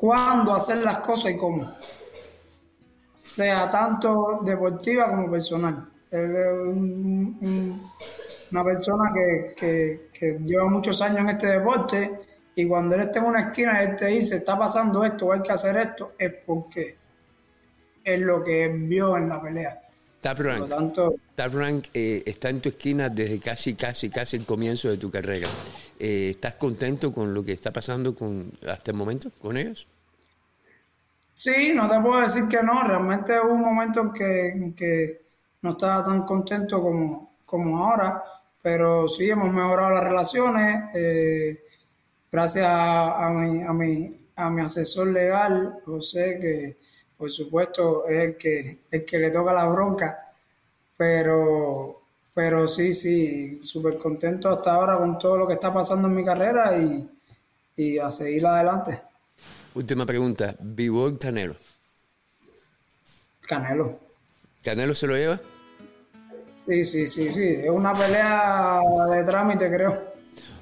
cuándo 0.00 0.54
hacer 0.54 0.78
las 0.78 1.00
cosas 1.00 1.32
y 1.32 1.36
cómo. 1.36 1.74
Sea 3.22 3.70
tanto 3.70 4.40
deportiva 4.42 5.10
como 5.10 5.30
personal. 5.30 5.90
Él 6.10 6.34
es 6.34 6.52
una 8.50 8.64
persona 8.64 9.12
que, 9.54 10.08
lleva 10.42 10.68
muchos 10.68 11.02
años 11.02 11.18
en 11.18 11.28
este 11.28 11.48
deporte 11.48 12.18
y 12.54 12.66
cuando 12.66 12.94
él 12.94 13.02
está 13.02 13.18
en 13.18 13.26
una 13.26 13.40
esquina, 13.40 13.82
él 13.82 13.94
te 13.94 14.06
dice, 14.06 14.36
está 14.36 14.58
pasando 14.58 15.04
esto, 15.04 15.32
hay 15.32 15.42
que 15.42 15.52
hacer 15.52 15.76
esto, 15.76 16.14
es 16.18 16.32
porque 16.46 16.96
es 18.02 18.20
lo 18.20 18.42
que 18.42 18.68
vio 18.68 19.18
en 19.18 19.28
la 19.28 19.42
pelea. 19.42 19.82
Tap 20.20 20.38
Rank, 21.54 21.86
eh, 21.94 22.22
está 22.26 22.50
en 22.50 22.60
tu 22.60 22.68
esquina 22.68 23.08
desde 23.08 23.40
casi, 23.40 23.74
casi, 23.74 24.10
casi 24.10 24.36
el 24.36 24.44
comienzo 24.44 24.90
de 24.90 24.98
tu 24.98 25.10
carrera. 25.10 25.48
Eh, 25.98 26.30
¿Estás 26.30 26.56
contento 26.56 27.10
con 27.12 27.32
lo 27.32 27.42
que 27.42 27.52
está 27.52 27.72
pasando 27.72 28.14
con, 28.14 28.52
hasta 28.68 28.90
el 28.90 28.96
momento 28.98 29.30
con 29.40 29.56
ellos? 29.56 29.86
Sí, 31.32 31.72
no 31.74 31.88
te 31.88 31.98
puedo 32.00 32.20
decir 32.20 32.48
que 32.50 32.62
no. 32.62 32.82
Realmente 32.82 33.40
hubo 33.40 33.54
un 33.54 33.62
momento 33.62 34.00
en 34.00 34.12
que, 34.12 34.74
que 34.76 35.22
no 35.62 35.70
estaba 35.70 36.04
tan 36.04 36.26
contento 36.26 36.82
como, 36.82 37.36
como 37.46 37.78
ahora, 37.78 38.22
pero 38.60 39.08
sí 39.08 39.30
hemos 39.30 39.50
mejorado 39.50 39.90
las 39.94 40.04
relaciones. 40.04 40.94
Eh, 40.94 41.64
gracias 42.30 42.66
a, 42.68 43.30
mi, 43.30 43.62
a, 43.62 43.72
mi, 43.72 44.20
a 44.36 44.50
mi 44.50 44.60
asesor 44.60 45.06
legal, 45.06 45.78
José, 45.86 46.38
que 46.38 46.76
por 47.20 47.30
supuesto 47.30 48.06
es 48.08 48.18
el 48.28 48.36
que, 48.38 48.78
el 48.90 49.04
que 49.04 49.18
le 49.18 49.30
toca 49.30 49.52
la 49.52 49.68
bronca, 49.68 50.32
pero, 50.96 52.00
pero 52.32 52.66
sí, 52.66 52.94
sí, 52.94 53.58
súper 53.62 53.98
contento 53.98 54.48
hasta 54.48 54.72
ahora 54.72 54.96
con 54.96 55.18
todo 55.18 55.36
lo 55.36 55.46
que 55.46 55.52
está 55.52 55.70
pasando 55.70 56.08
en 56.08 56.14
mi 56.14 56.24
carrera 56.24 56.78
y, 56.78 57.06
y 57.76 57.98
a 57.98 58.08
seguir 58.08 58.46
adelante. 58.46 59.02
Última 59.74 60.06
pregunta, 60.06 60.56
¿Vivo 60.60 61.08
en 61.08 61.16
Canelo? 61.18 61.56
Canelo. 63.46 64.00
¿Canelo 64.64 64.94
se 64.94 65.06
lo 65.06 65.14
lleva? 65.14 65.38
Sí, 66.54 66.82
sí, 66.86 67.06
sí, 67.06 67.34
sí. 67.34 67.48
Es 67.64 67.70
una 67.70 67.94
pelea 67.94 68.80
de 69.10 69.24
trámite, 69.24 69.70
creo. 69.70 70.10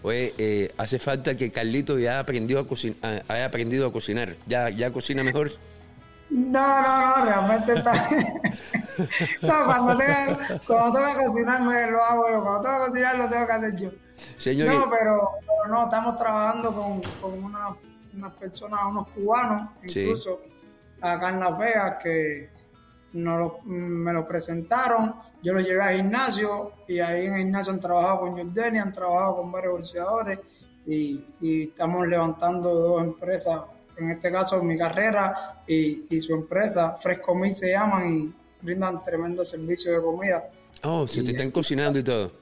Oye, 0.03 0.35
eh, 0.39 0.73
hace 0.77 0.99
falta 0.99 1.37
que 1.37 1.53
Carlito 1.53 2.01
ya 2.01 2.19
aprendió 2.19 2.59
a 2.59 2.67
cocinar, 2.67 3.25
haya 3.29 3.45
aprendido 3.45 3.87
a 3.87 3.93
cocinar. 3.93 4.35
¿Ya, 4.49 4.71
ya 4.71 4.93
cocina 4.93 5.23
mejor? 5.23 5.53
No, 6.31 6.83
no, 6.83 7.16
no, 7.18 7.24
realmente 7.24 7.72
está. 7.74 7.93
no, 9.43 9.64
cuando 9.66 9.97
tenga 9.97 10.37
que 11.16 11.24
cocinar 11.24 11.62
me 11.62 11.91
lo 11.91 12.03
hago 12.05 12.29
yo. 12.31 12.43
Cuando 12.43 12.62
tengo 12.62 12.79
que 12.79 12.85
cocinar 12.87 13.16
lo 13.18 13.29
tengo 13.29 13.47
que 13.47 13.53
hacer 13.53 13.76
yo. 13.76 13.91
Señor, 14.37 14.68
No, 14.68 14.91
pero, 14.91 15.29
pero 15.41 15.68
no, 15.74 15.85
estamos 15.85 16.16
trabajando 16.16 16.74
con, 16.74 17.01
con 17.20 17.45
una- 17.45 17.76
unas 18.14 18.33
personas, 18.33 18.81
unos 18.91 19.09
cubanos, 19.11 19.70
Sí. 19.87 20.01
incluso 20.03 20.41
acá 21.01 21.29
en 21.31 21.41
Las 21.41 21.57
Vegas, 21.57 21.97
que 22.03 22.51
nos 23.12 23.39
lo- 23.39 23.59
me 23.64 24.12
lo 24.12 24.24
presentaron. 24.26 25.14
Yo 25.43 25.55
lo 25.55 25.61
llevé 25.61 25.83
al 25.83 25.97
gimnasio 25.97 26.72
y 26.89 26.99
ahí 26.99 27.26
en 27.26 27.35
el 27.35 27.39
gimnasio 27.43 27.72
han 27.72 27.79
trabajado 27.81 28.20
con 28.20 28.33
Jordani, 28.37 28.79
han 28.79 28.93
trabajado 28.93 29.37
con 29.37 29.53
varios 29.53 29.72
boxeadores 29.74 30.41
y, 30.85 31.24
y 31.41 31.68
estamos 31.68 32.09
levantando 32.09 32.74
dos 32.74 33.03
empresas, 33.05 33.61
en 33.99 34.11
este 34.11 34.30
caso 34.30 34.62
mi 34.62 34.76
carrera 34.76 35.62
y, 35.66 36.05
y 36.11 36.20
su 36.20 36.34
empresa, 36.34 36.96
Fresco 36.96 37.34
Meat 37.34 37.55
se 37.55 37.70
llaman 37.72 38.12
y 38.12 38.34
brindan 38.61 39.03
tremendo 39.03 39.44
servicio 39.44 39.92
de 39.92 40.03
comida. 40.03 40.49
oh, 40.82 41.07
se 41.07 41.22
te 41.22 41.32
están 41.32 41.51
cocinando 41.51 41.99
y 41.99 42.05
todo. 42.05 42.32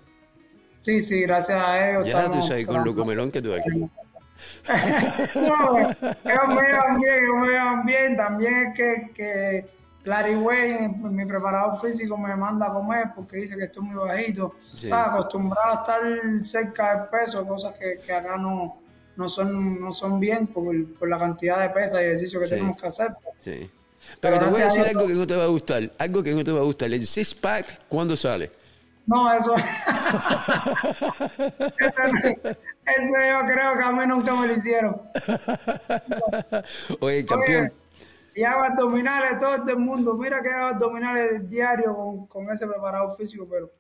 Sí, 0.79 1.01
sí, 1.01 1.23
gracias 1.23 1.61
a 1.61 1.91
ellos. 1.91 2.07
Ya 2.07 2.31
tú 2.31 2.43
sabes, 2.43 2.67
con 2.67 2.85
lo 2.85 2.95
comelón 2.95 3.31
que 3.31 3.43
tú 3.43 3.53
aquí. 3.55 3.71
No, 5.35 5.79
ellos 5.79 6.49
me 6.49 6.63
llevan 6.63 7.01
bien, 7.01 7.15
ellos 7.15 7.37
me 7.41 7.49
llevan 7.49 7.87
bien. 7.87 8.17
También 8.17 8.55
es 8.55 8.75
que, 8.75 9.11
que 9.15 9.67
Larry 10.05 10.37
Way, 10.37 10.89
mi 11.11 11.25
preparador 11.25 11.81
físico, 11.81 12.19
me 12.19 12.37
manda 12.37 12.67
a 12.67 12.73
comer 12.73 13.13
porque 13.15 13.39
dice 13.39 13.57
que 13.57 13.65
estoy 13.65 13.85
muy 13.85 13.97
bajito. 13.97 14.55
Sí. 14.75 14.91
Acostumbrado 14.93 15.71
a 15.71 15.81
estar 15.81 16.45
cerca 16.45 16.95
del 16.95 17.09
peso, 17.09 17.47
cosas 17.47 17.73
que, 17.73 17.99
que 18.05 18.13
acá 18.13 18.37
no, 18.37 18.79
no, 19.17 19.29
son, 19.29 19.81
no 19.81 19.93
son 19.93 20.21
bien 20.21 20.47
por, 20.49 20.75
por 20.95 21.09
la 21.09 21.19
cantidad 21.19 21.61
de 21.61 21.71
pesas 21.71 22.01
y 22.01 22.05
ejercicio 22.05 22.39
que 22.41 22.47
Sí. 22.47 22.51
tenemos 22.55 22.81
que 22.81 22.87
hacer. 22.87 23.09
Sí. 23.43 23.71
Pero 24.21 24.39
Pero 24.39 24.39
te 24.39 24.45
voy 24.53 24.61
a 24.61 24.65
decir 24.67 24.85
algo 24.87 25.07
que 25.07 25.15
no 25.15 25.27
te 25.27 25.35
va 25.37 25.45
a 25.45 25.49
gustar. 25.49 25.83
Algo 25.99 26.23
que 26.23 26.33
no 26.35 26.45
te 26.45 26.53
va 26.53 26.61
a 26.61 26.65
gustar. 26.65 26.93
El 26.93 27.07
six 27.07 27.35
pack, 27.35 27.81
¿cuándo 27.89 28.17
sale? 28.17 28.51
No, 29.07 29.33
eso. 29.33 29.55
eso, 29.57 29.69
yo 33.31 33.41
creo 33.47 33.77
que 33.79 33.85
a 33.85 33.93
mí 33.93 34.07
nunca 34.07 34.35
me 34.35 34.47
lo 34.47 34.53
hicieron. 34.53 35.01
Oye, 37.01 37.25
campeón. 37.27 37.65
Oye, 37.67 37.73
y 38.35 38.43
hago 38.45 38.65
abdominales 38.65 39.39
todo 39.39 39.57
el 39.69 39.79
mundo. 39.79 40.15
Mira 40.15 40.43
que 40.43 40.51
hago 40.51 40.75
abdominales 40.75 41.49
diario 41.49 41.95
con, 41.97 42.27
con 42.27 42.51
ese 42.51 42.67
preparador 42.67 43.17
físico, 43.17 43.47
pero 43.51 43.71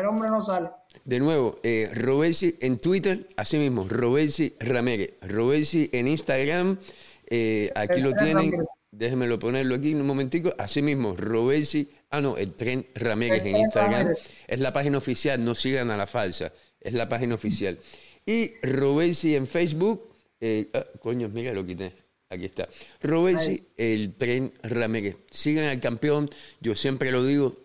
el 0.00 0.06
hombre 0.06 0.28
no 0.28 0.42
sale. 0.42 0.70
De 1.04 1.20
nuevo, 1.20 1.58
eh, 1.62 1.90
Robesi 1.94 2.56
en 2.60 2.78
Twitter, 2.78 3.28
así 3.36 3.58
mismo, 3.58 3.86
Robesi 3.88 4.54
Ramírez. 4.60 5.14
Robesi 5.22 5.90
en 5.92 6.08
Instagram, 6.08 6.78
eh, 7.26 7.70
aquí 7.74 7.94
El 7.94 8.02
lo 8.02 8.12
tienen. 8.14 8.36
Ramírez. 8.36 8.66
Déjenmelo 8.90 9.40
ponerlo 9.40 9.74
aquí 9.74 9.90
en 9.90 10.00
un 10.00 10.06
momentico. 10.06 10.54
Así 10.56 10.80
mismo, 10.80 11.16
Robesi, 11.16 11.90
ah 12.10 12.20
no, 12.20 12.36
el 12.36 12.52
Tren 12.54 12.86
Ramírez 12.94 13.40
El 13.40 13.48
en 13.48 13.56
Instagram. 13.56 13.92
Ramírez. 13.92 14.30
Es 14.46 14.60
la 14.60 14.72
página 14.72 14.98
oficial, 14.98 15.44
no 15.44 15.54
sigan 15.54 15.90
a 15.90 15.96
la 15.96 16.06
falsa. 16.06 16.52
Es 16.80 16.92
la 16.92 17.08
página 17.08 17.34
oficial. 17.34 17.78
Y 18.24 18.54
Robesi 18.62 19.34
en 19.34 19.46
Facebook, 19.46 20.02
eh, 20.40 20.70
ah, 20.74 20.84
coño, 21.00 21.28
mira, 21.28 21.52
lo 21.52 21.66
quité. 21.66 21.92
Aquí 22.30 22.46
está. 22.46 22.68
Robesi, 23.02 23.68
el 23.76 24.14
Tren 24.14 24.52
Ramírez. 24.62 25.16
Sigan 25.30 25.66
al 25.66 25.80
campeón. 25.80 26.30
Yo 26.60 26.74
siempre 26.74 27.12
lo 27.12 27.24
digo, 27.24 27.63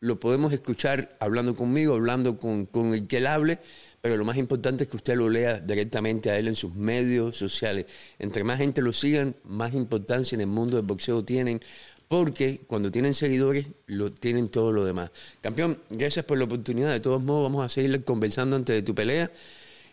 lo 0.00 0.18
podemos 0.18 0.52
escuchar 0.52 1.16
hablando 1.20 1.54
conmigo, 1.54 1.94
hablando 1.94 2.36
con, 2.36 2.66
con 2.66 2.94
el 2.94 3.06
que 3.06 3.18
él 3.18 3.26
hable, 3.26 3.58
pero 4.00 4.16
lo 4.16 4.24
más 4.24 4.36
importante 4.38 4.84
es 4.84 4.90
que 4.90 4.96
usted 4.96 5.14
lo 5.16 5.28
lea 5.28 5.60
directamente 5.60 6.30
a 6.30 6.38
él 6.38 6.48
en 6.48 6.56
sus 6.56 6.74
medios 6.74 7.36
sociales. 7.36 7.86
Entre 8.18 8.42
más 8.44 8.58
gente 8.58 8.80
lo 8.82 8.92
sigan, 8.92 9.36
más 9.44 9.74
importancia 9.74 10.34
en 10.36 10.40
el 10.40 10.46
mundo 10.46 10.76
del 10.76 10.86
boxeo 10.86 11.22
tienen, 11.24 11.60
porque 12.08 12.62
cuando 12.66 12.90
tienen 12.90 13.14
seguidores, 13.14 13.66
lo 13.86 14.10
tienen 14.12 14.48
todo 14.48 14.72
lo 14.72 14.84
demás. 14.84 15.10
Campeón, 15.42 15.78
gracias 15.90 16.24
por 16.24 16.38
la 16.38 16.44
oportunidad. 16.44 16.90
De 16.92 17.00
todos 17.00 17.22
modos, 17.22 17.44
vamos 17.44 17.64
a 17.64 17.68
seguir 17.68 18.02
conversando 18.04 18.56
antes 18.56 18.74
de 18.74 18.82
tu 18.82 18.94
pelea. 18.94 19.30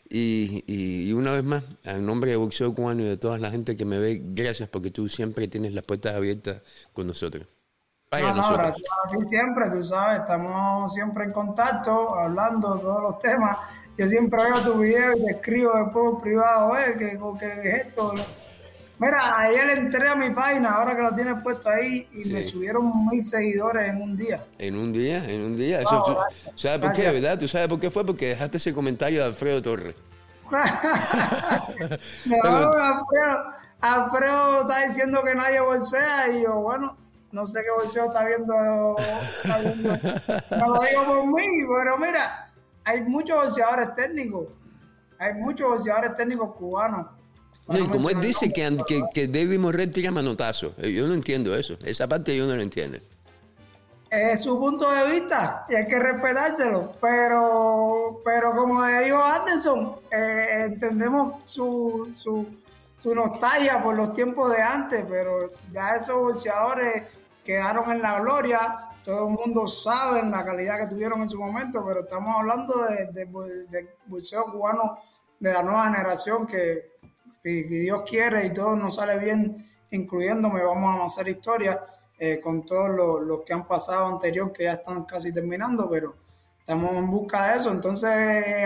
Y, 0.10 0.64
y- 0.68 1.10
y 1.10 1.14
una 1.14 1.34
vez 1.34 1.44
más, 1.44 1.64
en 1.84 2.06
nombre 2.06 2.32
de 2.32 2.38
Boxeo 2.38 2.74
Cubano 2.74 3.04
y 3.04 3.06
de 3.08 3.18
toda 3.18 3.38
la 3.40 3.52
gente 3.52 3.76
que 3.76 3.86
me 3.86 4.00
ve, 4.00 4.22
gracias 4.24 4.70
porque 4.70 4.90
tú 4.92 5.10
siempre 5.10 5.48
tienes 5.50 5.74
las 5.74 5.86
puertas 5.86 6.16
abiertas 6.16 6.62
con 6.94 7.08
nosotros. 7.08 7.46
Vaya 8.10 8.28
No, 8.30 8.36
no, 8.36 8.38
nosotros. 8.38 8.60
gracias 8.64 8.90
a 9.06 9.10
ti 9.10 9.18
siempre, 9.24 9.70
tú 9.70 9.84
sabes, 9.84 10.20
estamos 10.22 10.94
siempre 10.94 11.26
en 11.26 11.34
contacto, 11.34 12.16
hablando 12.18 12.76
de 12.76 12.82
todos 12.82 13.02
los 13.04 13.20
temas. 13.20 13.58
Yo 13.98 14.08
siempre 14.08 14.42
veo 14.44 14.62
tu 14.62 14.74
video 14.80 15.18
y 15.18 15.26
te 15.26 15.32
escribo 15.32 15.74
después 15.74 15.92
por 15.94 16.18
privado, 16.22 16.78
eh, 16.78 16.96
que, 16.98 17.18
que 17.38 17.70
es 17.70 17.86
esto. 17.86 18.14
Mira, 19.00 19.38
ayer 19.40 19.78
entré 19.78 20.08
a 20.08 20.16
mi 20.16 20.30
página, 20.30 20.70
ahora 20.76 20.96
que 20.96 21.02
lo 21.02 21.14
tienes 21.16 21.36
puesto 21.44 21.68
ahí, 21.70 22.08
y 22.14 22.24
Sí. 22.24 22.34
me 22.34 22.42
subieron 22.42 23.08
mil 23.10 23.22
seguidores 23.22 23.90
en 23.90 24.02
un 24.02 24.16
día. 24.16 24.46
En 24.58 24.78
un 24.78 24.94
día, 24.94 25.26
en 25.30 25.42
un 25.42 25.58
día. 25.58 25.82
Eso, 25.82 26.02
tú-. 26.04 26.16
¿Sabes 26.56 26.80
por 26.80 26.94
qué, 26.94 27.12
verdad? 27.12 27.38
¿Tú 27.38 27.48
sabes 27.50 27.68
por 27.68 27.80
qué 27.80 27.92
fue? 27.92 28.06
Porque 28.06 28.28
dejaste 28.30 28.56
ese 28.58 28.74
comentario 28.74 29.20
de 29.20 29.26
Alfredo 29.26 29.62
Torres. 29.62 29.96
No, 32.26 32.38
Alfredo, 32.72 33.52
Alfredo 33.82 34.62
está 34.62 34.88
diciendo 34.88 35.22
que 35.26 35.36
nadie 35.36 35.60
bolsea 35.60 36.30
y 36.30 36.44
yo, 36.44 36.56
bueno, 36.62 36.96
no 37.38 37.46
sé 37.46 37.64
qué 37.64 37.72
bolseo 37.72 38.06
está 38.06 38.26
viendo. 38.26 38.54
No 40.50 40.68
lo 40.74 40.82
digo 40.82 41.06
por 41.06 41.28
mí, 41.28 41.46
pero 41.76 41.98
mira, 42.00 42.52
hay 42.84 43.04
muchos 43.04 43.38
bolseadores 43.38 43.94
técnicos. 43.94 44.48
Hay 45.20 45.36
muchos 45.36 45.70
bolseadores 45.70 46.16
técnicos 46.16 46.56
cubanos. 46.56 47.06
No, 47.68 47.78
y 47.78 47.88
como 47.88 48.10
él 48.10 48.20
dice 48.22 48.52
que, 48.52 48.76
que, 48.88 49.04
que 49.14 49.28
David 49.28 49.60
Morrell 49.60 49.92
tira 49.92 50.10
manotazo. 50.10 50.74
Eh, 50.78 50.92
Yo 50.92 51.06
no 51.06 51.14
entiendo 51.14 51.56
eso. 51.56 51.78
Esa 51.84 52.08
parte 52.08 52.36
yo 52.36 52.48
no 52.48 52.56
la 52.56 52.64
entiendo. 52.64 52.98
Es 54.10 54.42
su 54.42 54.58
punto 54.58 54.90
de 54.90 55.12
vista 55.12 55.66
y 55.70 55.76
hay 55.76 55.88
que 55.88 56.00
respetárselo. 56.00 56.94
Pero, 57.00 58.22
pero 58.26 58.56
como 58.56 58.84
le 58.84 59.04
dijo 59.04 59.22
Anderson, 59.22 59.98
eh, 60.12 60.64
entendemos 60.66 61.42
su, 61.44 62.12
su, 62.16 62.48
su 63.04 63.14
nostalgia 63.14 63.84
por 63.84 63.96
los 63.96 64.14
tiempos 64.14 64.50
de 64.52 64.62
antes, 64.62 65.06
pero 65.08 65.52
ya 65.72 65.96
esos 65.96 66.16
bolseadores 66.16 67.04
quedaron 67.48 67.90
en 67.90 68.02
la 68.02 68.20
gloria. 68.20 68.90
Todo 69.06 69.30
el 69.30 69.36
mundo 69.36 69.68
sabe 69.68 70.22
la 70.30 70.44
calidad 70.44 70.80
que 70.80 70.88
tuvieron 70.88 71.22
en 71.22 71.30
su 71.30 71.40
momento, 71.40 71.82
pero 71.88 72.02
estamos 72.02 72.36
hablando 72.36 72.74
de, 72.86 73.06
de, 73.14 73.26
de 73.70 73.96
bolseo 74.06 74.52
cubano 74.52 75.00
de 75.40 75.54
la 75.54 75.64
nueva 75.64 75.86
generación 75.86 76.46
que, 76.46 76.98
si 77.42 77.64
Dios 77.64 78.04
quiere 78.06 78.46
y 78.46 78.54
todo 78.54 78.76
nos 78.76 78.96
sale 78.96 79.18
bien, 79.18 79.66
incluyéndome, 79.92 80.62
vamos 80.62 81.02
a 81.02 81.06
hacer 81.06 81.30
historia 81.30 81.82
eh, 82.20 82.42
con 82.42 82.66
todos 82.66 82.90
los, 82.90 83.22
los 83.22 83.42
que 83.46 83.54
han 83.54 83.66
pasado 83.66 84.08
anterior, 84.08 84.52
que 84.52 84.64
ya 84.64 84.74
están 84.74 85.06
casi 85.06 85.34
terminando, 85.34 85.90
pero 85.90 86.16
estamos 86.60 86.94
en 86.96 87.10
busca 87.10 87.52
de 87.52 87.58
eso. 87.60 87.72
Entonces, 87.72 88.10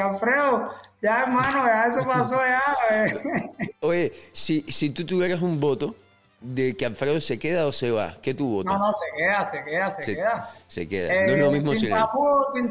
Alfredo, 0.01 0.71
ya 1.01 1.23
hermano, 1.23 1.65
ya 1.65 1.85
eso 1.85 2.03
pasó 2.05 2.37
ya. 2.37 3.05
eh. 3.05 3.71
Oye, 3.81 4.11
si, 4.33 4.65
si 4.69 4.89
tú 4.89 5.05
tuvieras 5.05 5.41
un 5.41 5.59
voto 5.59 5.95
de 6.41 6.75
que 6.75 6.85
Alfredo 6.87 7.21
se 7.21 7.37
queda 7.37 7.67
o 7.67 7.71
se 7.71 7.91
va, 7.91 8.15
¿qué 8.21 8.33
votas? 8.45 8.73
No, 8.73 8.87
no, 8.87 8.93
se 8.93 9.05
queda, 9.15 9.43
se 9.49 9.63
queda, 9.63 9.89
se, 9.91 10.03
se, 10.03 10.15
queda. 10.15 10.49
se 10.67 10.87
queda. 10.87 11.07
no 11.13 11.33
es 11.33 11.39
lo 11.39 11.45
Eh, 11.45 11.51
mismo 11.51 11.71
sin, 11.71 11.79
sin 12.51 12.69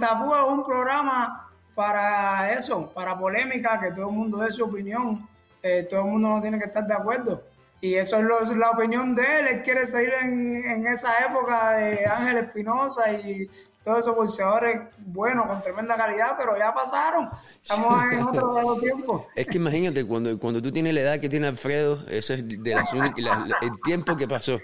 un 0.49 0.65
programa 0.65 1.49
para 1.75 2.53
eso, 2.53 2.91
para 2.93 3.17
polémica, 3.19 3.79
que 3.81 3.93
todo 3.93 4.09
el 4.09 4.15
mundo 4.17 4.39
dé 4.39 4.51
su 4.51 4.65
opinión, 4.65 5.29
eh, 5.63 5.87
todo 5.89 6.01
el 6.01 6.07
mundo 6.07 6.29
no 6.31 6.41
tiene 6.43 6.59
que 6.59 6.65
estar 6.65 6.85
de 6.87 6.95
acuerdo. 6.95 7.45
Y 7.81 7.95
eso 7.95 8.19
es, 8.19 8.25
lo- 8.25 8.43
es 8.43 8.51
la 8.57 8.71
opinión 8.73 9.15
de 9.15 9.23
él, 9.23 9.47
él 9.53 9.63
quiere 9.63 9.87
seguir 9.87 10.13
en, 10.23 10.57
en 10.65 10.87
esa 10.89 11.13
época 11.29 11.71
de 11.77 12.05
Ángel 12.07 12.39
Espinosa 12.39 13.11
y 13.13 13.49
todos 13.85 14.01
esos 14.01 14.15
boxeadores 14.15 14.81
buenos, 14.99 15.47
con 15.47 15.63
tremenda 15.63 15.97
calidad, 15.97 16.35
pero 16.39 16.57
ya 16.59 16.73
pasaron, 16.75 17.29
estamos 17.63 18.13
en 18.13 18.23
otro 18.29 18.77
tiempo. 18.81 19.27
Es 19.35 19.47
que 19.47 19.57
imagínate, 19.57 20.05
cuando, 20.05 20.39
cuando 20.39 20.61
tú 20.61 20.71
tienes 20.71 20.93
la 20.95 21.01
edad 21.01 21.19
que 21.21 21.29
tiene 21.29 21.47
Alfredo, 21.47 22.05
eso 22.09 22.35
es 22.35 22.47
de 22.47 22.75
la- 22.75 22.85
la- 23.23 23.57
el 23.63 23.71
tiempo 23.85 24.17
que 24.17 24.29
pasó. 24.29 24.59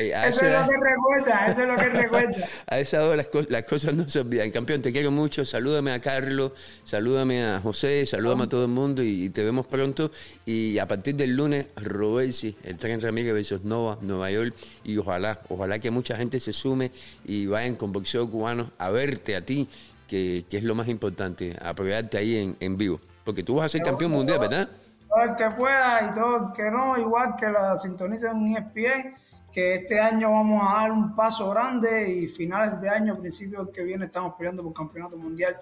Eh, 0.00 0.12
Eso 0.28 0.42
es 0.42 0.48
edad- 0.48 0.62
lo 0.62 0.68
que 0.68 0.76
recuerda, 0.76 1.46
eso 1.50 1.62
es 1.62 1.66
lo 1.68 1.76
que 1.76 1.88
recuerda. 1.88 2.46
A 2.68 2.78
esa 2.78 3.04
hora 3.04 3.16
las, 3.16 3.50
las 3.50 3.64
cosas 3.64 3.94
no 3.94 4.08
se 4.08 4.20
olvidan. 4.20 4.50
Campeón, 4.52 4.80
te 4.80 4.92
quiero 4.92 5.10
mucho. 5.10 5.44
Salúdame 5.44 5.90
a 5.92 6.00
Carlos, 6.00 6.52
salúdame 6.84 7.44
a 7.44 7.60
José, 7.60 8.06
salúdame 8.06 8.44
a 8.44 8.48
todo 8.48 8.62
el 8.62 8.70
mundo 8.70 9.02
y, 9.02 9.24
y 9.24 9.30
te 9.30 9.42
vemos 9.42 9.66
pronto. 9.66 10.12
Y 10.46 10.78
a 10.78 10.86
partir 10.86 11.16
del 11.16 11.34
lunes, 11.34 11.66
Robesi, 11.74 12.56
el 12.62 12.78
tren 12.78 13.00
Ramírez 13.00 13.32
versus 13.34 13.64
Nova, 13.64 13.98
Nueva 14.00 14.30
York. 14.30 14.54
Y 14.84 14.96
ojalá, 14.98 15.40
ojalá 15.48 15.80
que 15.80 15.90
mucha 15.90 16.16
gente 16.16 16.38
se 16.38 16.52
sume 16.52 16.92
y 17.24 17.46
vayan 17.46 17.74
con 17.74 17.92
boxeo 17.92 18.30
cubano 18.30 18.57
a 18.78 18.90
verte 18.90 19.36
a 19.36 19.44
ti, 19.44 19.68
que, 20.06 20.44
que 20.48 20.58
es 20.58 20.64
lo 20.64 20.74
más 20.74 20.88
importante, 20.88 21.56
apoyarte 21.60 22.18
ahí 22.18 22.36
en, 22.36 22.56
en 22.60 22.76
vivo. 22.76 23.00
Porque 23.24 23.42
tú 23.42 23.56
vas 23.56 23.66
a 23.66 23.68
ser 23.68 23.82
campeón 23.82 24.12
mundial, 24.12 24.38
¿verdad? 24.38 24.68
todo 25.08 25.22
el 25.22 25.36
que 25.36 25.56
pueda 25.56 26.10
y 26.10 26.14
todo 26.14 26.36
el 26.36 26.52
que 26.52 26.70
no, 26.70 26.98
igual 26.98 27.34
que 27.38 27.46
la 27.46 27.76
sintonicen 27.76 28.46
en 28.46 28.56
ESPN 28.56 29.14
que 29.52 29.76
este 29.76 29.98
año 29.98 30.30
vamos 30.30 30.62
a 30.62 30.82
dar 30.82 30.92
un 30.92 31.14
paso 31.14 31.50
grande 31.50 32.12
y 32.12 32.26
finales 32.26 32.80
de 32.80 32.88
año, 32.88 33.18
principios 33.18 33.70
que 33.72 33.82
viene, 33.82 34.04
estamos 34.04 34.34
peleando 34.36 34.62
por 34.62 34.74
campeonato 34.74 35.16
mundial, 35.16 35.56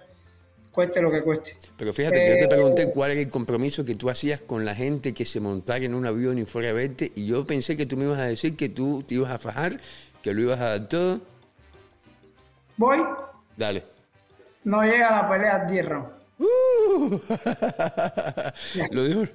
cueste 0.71 1.01
lo 1.01 1.09
que 1.09 1.23
cueste. 1.23 1.57
Pero 1.77 1.93
fíjate 1.93 2.15
que 2.17 2.29
yo 2.35 2.47
te 2.47 2.53
pregunté 2.53 2.91
cuál 2.91 3.11
era 3.11 3.21
el 3.21 3.29
compromiso 3.29 3.85
que 3.85 3.95
tú 3.95 4.09
hacías 4.09 4.41
con 4.41 4.65
la 4.65 4.75
gente 4.75 5.13
que 5.13 5.25
se 5.25 5.39
montara 5.39 5.85
en 5.85 5.95
un 5.95 6.05
avión 6.05 6.37
y 6.37 6.45
fuera 6.45 6.69
a 6.71 6.73
verte, 6.73 7.13
y 7.15 7.27
yo 7.27 7.45
pensé 7.47 7.77
que 7.77 7.85
tú 7.85 7.95
me 7.95 8.03
ibas 8.03 8.19
a 8.19 8.25
decir 8.25 8.57
que 8.57 8.67
tú 8.67 9.03
te 9.07 9.15
ibas 9.15 9.31
a 9.31 9.39
fajar, 9.39 9.79
que 10.21 10.33
lo 10.33 10.41
ibas 10.41 10.59
a 10.59 10.65
dar 10.65 10.89
todo. 10.89 11.21
Voy. 12.77 13.03
Dale. 13.55 13.83
No 14.63 14.83
llega 14.83 15.11
la 15.11 15.29
pelea 15.29 15.55
a 15.55 15.65
10 15.65 15.85
rounds. 15.85 16.09
Uh. 16.39 17.19
lo 18.91 19.03
dijo. 19.03 19.25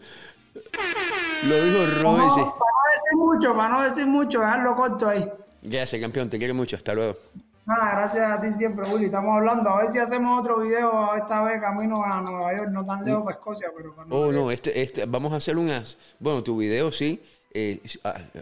Lo 1.45 1.65
dijo 1.65 1.87
Robes. 2.01 2.33
para 2.35 2.45
no 2.45 2.83
decir 2.93 3.17
mucho, 3.17 3.57
para 3.57 3.69
no 3.69 3.83
decir 3.83 4.07
mucho, 4.07 4.41
dejarlo 4.41 4.77
corto 4.77 5.09
ahí. 5.09 5.29
Gracias, 5.63 6.01
campeón. 6.01 6.31
Te 6.31 6.39
quiero 6.39 6.55
mucho. 6.55 6.77
Hasta 6.77 6.95
luego. 6.95 7.17
Nada, 7.65 7.93
gracias 7.93 8.31
a 8.31 8.41
ti 8.41 8.49
siempre, 8.49 8.89
Willy. 8.91 9.07
Estamos 9.07 9.37
hablando. 9.37 9.71
A 9.71 9.79
ver 9.79 9.89
si 9.89 9.99
hacemos 9.99 10.41
otro 10.41 10.61
video 10.61 11.15
esta 11.15 11.43
vez 11.43 11.61
camino 11.61 12.03
a 12.05 12.21
Nueva 12.21 12.55
York, 12.57 12.69
no 12.71 12.85
tan 12.85 13.05
lejos 13.05 13.23
para 13.25 13.37
Escocia, 13.37 13.69
pero 13.77 13.95
para 13.95 14.09
Oh, 14.11 14.33
no, 14.33 14.51
este, 14.51 14.83
este, 14.83 15.07
vamos 15.07 15.33
a 15.33 15.37
hacer 15.37 15.57
unas. 15.57 15.97
Bueno, 16.19 16.43
tu 16.43 16.57
video 16.57 16.91
sí, 16.93 17.23
eh, 17.55 17.81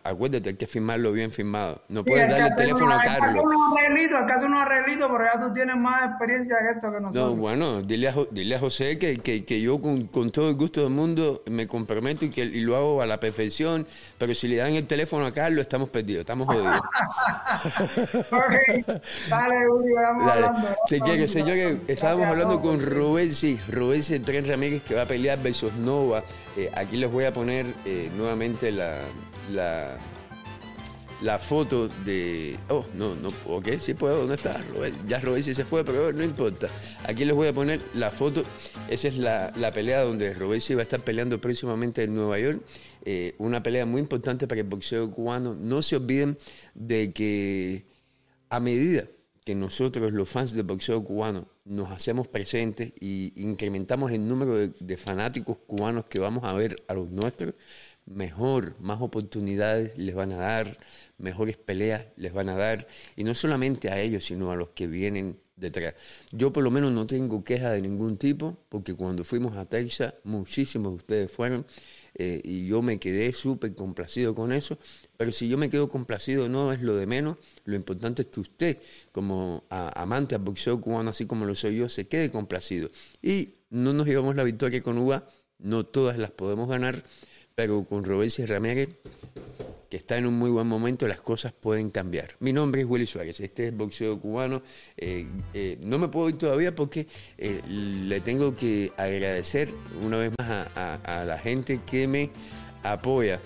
acuérdate, 0.05 0.51
hay 0.51 0.55
que 0.57 0.67
firmarlo 0.67 1.13
bien 1.13 1.33
firmado. 1.33 1.83
No 1.89 2.05
puedes 2.05 2.29
darle 2.29 2.47
el 2.49 2.57
teléfono 2.57 2.93
a 2.93 3.03
Carlos. 3.03 3.31
Hacer 3.31 3.45
unos 3.45 3.79
arreglitos, 3.79 4.19
hacer 4.19 4.49
unos 4.49 4.63
arreglitos, 4.63 5.11
pero 5.11 5.25
ya 5.25 5.41
tú 5.41 5.53
tienes 5.53 5.77
más 5.77 6.05
experiencia 6.11 6.57
que 6.59 6.77
esto 6.77 6.93
que 6.93 7.01
nosotros. 7.01 7.31
No, 7.31 7.37
bueno, 7.37 7.83
dile 7.83 8.09
a, 8.09 8.15
dile 8.31 8.57
a 8.57 8.61
José 8.61 8.99
que, 8.99 9.19
que, 9.19 9.45
que 9.45 9.61
yo 9.61 9.81
con, 9.81 10.07
con, 10.07 10.31
todo 10.31 10.49
el 10.49 10.57
gusto 10.57 10.83
del 10.83 10.91
mundo 10.91 11.43
me 11.47 11.67
comprometo 11.67 12.25
y 12.25 12.31
que 12.31 12.43
y 12.45 12.61
lo 12.61 12.77
hago 12.77 13.03
a 13.03 13.07
la 13.07 13.21
perfección, 13.21 13.87
pero 14.19 14.35
si 14.35 14.49
le 14.49 14.57
dan 14.57 14.75
el 14.75 14.87
teléfono 14.87 15.27
a 15.27 15.33
Carlos, 15.33 15.63
estamos 15.63 15.91
perdidos, 15.91 16.21
estamos 16.21 16.47
jodidos. 16.47 16.77
ok, 18.31 18.99
dale, 19.29 19.69
Uri, 19.69 19.93
vamos 19.95 20.33
hablando. 20.33 20.69
Te 20.89 21.01
quiero, 21.01 21.29
señores, 21.29 21.79
estábamos 21.89 22.27
hablando 22.27 22.61
con 22.61 22.81
Rubén, 22.81 23.33
sí, 23.35 23.59
Rubén 23.69 24.01
Tren 24.25 24.45
Ramírez 24.47 24.83
que 24.83 24.95
va 24.95 25.03
a 25.03 25.07
pelear 25.07 25.43
versus 25.43 25.73
Nova. 25.75 26.23
Eh, 26.57 26.71
aquí 26.75 26.97
les 26.97 27.11
voy 27.11 27.25
a 27.25 27.33
poner 27.33 27.67
eh, 27.85 28.11
nuevamente 28.17 28.73
la, 28.73 28.99
la, 29.53 29.97
la 31.23 31.39
foto 31.39 31.89
de... 31.89 32.57
Oh, 32.69 32.85
no, 32.95 33.15
no, 33.15 33.29
ok, 33.47 33.69
sí 33.79 33.95
puedo, 33.95 34.21
¿dónde 34.21 34.35
está? 34.35 34.63
Ya 35.07 35.21
Robert 35.21 35.45
se 35.45 35.65
fue, 35.65 35.85
pero 35.85 36.13
no 36.13 36.25
importa. 36.25 36.69
Aquí 37.05 37.25
les 37.25 37.35
voy 37.35 37.49
a 37.49 37.53
poner 37.53 37.81
la 37.95 38.11
foto. 38.11 38.45
Esa 38.89 39.09
es 39.09 39.19
la, 39.19 39.53
pelea 39.75 40.03
donde 40.03 40.33
Robert 40.35 40.63
va 40.73 40.81
a 40.81 40.83
estar 40.83 41.01
peleando 41.01 41.41
próximamente 41.41 42.03
en 42.05 42.15
Nueva 42.15 42.39
York. 42.39 42.63
Eh, 43.05 43.35
una 43.39 43.63
pelea 43.63 43.87
muy 43.87 44.01
importante 44.01 44.47
para 44.47 44.61
el 44.61 44.67
boxeo 44.67 45.11
cubano. 45.11 45.55
No 45.55 45.83
se 45.83 45.97
olviden 45.97 46.39
de 46.75 47.13
que 47.13 47.85
a 48.49 48.61
medida 48.61 49.05
que 49.45 49.55
nosotros, 49.55 50.13
los 50.13 50.29
fans 50.29 50.53
del 50.53 50.65
boxeo 50.65 51.03
cubano, 51.05 51.47
nos 51.71 51.93
hacemos 51.93 52.27
presentes 52.27 52.93
y 52.99 53.33
incrementamos 53.37 54.11
el 54.11 54.27
número 54.27 54.57
de 54.57 54.97
fanáticos 54.97 55.57
cubanos 55.69 56.07
que 56.07 56.19
vamos 56.19 56.43
a 56.43 56.53
ver 56.53 56.83
a 56.89 56.95
los 56.95 57.11
nuestros, 57.11 57.55
mejor, 58.07 58.75
más 58.81 59.01
oportunidades 59.01 59.97
les 59.97 60.17
van 60.17 60.33
a 60.33 60.37
dar, 60.37 60.77
mejores 61.17 61.57
peleas 61.57 62.07
les 62.17 62.33
van 62.33 62.49
a 62.49 62.57
dar, 62.57 62.89
y 63.15 63.23
no 63.23 63.37
solamente 63.37 63.89
a 63.89 64.01
ellos, 64.01 64.25
sino 64.25 64.51
a 64.51 64.57
los 64.57 64.71
que 64.71 64.89
vienen 64.89 65.39
detrás. 65.55 65.95
Yo 66.33 66.53
por 66.53 66.65
lo 66.65 66.73
menos 66.73 66.91
no 66.91 67.07
tengo 67.07 67.45
queja 67.45 67.71
de 67.71 67.83
ningún 67.83 68.17
tipo, 68.17 68.59
porque 68.69 68.95
cuando 68.95 69.23
fuimos 69.23 69.57
a 69.57 69.65
Texas, 69.65 70.15
muchísimos 70.25 70.91
de 70.91 70.97
ustedes 70.97 71.33
fueron, 71.33 71.65
eh, 72.15 72.41
y 72.43 72.67
yo 72.67 72.83
me 72.83 72.99
quedé 72.99 73.33
súper 73.33 73.77
complacido 73.77 74.35
con 74.35 74.53
eso, 74.53 74.77
pero 75.21 75.33
si 75.33 75.51
yo 75.51 75.59
me 75.59 75.69
quedo 75.69 75.91
complacido 75.91 76.49
no 76.49 76.73
es 76.73 76.81
lo 76.81 76.97
de 76.97 77.05
menos, 77.05 77.37
lo 77.67 77.77
importante 77.77 78.23
es 78.23 78.29
que 78.29 78.41
usted, 78.41 78.79
como 79.13 79.65
amante 79.69 80.35
al 80.35 80.41
boxeo 80.41 80.81
cubano, 80.81 81.11
así 81.11 81.27
como 81.27 81.45
lo 81.45 81.55
soy 81.55 81.77
yo, 81.77 81.91
se 81.91 82.09
quede 82.09 82.31
complacido. 82.31 82.91
Y 83.21 83.53
no 83.69 83.93
nos 83.93 84.07
llevamos 84.07 84.35
la 84.35 84.45
victoria 84.45 84.81
con 84.81 84.97
UBA, 84.97 85.29
no 85.59 85.85
todas 85.85 86.17
las 86.17 86.31
podemos 86.31 86.71
ganar, 86.71 87.05
pero 87.55 87.85
con 87.85 88.03
Robécio 88.03 88.47
Ramírez, 88.47 88.89
que 89.91 89.99
está 89.99 90.17
en 90.17 90.25
un 90.25 90.39
muy 90.39 90.49
buen 90.49 90.67
momento, 90.67 91.07
las 91.07 91.21
cosas 91.21 91.53
pueden 91.53 91.91
cambiar. 91.91 92.31
Mi 92.39 92.55
nombre 92.55 92.81
es 92.81 92.87
Willy 92.89 93.05
Suárez, 93.05 93.41
este 93.41 93.69
es 93.69 93.77
boxeo 93.77 94.19
cubano. 94.19 94.63
Eh, 94.97 95.27
eh, 95.53 95.77
no 95.83 95.99
me 95.99 96.09
puedo 96.09 96.31
ir 96.31 96.39
todavía 96.39 96.75
porque 96.75 97.07
eh, 97.37 97.61
le 97.69 98.23
tengo 98.23 98.57
que 98.57 98.91
agradecer 98.97 99.69
una 100.03 100.17
vez 100.17 100.33
más 100.39 100.69
a, 100.75 101.25
la 101.27 101.37
gente 101.37 101.81
que 101.85 102.09
me 102.09 102.31
apoya 102.83 103.39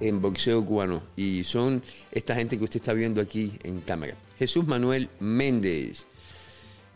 en 0.00 0.20
boxeo 0.20 0.64
cubano 0.64 1.02
y 1.16 1.44
son 1.44 1.82
esta 2.10 2.34
gente 2.34 2.58
que 2.58 2.64
usted 2.64 2.80
está 2.80 2.92
viendo 2.92 3.20
aquí 3.20 3.52
en 3.62 3.80
cámara. 3.80 4.14
Jesús 4.38 4.66
Manuel 4.66 5.08
Méndez, 5.20 6.06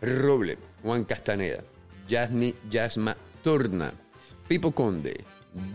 Roble, 0.01 0.59
Juan 0.83 1.05
Castaneda, 1.05 1.63
Yasni 2.09 2.55
Yasma 2.71 3.17
Torna, 3.43 3.93
Pipo 4.49 4.73
Conde, 4.73 5.25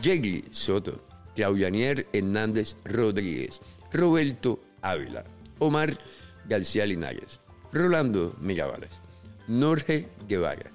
Yegli 0.01 0.43
Soto, 0.51 1.03
Claudianier 1.36 2.07
Hernández 2.11 2.75
Rodríguez, 2.84 3.61
Roberto 3.91 4.59
Ávila, 4.82 5.23
Omar 5.59 5.97
García 6.47 6.86
Linares, 6.86 7.39
Rolando 7.71 8.36
Mirabales, 8.39 9.01
Norge 9.47 10.07
Guevara, 10.27 10.71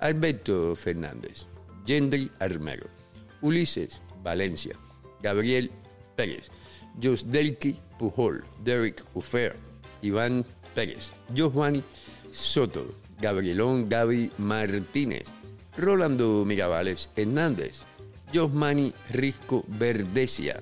Alberto 0.00 0.74
Fernández, 0.76 1.46
Gendry 1.86 2.30
Armero, 2.38 2.86
Ulises 3.42 4.02
Valencia, 4.22 4.76
Gabriel 5.22 5.70
Pérez, 6.18 6.50
Josdelki 7.00 7.78
Pujol, 7.96 8.42
Derek 8.64 9.04
Ufer, 9.14 9.54
Iván 10.02 10.44
Pérez, 10.74 11.12
Giovanni 11.32 11.84
Soto, 12.32 12.92
Gabrielón 13.20 13.88
Gaby 13.88 14.32
Martínez, 14.36 15.26
Rolando 15.76 16.44
Mirabales 16.44 17.08
Hernández, 17.14 17.84
Josmani 18.34 18.92
Risco 19.10 19.64
Verdesia, 19.68 20.60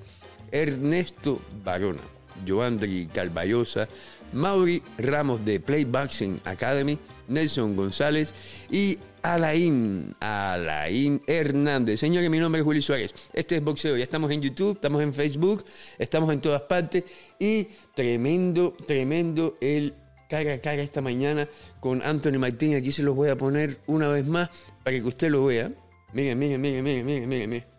Ernesto 0.52 1.40
Barona, 1.64 2.02
Joandri 2.46 3.06
Calvayosa, 3.06 3.88
Mauri 4.34 4.82
Ramos 4.98 5.42
de 5.42 5.58
Playboxing 5.58 6.38
Academy, 6.44 6.98
Nelson 7.28 7.76
González 7.76 8.34
y 8.70 8.98
Alain, 9.22 10.14
Alain 10.20 11.20
Hernández. 11.26 11.98
Señores, 12.00 12.30
mi 12.30 12.38
nombre 12.38 12.60
es 12.60 12.66
Willy 12.66 12.80
Suárez. 12.80 13.12
Este 13.32 13.56
es 13.56 13.64
Boxeo. 13.64 13.96
Ya 13.96 14.04
estamos 14.04 14.30
en 14.30 14.40
YouTube, 14.40 14.74
estamos 14.74 15.02
en 15.02 15.12
Facebook, 15.12 15.64
estamos 15.98 16.32
en 16.32 16.40
todas 16.40 16.62
partes. 16.62 17.04
Y 17.38 17.68
tremendo, 17.94 18.76
tremendo 18.86 19.56
el 19.60 19.94
cara 20.28 20.54
a 20.54 20.58
cara 20.60 20.82
esta 20.82 21.00
mañana 21.00 21.48
con 21.80 22.02
Anthony 22.02 22.38
Martín. 22.38 22.76
Aquí 22.76 22.92
se 22.92 23.02
los 23.02 23.16
voy 23.16 23.30
a 23.30 23.36
poner 23.36 23.78
una 23.86 24.08
vez 24.08 24.24
más 24.26 24.50
para 24.84 24.96
que 24.96 25.02
usted 25.02 25.30
lo 25.30 25.46
vea. 25.46 25.72
Miren, 26.12 26.38
miren, 26.38 26.60
miren, 26.60 26.84
miren, 26.84 27.04
miren, 27.04 27.28
miren, 27.28 27.50
miren. 27.50 27.76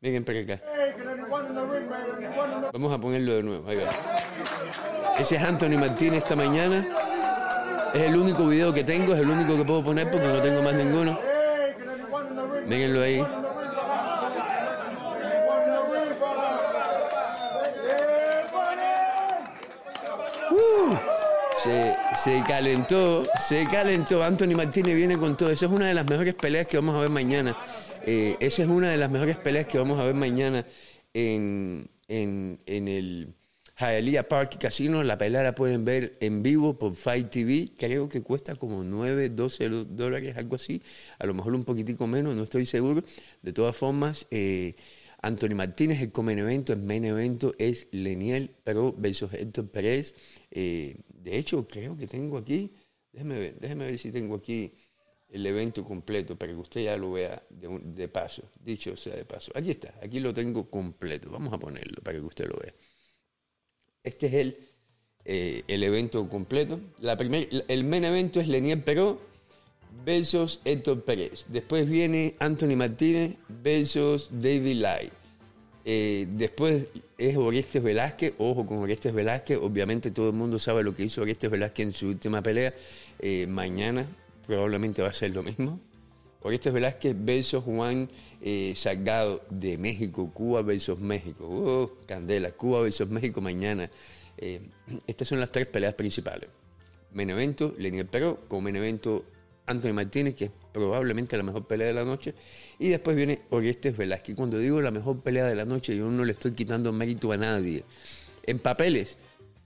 Miren 0.00 0.24
para 0.24 0.40
acá. 0.40 0.62
Vamos 2.72 2.92
a 2.92 2.98
ponerlo 2.98 3.36
de 3.36 3.42
nuevo. 3.42 3.68
Ahí 3.68 3.76
va. 3.76 5.18
Ese 5.18 5.36
es 5.36 5.42
Anthony 5.42 5.78
Martínez 5.78 6.18
esta 6.18 6.34
mañana. 6.34 7.03
Es 7.94 8.02
el 8.02 8.16
único 8.16 8.48
video 8.48 8.74
que 8.74 8.82
tengo, 8.82 9.14
es 9.14 9.20
el 9.20 9.30
único 9.30 9.56
que 9.56 9.64
puedo 9.64 9.84
poner 9.84 10.10
porque 10.10 10.26
no 10.26 10.42
tengo 10.42 10.62
más 10.62 10.74
ninguno. 10.74 11.16
Mírenlo 12.66 13.02
ahí. 13.02 13.20
Uh, 20.50 20.96
se, 21.62 21.96
se, 22.16 22.42
calentó, 22.46 23.22
se 23.48 23.64
calentó. 23.66 24.24
Anthony 24.24 24.56
Martínez 24.56 24.96
viene 24.96 25.16
con 25.16 25.36
todo. 25.36 25.50
Esa 25.50 25.66
es 25.66 25.72
una 25.72 25.86
de 25.86 25.94
las 25.94 26.04
mejores 26.04 26.34
peleas 26.34 26.66
que 26.66 26.76
vamos 26.76 26.96
a 26.96 27.00
ver 27.00 27.10
mañana. 27.10 27.56
Eh, 28.04 28.36
esa 28.40 28.62
es 28.62 28.68
una 28.68 28.88
de 28.88 28.96
las 28.96 29.08
mejores 29.08 29.36
peleas 29.36 29.66
que 29.68 29.78
vamos 29.78 30.00
a 30.00 30.04
ver 30.04 30.14
mañana 30.14 30.66
en, 31.12 31.88
en, 32.08 32.58
en 32.66 32.88
el 32.88 33.34
Hialeah 33.78 34.28
Park 34.28 34.58
Casino. 34.58 35.02
La 35.02 35.18
pelea 35.18 35.42
la 35.42 35.54
pueden 35.54 35.84
ver 35.84 36.16
en 36.20 36.42
vivo 36.42 36.78
por 36.78 36.94
Fight 36.94 37.30
TV. 37.30 37.70
Creo 37.76 38.08
que 38.08 38.22
cuesta 38.22 38.54
como 38.56 38.84
9, 38.84 39.30
12 39.30 39.68
dólares, 39.68 40.36
algo 40.36 40.56
así. 40.56 40.82
A 41.18 41.26
lo 41.26 41.34
mejor 41.34 41.54
un 41.54 41.64
poquitico 41.64 42.06
menos, 42.06 42.34
no 42.34 42.44
estoy 42.44 42.66
seguro. 42.66 43.02
De 43.42 43.52
todas 43.52 43.76
formas, 43.76 44.26
eh, 44.30 44.74
Anthony 45.24 45.54
Martínez, 45.54 46.02
el 46.02 46.12
comen 46.12 46.38
evento, 46.38 46.74
el 46.74 46.80
main 46.80 47.04
evento 47.04 47.54
es 47.58 47.88
Leniel 47.92 48.50
pero 48.62 48.92
versus 48.92 49.32
Héctor 49.32 49.68
Pérez. 49.68 50.14
Eh, 50.50 50.96
de 51.08 51.38
hecho, 51.38 51.66
creo 51.66 51.96
que 51.96 52.06
tengo 52.06 52.36
aquí, 52.36 52.72
déjeme 53.10 53.38
ver, 53.38 53.58
déjeme 53.58 53.86
ver 53.86 53.98
si 53.98 54.12
tengo 54.12 54.34
aquí 54.34 54.74
el 55.30 55.46
evento 55.46 55.82
completo 55.82 56.36
para 56.36 56.52
que 56.52 56.58
usted 56.58 56.82
ya 56.82 56.96
lo 56.96 57.12
vea 57.12 57.42
de, 57.48 58.08
paso, 58.08 58.50
dicho 58.60 58.96
sea 58.96 59.16
de 59.16 59.24
paso. 59.24 59.50
Aquí 59.54 59.70
está, 59.70 59.94
aquí 60.02 60.20
lo 60.20 60.34
tengo 60.34 60.70
completo. 60.70 61.30
Vamos 61.30 61.52
a 61.52 61.58
ponerlo 61.58 62.02
para 62.02 62.18
que 62.18 62.24
usted 62.24 62.46
lo 62.46 62.58
vea. 62.60 62.74
Este 64.04 64.26
es 64.26 64.34
el, 64.34 64.58
eh, 65.24 65.62
el 65.66 65.82
evento 65.82 66.28
completo. 66.28 66.78
La 67.00 67.16
primer, 67.16 67.48
el 67.66 67.84
main 67.84 68.04
evento 68.04 68.38
es 68.38 68.48
Leniel 68.48 68.82
Peró 68.82 69.20
versus 70.04 70.60
Héctor 70.64 71.02
Pérez. 71.02 71.46
Después 71.48 71.88
viene 71.88 72.34
Anthony 72.38 72.76
Martínez 72.76 73.36
versus 73.48 74.28
David 74.30 74.76
Light. 74.76 75.12
Eh, 75.86 76.26
después 76.30 76.86
es 77.18 77.36
Orestes 77.36 77.82
Velázquez, 77.82 78.34
ojo 78.38 78.64
con 78.64 78.78
Orestes 78.78 79.12
Velázquez, 79.12 79.58
obviamente 79.58 80.10
todo 80.10 80.28
el 80.28 80.34
mundo 80.34 80.58
sabe 80.58 80.82
lo 80.82 80.94
que 80.94 81.04
hizo 81.04 81.20
Orestes 81.20 81.50
Velázquez 81.50 81.86
en 81.86 81.92
su 81.92 82.08
última 82.08 82.42
pelea. 82.42 82.74
Eh, 83.18 83.46
mañana 83.46 84.08
probablemente 84.46 85.02
va 85.02 85.08
a 85.08 85.12
ser 85.12 85.34
lo 85.34 85.42
mismo. 85.42 85.80
Orestes 86.44 86.72
Velázquez 86.72 87.16
versus 87.18 87.64
Juan 87.64 88.08
eh, 88.42 88.74
Salgado 88.76 89.42
de 89.48 89.78
México, 89.78 90.30
Cuba 90.32 90.60
versus 90.60 90.98
México. 90.98 91.46
Uh, 91.48 92.06
candela, 92.06 92.52
Cuba 92.52 92.82
versus 92.82 93.08
México 93.08 93.40
mañana. 93.40 93.90
estas 95.06 95.26
son 95.26 95.40
las 95.40 95.50
tres 95.50 95.66
peleas 95.66 95.94
principales. 95.94 96.50
Menevento, 97.12 97.74
Lenier 97.78 98.06
Peró, 98.06 98.40
con 98.46 98.62
Menevento 98.62 99.24
Anthony 99.66 99.94
Martínez, 99.94 100.34
que 100.34 100.44
es 100.46 100.50
probablemente 100.72 101.36
la 101.36 101.42
mejor 101.42 101.66
pelea 101.66 101.86
de 101.86 101.94
la 101.94 102.04
noche. 102.04 102.34
Y 102.78 102.88
después 102.88 103.16
viene 103.16 103.40
Orestes 103.50 103.96
Velázquez. 103.96 104.36
Cuando 104.36 104.58
digo 104.58 104.82
la 104.82 104.90
mejor 104.90 105.20
pelea 105.20 105.46
de 105.46 105.54
la 105.54 105.64
noche, 105.64 105.96
yo 105.96 106.10
no 106.10 106.24
le 106.24 106.32
estoy 106.32 106.52
quitando 106.52 106.92
mérito 106.92 107.32
a 107.32 107.36
nadie. 107.36 107.84
En 108.42 108.58
papeles, 108.58 109.16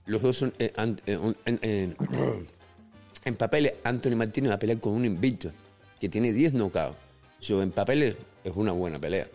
los 0.05 0.21
dos 0.21 0.37
son. 0.37 0.53
Eh, 0.59 0.71
eh, 1.05 1.95
en 3.25 3.35
papeles, 3.35 3.73
Anthony 3.83 4.15
Martínez 4.15 4.51
va 4.51 4.55
a 4.55 4.59
pelear 4.59 4.79
con 4.79 4.93
un 4.93 5.05
invicto 5.05 5.51
que 5.99 6.09
tiene 6.09 6.33
10 6.33 6.53
knockouts. 6.53 6.97
Yo, 7.41 7.61
en 7.61 7.71
papeles 7.71 8.15
es 8.43 8.53
una 8.55 8.71
buena 8.71 8.99
pelea. 8.99 9.27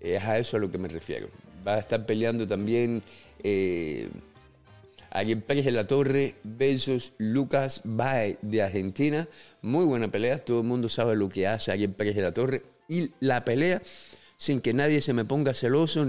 Es 0.00 0.22
a 0.22 0.38
eso 0.38 0.56
a 0.56 0.60
lo 0.60 0.70
que 0.70 0.78
me 0.78 0.88
refiero. 0.88 1.28
Va 1.66 1.74
a 1.74 1.78
estar 1.78 2.04
peleando 2.04 2.46
también. 2.46 3.02
Eh, 3.42 4.08
Ariel 5.10 5.42
Pérez 5.42 5.64
de 5.64 5.70
la 5.70 5.86
Torre 5.86 6.34
versus 6.42 7.12
Lucas 7.16 7.80
Bae 7.84 8.38
de 8.42 8.62
Argentina. 8.62 9.28
Muy 9.62 9.86
buena 9.86 10.08
pelea, 10.08 10.38
todo 10.44 10.60
el 10.60 10.66
mundo 10.66 10.88
sabe 10.90 11.16
lo 11.16 11.30
que 11.30 11.46
hace 11.46 11.72
Ariel 11.72 11.92
Pérez 11.92 12.16
de 12.16 12.22
la 12.22 12.32
Torre. 12.32 12.62
Y 12.88 13.12
la 13.20 13.44
pelea, 13.44 13.82
sin 14.36 14.60
que 14.60 14.74
nadie 14.74 15.00
se 15.00 15.14
me 15.14 15.24
ponga 15.24 15.54
celoso, 15.54 16.06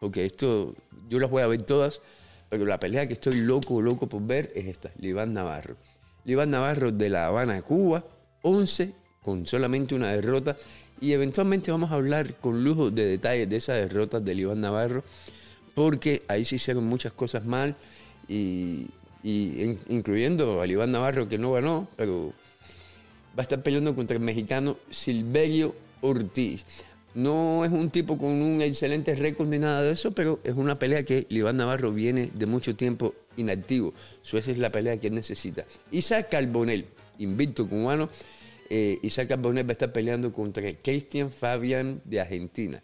porque 0.00 0.24
esto 0.24 0.74
yo 1.08 1.18
las 1.18 1.30
voy 1.30 1.42
a 1.42 1.46
ver 1.46 1.62
todas, 1.62 2.00
pero 2.48 2.64
la 2.64 2.80
pelea 2.80 3.06
que 3.06 3.14
estoy 3.14 3.40
loco, 3.40 3.82
loco 3.82 4.08
por 4.08 4.26
ver 4.26 4.50
es 4.54 4.66
esta, 4.66 4.90
Liván 4.96 5.34
Navarro. 5.34 5.76
Liván 6.24 6.50
Navarro 6.50 6.90
de 6.90 7.10
La 7.10 7.26
Habana, 7.26 7.60
Cuba, 7.62 8.04
11 8.42 8.92
con 9.22 9.46
solamente 9.46 9.94
una 9.94 10.12
derrota. 10.12 10.56
Y 11.00 11.12
eventualmente 11.12 11.70
vamos 11.70 11.90
a 11.92 11.94
hablar 11.94 12.34
con 12.36 12.64
lujo 12.64 12.90
de 12.90 13.04
detalles 13.04 13.48
de 13.48 13.56
esa 13.56 13.74
derrota 13.74 14.18
de 14.20 14.34
Liván 14.34 14.60
Navarro, 14.60 15.04
porque 15.74 16.22
ahí 16.26 16.44
se 16.44 16.56
hicieron 16.56 16.84
muchas 16.84 17.12
cosas 17.12 17.44
mal 17.44 17.76
y, 18.28 18.86
incluyendo 19.22 20.60
a 20.60 20.66
Iván 20.66 20.92
Navarro 20.92 21.28
que 21.28 21.38
no 21.38 21.52
ganó, 21.52 21.88
pero 21.96 22.32
va 23.38 23.38
a 23.38 23.42
estar 23.42 23.62
peleando 23.62 23.94
contra 23.94 24.16
el 24.16 24.22
mexicano 24.22 24.76
Silverio 24.90 25.74
Ortiz. 26.00 26.64
No 27.14 27.64
es 27.64 27.70
un 27.70 27.90
tipo 27.90 28.18
con 28.18 28.30
un 28.30 28.60
excelente 28.60 29.14
récord 29.14 29.48
ni 29.48 29.58
nada 29.58 29.82
de 29.82 29.92
eso, 29.92 30.12
pero 30.12 30.40
es 30.44 30.54
una 30.54 30.78
pelea 30.78 31.04
que 31.04 31.26
Iván 31.30 31.56
Navarro 31.56 31.92
viene 31.92 32.30
de 32.34 32.46
mucho 32.46 32.76
tiempo 32.76 33.14
inactivo. 33.36 33.94
Su 34.22 34.36
esa 34.36 34.50
es 34.50 34.58
la 34.58 34.70
pelea 34.70 34.98
que 34.98 35.08
él 35.08 35.14
necesita. 35.14 35.64
Isaac 35.90 36.28
Carbonell, 36.30 36.86
invicto 37.18 37.68
cubano. 37.68 38.10
Eh, 38.70 38.98
Isaac 39.02 39.28
Carbonell 39.28 39.66
va 39.66 39.70
a 39.70 39.72
estar 39.72 39.92
peleando 39.92 40.32
contra 40.32 40.62
Cristian 40.74 41.30
Fabián 41.30 42.02
de 42.04 42.20
Argentina. 42.20 42.82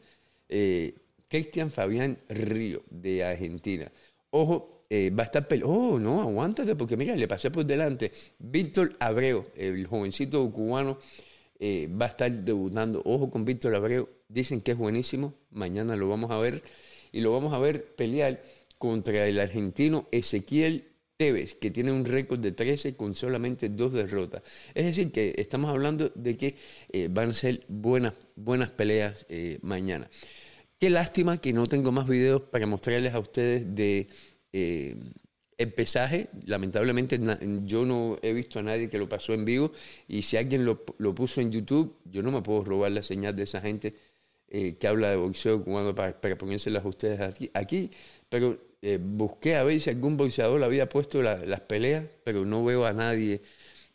Eh, 0.49 0.95
Cristian 1.29 1.71
Fabián 1.71 2.19
Río 2.29 2.83
de 2.91 3.25
Argentina. 3.25 3.91
Ojo, 4.31 4.83
eh, 4.91 5.11
va 5.11 5.25
a 5.25 5.27
estar 5.27 5.47
Oh, 5.65 5.99
no, 5.99 6.23
aguántate, 6.23 6.77
porque 6.77 6.97
mira, 6.97 7.17
le 7.17 7.27
pasé 7.27 7.51
por 7.51 7.65
delante. 7.65 8.13
Víctor 8.39 8.93
Abreu, 9.01 9.47
el 9.57 9.87
jovencito 9.87 10.51
cubano, 10.53 10.99
eh, 11.59 11.89
va 11.89 12.07
a 12.07 12.09
estar 12.11 12.31
debutando. 12.31 13.03
Ojo 13.05 13.31
con 13.31 13.45
Víctor 13.45 13.75
Abreu. 13.75 14.09
Dicen 14.29 14.61
que 14.61 14.73
es 14.73 14.79
buenísimo. 14.79 15.35
Mañana 15.51 15.97
lo 15.97 16.09
vamos 16.09 16.31
a 16.31 16.39
ver. 16.39 16.63
Y 17.13 17.21
lo 17.21 17.33
vamos 17.33 17.53
a 17.55 17.59
ver 17.59 17.85
pelear 17.97 18.43
contra 18.79 19.27
el 19.27 19.41
argentino 19.41 20.09
Ezequiel 20.13 20.94
Tevez, 21.17 21.55
que 21.55 21.71
tiene 21.71 21.93
un 21.93 22.05
récord 22.05 22.41
de 22.41 22.53
13 22.53 22.97
con 22.97 23.15
solamente 23.15 23.69
dos 23.69 23.93
derrotas. 23.93 24.43
Es 24.75 24.85
decir, 24.85 25.13
que 25.13 25.35
estamos 25.39 25.71
hablando 25.71 26.11
de 26.15 26.37
que 26.37 26.57
eh, 26.93 27.09
van 27.11 27.31
a 27.31 27.35
ser 27.35 27.65
buenas, 27.69 28.15
buenas 28.37 28.71
peleas 28.71 29.27
mañana. 29.63 30.11
Qué 30.79 30.91
lástima 30.91 31.41
que 31.41 31.53
no 31.53 31.67
tengo 31.67 31.93
más 31.93 32.07
videos 32.07 32.43
para 32.43 32.67
mostrarles 32.67 33.15
a 33.15 33.19
ustedes 33.19 33.75
de 33.75 34.09
eh, 34.53 34.97
el 35.57 35.73
pesaje, 35.73 36.29
lamentablemente 36.47 37.19
yo 37.65 37.85
no 37.85 38.19
he 38.23 38.33
visto 38.33 38.59
a 38.59 38.63
nadie 38.63 38.91
que 38.91 38.99
lo 38.99 39.09
pasó 39.09 39.33
en 39.33 39.45
vivo 39.45 39.73
y 40.09 40.23
si 40.23 40.37
alguien 40.37 40.65
lo, 40.65 40.85
puso 41.15 41.41
en 41.41 41.53
YouTube, 41.53 41.97
yo 42.05 42.23
no 42.23 42.33
me 42.33 42.43
puedo 42.43 42.65
robar 42.65 42.91
la 42.91 43.03
señal 43.03 43.35
de 43.35 43.45
esa 43.45 43.61
gente 43.61 43.95
eh, 44.49 44.77
que 44.77 44.87
habla 44.87 45.11
de 45.11 45.17
boxeo 45.17 45.65
cubano 45.65 45.95
para, 45.95 46.21
para 46.21 46.37
ponérselas 46.37 46.85
a 46.85 46.89
ustedes 46.89 47.21
aquí, 47.21 47.51
aquí 47.55 47.91
pero 48.29 48.59
eh, 48.87 48.99
busqué 49.01 49.57
a 49.57 49.65
ver 49.65 49.81
si 49.81 49.89
algún 49.89 50.19
boxeador 50.19 50.63
había 50.63 50.91
puesto 50.91 51.23
las 51.23 51.61
peleas, 51.61 52.05
pero 52.23 52.45
no 52.45 52.63
veo 52.63 52.85
a 52.85 52.93
nadie 52.93 53.41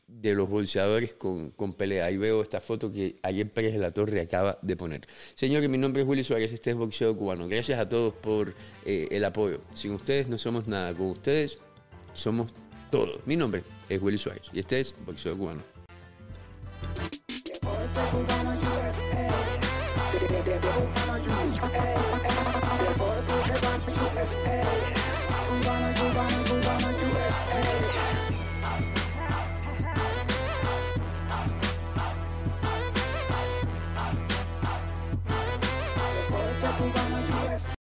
de 0.07 0.33
los 0.33 0.49
bolseadores 0.49 1.13
con, 1.13 1.51
con, 1.51 1.73
pelea. 1.73 2.05
Ahí 2.05 2.17
veo 2.17 2.41
esta 2.41 2.59
foto 2.59 2.91
que 2.91 3.17
ayer 3.21 3.47
Pérez 3.53 3.73
de 3.73 3.77
la 3.77 3.91
Torre 3.91 4.19
acaba 4.19 4.57
de 4.63 4.75
poner. 4.75 5.01
Señores, 5.35 5.69
mi 5.69 5.77
nombre 5.77 6.01
es 6.01 6.07
Willy 6.07 6.23
Suárez, 6.23 6.51
este 6.51 6.71
es 6.71 6.75
Boxeo 6.75 7.15
Cubano. 7.15 7.47
Gracias 7.47 7.79
a 7.79 7.87
todos 7.87 8.15
por 8.15 8.55
eh, 8.83 9.07
el 9.11 9.23
apoyo. 9.25 9.61
Sin 9.75 9.93
ustedes 9.93 10.27
no 10.27 10.39
somos 10.39 10.67
nada, 10.67 10.91
con 10.95 11.11
ustedes 11.11 11.59
somos 12.13 12.51
todos. 12.89 13.21
Mi 13.27 13.35
nombre 13.35 13.61
es 13.89 14.01
Willy 14.01 14.17
Suárez 14.17 14.41
y 14.53 14.59
este 14.59 14.79
es 14.79 14.95
Boxeo 15.05 15.37
Cubano. 15.37 15.61